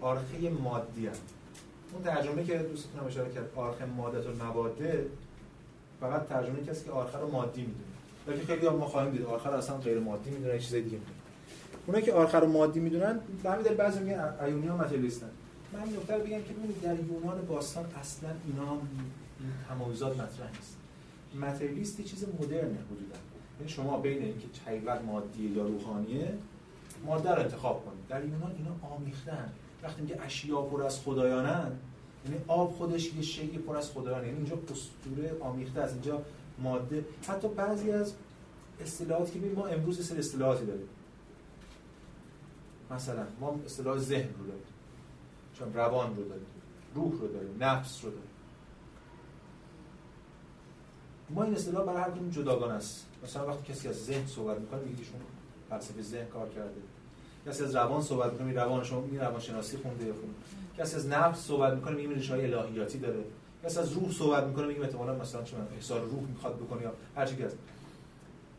[0.00, 1.22] آرخه مادی هست
[1.92, 5.06] اون ترجمه که دوستتون اشاره کرد آرخه مادت و مواده
[6.00, 7.84] فقط ترجمه کسی که آرخه رو مادی می‌دونه.
[8.26, 11.19] ولی خیلی ما خواهیم دید آرخه رو اصلا غیر مادی می‌دونه چیز دیگه می‌دونه.
[11.90, 15.30] اونایی که آرخر رو مادی می‌دونن به همین بعضی میگن ایونی ها متریالیستن
[15.72, 20.76] من نکته بگم که ببینید در یونان باستان اصلا اینا این تمایزات مطرح نیست.
[21.40, 23.18] متریالیست چیز مدرنه حدودا.
[23.58, 26.32] یعنی شما بین اینکه حقیقت مادی یا روحانیه
[27.06, 28.06] ماده رو انتخاب کنید.
[28.08, 29.52] در یونان اینا آمیختن.
[29.82, 31.72] وقتی میگه اشیا پر از خدایانن
[32.24, 34.26] یعنی آب خودش یه شیء پر از خدایانه.
[34.26, 36.22] یعنی اینجا اسطوره آمیخته از اینجا
[36.58, 37.04] ماده.
[37.28, 38.12] حتی بعضی از
[38.80, 40.88] اصطلاحاتی که ما امروز سر اصطلاحاتی داریم.
[42.90, 44.62] مثلا ما اصطلاح ذهن رو داریم.
[45.58, 46.46] چون روان رو داریم.
[46.94, 47.56] روح رو داریم.
[47.60, 48.24] نفس رو داریم.
[51.30, 53.06] ما این اصطلاح برای هر کدوم جداگانه است.
[53.24, 55.20] مثلا وقتی کسی از ذهن صحبت می‌کنه میگه ایشون
[55.70, 56.80] فلسفه ذهن کار کرده.
[57.46, 60.34] کسی از روان صحبت می‌کنه روان شما می روان شناسی خونده یا خونده.
[60.78, 63.24] کسی از نفس صحبت می‌کنه میگه ریشه های الهیاتی داره.
[63.64, 67.26] کسی از روح صحبت می‌کنه میگه احتمالاً مثلا چه احساس روح می‌خواد بکنه یا هر
[67.26, 67.56] چیزی هست.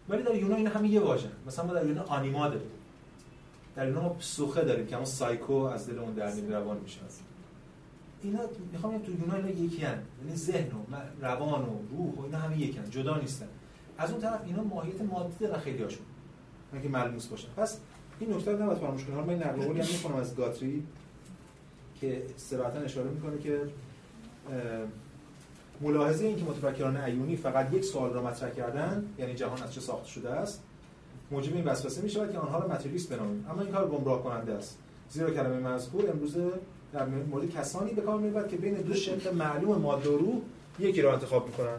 [0.09, 2.69] ولی در یونان این همه یه واژه مثلا ما در یونان آنیما داریم.
[3.75, 6.99] در اینا ما سوخه داریم که همون سایکو از دل اون در روان میشه
[8.23, 8.39] اینا
[8.71, 10.01] می‌خوام تو یونان اینا یکی هن.
[10.23, 13.47] یعنی ذهن و روان و روح و اینا همه یکن جدا نیستن.
[13.97, 16.05] از اون طرف اینا ماهیت مادی دارن خیلی هاشون.
[16.83, 17.47] که ملموس باشن.
[17.57, 17.79] پس
[18.19, 20.83] این نکته رو نباید فراموش کنیم من نقل قولی هم می‌کنم از گاتری
[22.01, 23.61] که صراحتا اشاره می‌کنه که
[25.81, 29.81] ملاحظه این که متفکران ایونی فقط یک سوال را مطرح کردن یعنی جهان از چه
[29.81, 30.63] ساخته شده است
[31.31, 33.45] موجب این وسوسه می شود که آنها را متریالیست بنامیم.
[33.49, 34.77] اما این کار گمراه کننده است.
[35.09, 36.35] زیرا کلمه مذکور امروز
[36.93, 40.41] در مورد کسانی به کار می‌برد که بین دو شق معلوم ماده و روح
[40.79, 41.77] یکی را انتخاب می‌کنن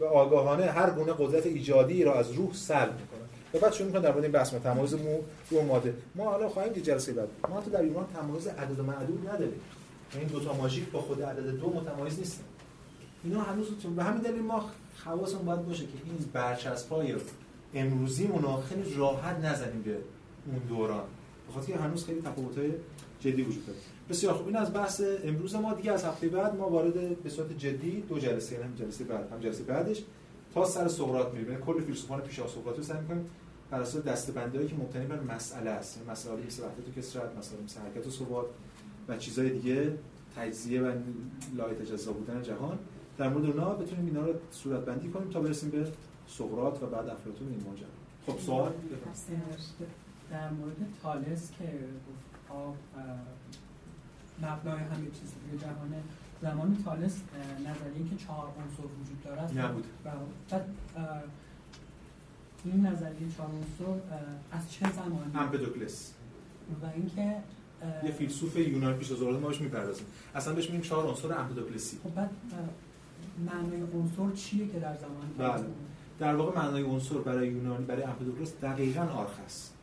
[0.00, 4.02] و آگاهانه هر گونه قدرت ایجادی را از روح سلب می‌کنن و بعد شروع می‌کنن
[4.02, 5.18] در مورد این بحث تمایز مو
[5.50, 5.94] رو ماده.
[6.14, 9.60] ما حالا خواهیم دید جلسه بعد ما تو در ایران تمایز عدد و معدود نداریم.
[10.14, 12.44] این دو تا ماژیک با خود عدد دو متمایز نیستن.
[13.24, 13.66] اینا هنوز
[13.96, 14.70] به همین دلیل ما
[15.04, 17.12] حواسمون باید باشه که این برچسب‌های
[17.74, 19.98] امروزیمون رو خیلی راحت نزنیم به
[20.46, 21.04] اون دوران.
[21.48, 22.70] بخاطر که هنوز خیلی تفاوت‌های
[23.20, 23.78] جدی وجود داره.
[24.10, 24.46] بسیار خوب.
[24.46, 25.74] این از بحث امروز ما.
[25.74, 29.40] دیگه از هفته بعد ما وارد به صورت جدی دو جلسه هم جلسه بعد هم
[29.40, 30.02] جلسه بعدش
[30.54, 31.50] تا سر سقراط میریم.
[31.50, 33.26] یعنی کل فیلسوفان پیش از سقراط رو سعی می‌کنیم
[33.70, 35.96] بر اساس دسته‌بندی‌هایی که مبتنی بر مسئله است.
[35.96, 38.46] یعنی مسائل مثل وحدت و مسائل مثل حرکت و ثبات
[39.08, 39.98] و چیزهای دیگه
[40.36, 40.92] تجزیه و
[41.56, 42.78] لای تجزا بودن جهان.
[43.18, 45.86] در مورد اونها بتونیم اینا رو صورت بندی کنیم تا برسیم به
[46.28, 47.88] سقراط و بعد افلاطون این ماجرا.
[48.26, 48.72] خب سوال؟
[50.30, 52.76] در مورد تالس که گفت آب
[54.42, 56.02] مبنای همه چیز دیگه جهانه
[56.42, 57.20] زمان تالس
[57.60, 59.58] نظریه که چهار عنصر وجود دارد.
[59.58, 59.84] نبود.
[60.50, 60.64] بعد
[62.64, 64.00] این نظریه چهار عنصر
[64.52, 66.12] از چه زمانی؟ امپدوکلس
[66.82, 67.36] و اینکه
[68.04, 70.06] یه فیلسوف یونانی پیش از ما بهش می‌پردازیم.
[70.34, 72.30] اصلا بهش میگیم چهار عنصر امپدوکلسی خب بعد
[73.46, 75.64] معنای عنصر چیه که در زمان بله.
[76.14, 79.74] بود؟ در واقع معنای عنصر برای یونانی برای امپدوکلس دقیقاً آرخ است.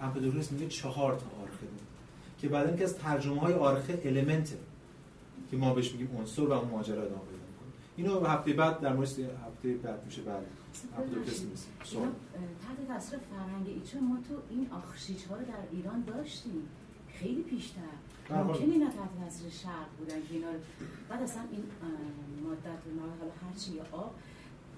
[0.00, 1.84] امپدوکلس میگه چهار تا آرخه داره
[2.38, 4.58] که بعدا اینکه از ترجمه های آرخه المنته
[5.50, 7.72] که ما بهش میگیم عنصر و اون ماجرا ادامه پیدا می‌کنه.
[7.96, 10.46] اینو هفته بعد در مورد هفته بعد میشه بله
[10.98, 12.10] امپدوکلس اینا اه،
[12.62, 16.68] تحت تاثیر فرهنگ ایچه ما تو این آخشیج ها رو در ایران داشتیم.
[17.08, 17.80] خیلی پیشتر.
[18.30, 20.48] ممکن اینا تحت تاثیر شرق بودن که اینا
[21.08, 21.64] بعد اصلا این
[22.44, 22.66] مادت
[23.20, 24.14] حالا هرچی یا آب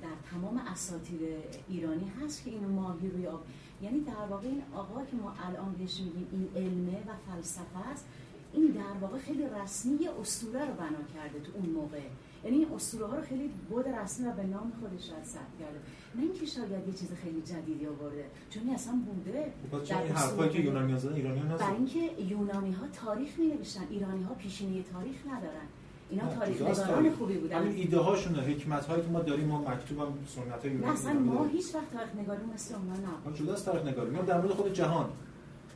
[0.02, 1.20] در تمام اساطیر
[1.68, 3.42] ایرانی هست که اینو ماهی روی آب.
[3.82, 8.04] یعنی در واقع این آقا که ما الان بهش میگیم این علمه و فلسفه است
[8.52, 12.00] این در واقع خیلی رسمی یه اسطوره رو بنا کرده تو اون موقع.
[12.44, 15.78] یعنی این اسطوره ها رو خیلی بود رسمی و به نام خودش رد ثبت کرده.
[16.14, 20.12] نه اینکه شاید یه چیز خیلی جدیدی آورده چون این اصلا بوده خب در این
[20.12, 21.74] حرفایی که اسطوره- یونانیان زدن ایرانیان برای نزدن.
[21.76, 25.66] اینکه یونانی ها تاریخ می نوشتن ایرانی ها پیشینه تاریخ ندارن.
[26.10, 27.10] اینا نه، تاریخ نگاران.
[27.10, 27.58] خوبی بودن.
[27.58, 30.98] همین ایده هاشونه حکمت هایی که ما داریم ما مکتوب هم سنت های نه یونانی
[30.98, 31.44] اصلا ما.
[31.44, 33.24] هیچ وقت تاریخ نگاری مثل اونا نبود.
[33.24, 35.08] حالا جداست تاریخ نگاری میام در مورد خود جهان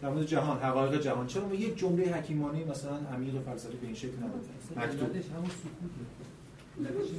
[0.03, 1.27] در مورد جهان حقایق جهان.
[1.27, 4.41] چرا ما یک جمله حکیمانه مثلا عمیق و فلسفی به این شکل نداریم
[4.77, 5.17] مکتوب.
[5.37, 5.51] همون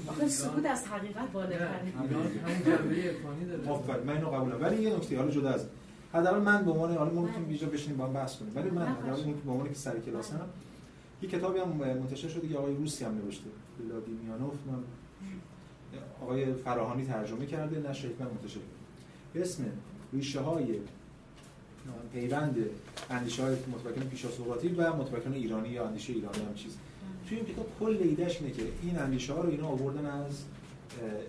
[0.07, 3.69] آخه سکوت از حقیقت بالاتره نه، داره.
[3.69, 5.65] آفرین من اینو قبولم ولی یه نکته حالا جدا از
[6.13, 8.51] حداقل من به عنوان حالا ما می‌تونیم اینجا بشینیم با هم بحث کنیم.
[8.55, 10.41] ولی من نه، حداقل به عنوان که سر کلاسم
[11.21, 13.45] یه کتابی هم منتشر شده که آقای روسی هم نوشته
[13.79, 14.53] ولادیمیانوف.
[16.21, 18.59] آقای فراهانی ترجمه کرده نشر حکمت منتشر
[19.33, 19.63] به اسم
[20.13, 20.65] ریشه های
[22.13, 22.55] پیوند
[23.09, 26.77] اندیشه های متفکرین پیشاسوقاتی و متفکرین ایرانی یا اندیشه ایرانی هم چیز.
[27.29, 30.43] توی این کتاب کل ایدهش اینه که این اندیشه ها رو اینا آوردن از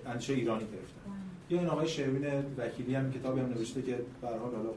[0.06, 1.10] اندیشه ایرانی گرفتن.
[1.50, 2.24] یا این آقای شروین
[2.58, 4.70] وکیلی هم کتابی هم نوشته که به هر حال حالا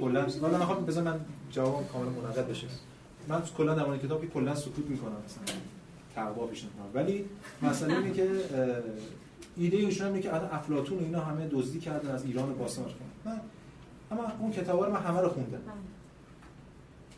[0.00, 2.66] کلا حالا می‌خوام من جواب کامل منقد بشه.
[3.28, 5.54] من کلا در مورد کتابی کلا سکوت می‌کنم مثلا
[6.14, 7.24] تقوا پیش ولی
[7.62, 8.30] مسئله اینه که
[9.56, 12.86] ایده ایشون اینه که الان افلاطون و اینا همه دزدی کردن از ایران باستان.
[13.24, 13.40] من
[14.10, 15.50] اما اون کتابا رو من همه رو خوندم.
[15.50, 15.60] بله.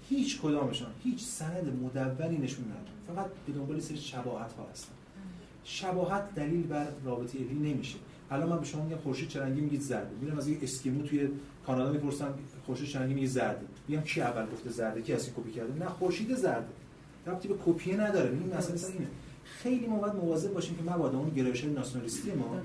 [0.09, 2.91] هیچ کدامشان هیچ سند مدونی نشون ندادن.
[3.07, 4.93] فقط به دنبال سری شباهت ها هستن
[5.65, 7.99] شباهت دلیل بر رابطه علمی نمیشه.
[8.31, 11.29] الان من به شما میگم خورشید چه رنگی میگید زرده میرم از یه اسکیمو توی
[11.67, 12.35] کانادا می‌پرسم
[12.67, 15.89] خورشید چه رنگی میگه زرده میگم کی اول گفته زرده؟ کی اصلا کپی کرده؟ نه
[15.89, 16.67] خورشید زرده
[17.27, 18.31] ربطی به کپی نداره.
[18.31, 19.07] این مسئله اینه.
[19.45, 22.57] خیلی ما باید مواظب باشیم که مبادا اون گرایش ناسیونالیستی ما.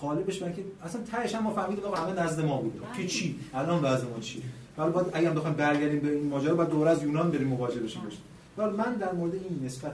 [0.00, 2.78] قالبش برای که اصلا تهش هم ما فهمیدیم آقا همه نزد ما بوده.
[2.96, 4.42] که چی؟ الان وضع ما چی
[4.78, 8.02] ولی باید اگه بخوایم برگردیم به این ماجرا باید دوره از یونان بریم مواجه بشیم.
[8.02, 8.18] باشه
[8.58, 9.92] ولی من در مورد این نسبت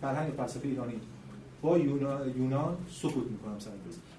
[0.00, 0.94] فرهنگ فلسفه ایرانی
[1.62, 3.70] با یونان, یونان سکوت می‌کنم سر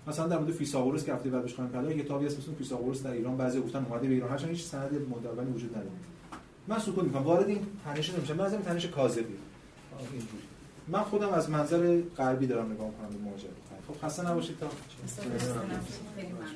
[0.08, 3.12] مثلا در مورد فیثاغورس که هفته بعد بهش خواهیم پرداخت کتابی هست اسمش فیثاغورس در
[3.12, 3.38] ایران.
[3.38, 4.30] بعضی گفتن اومده به ایران.
[4.30, 5.90] هرچند هیچ سند مدونی وجود نداره.
[6.68, 7.24] من سکوت می‌کنم.
[7.24, 8.36] وارد این تنش نمیشم.
[8.36, 9.36] من از این تنش کاذبی.
[10.12, 10.44] اینجوری.
[10.88, 13.50] من خودم از منظر غربی دارم نگاه می‌کنم به ماجرا
[13.88, 14.68] خب خسته نباشید تا
[16.16, 16.48] خیلی ممنون.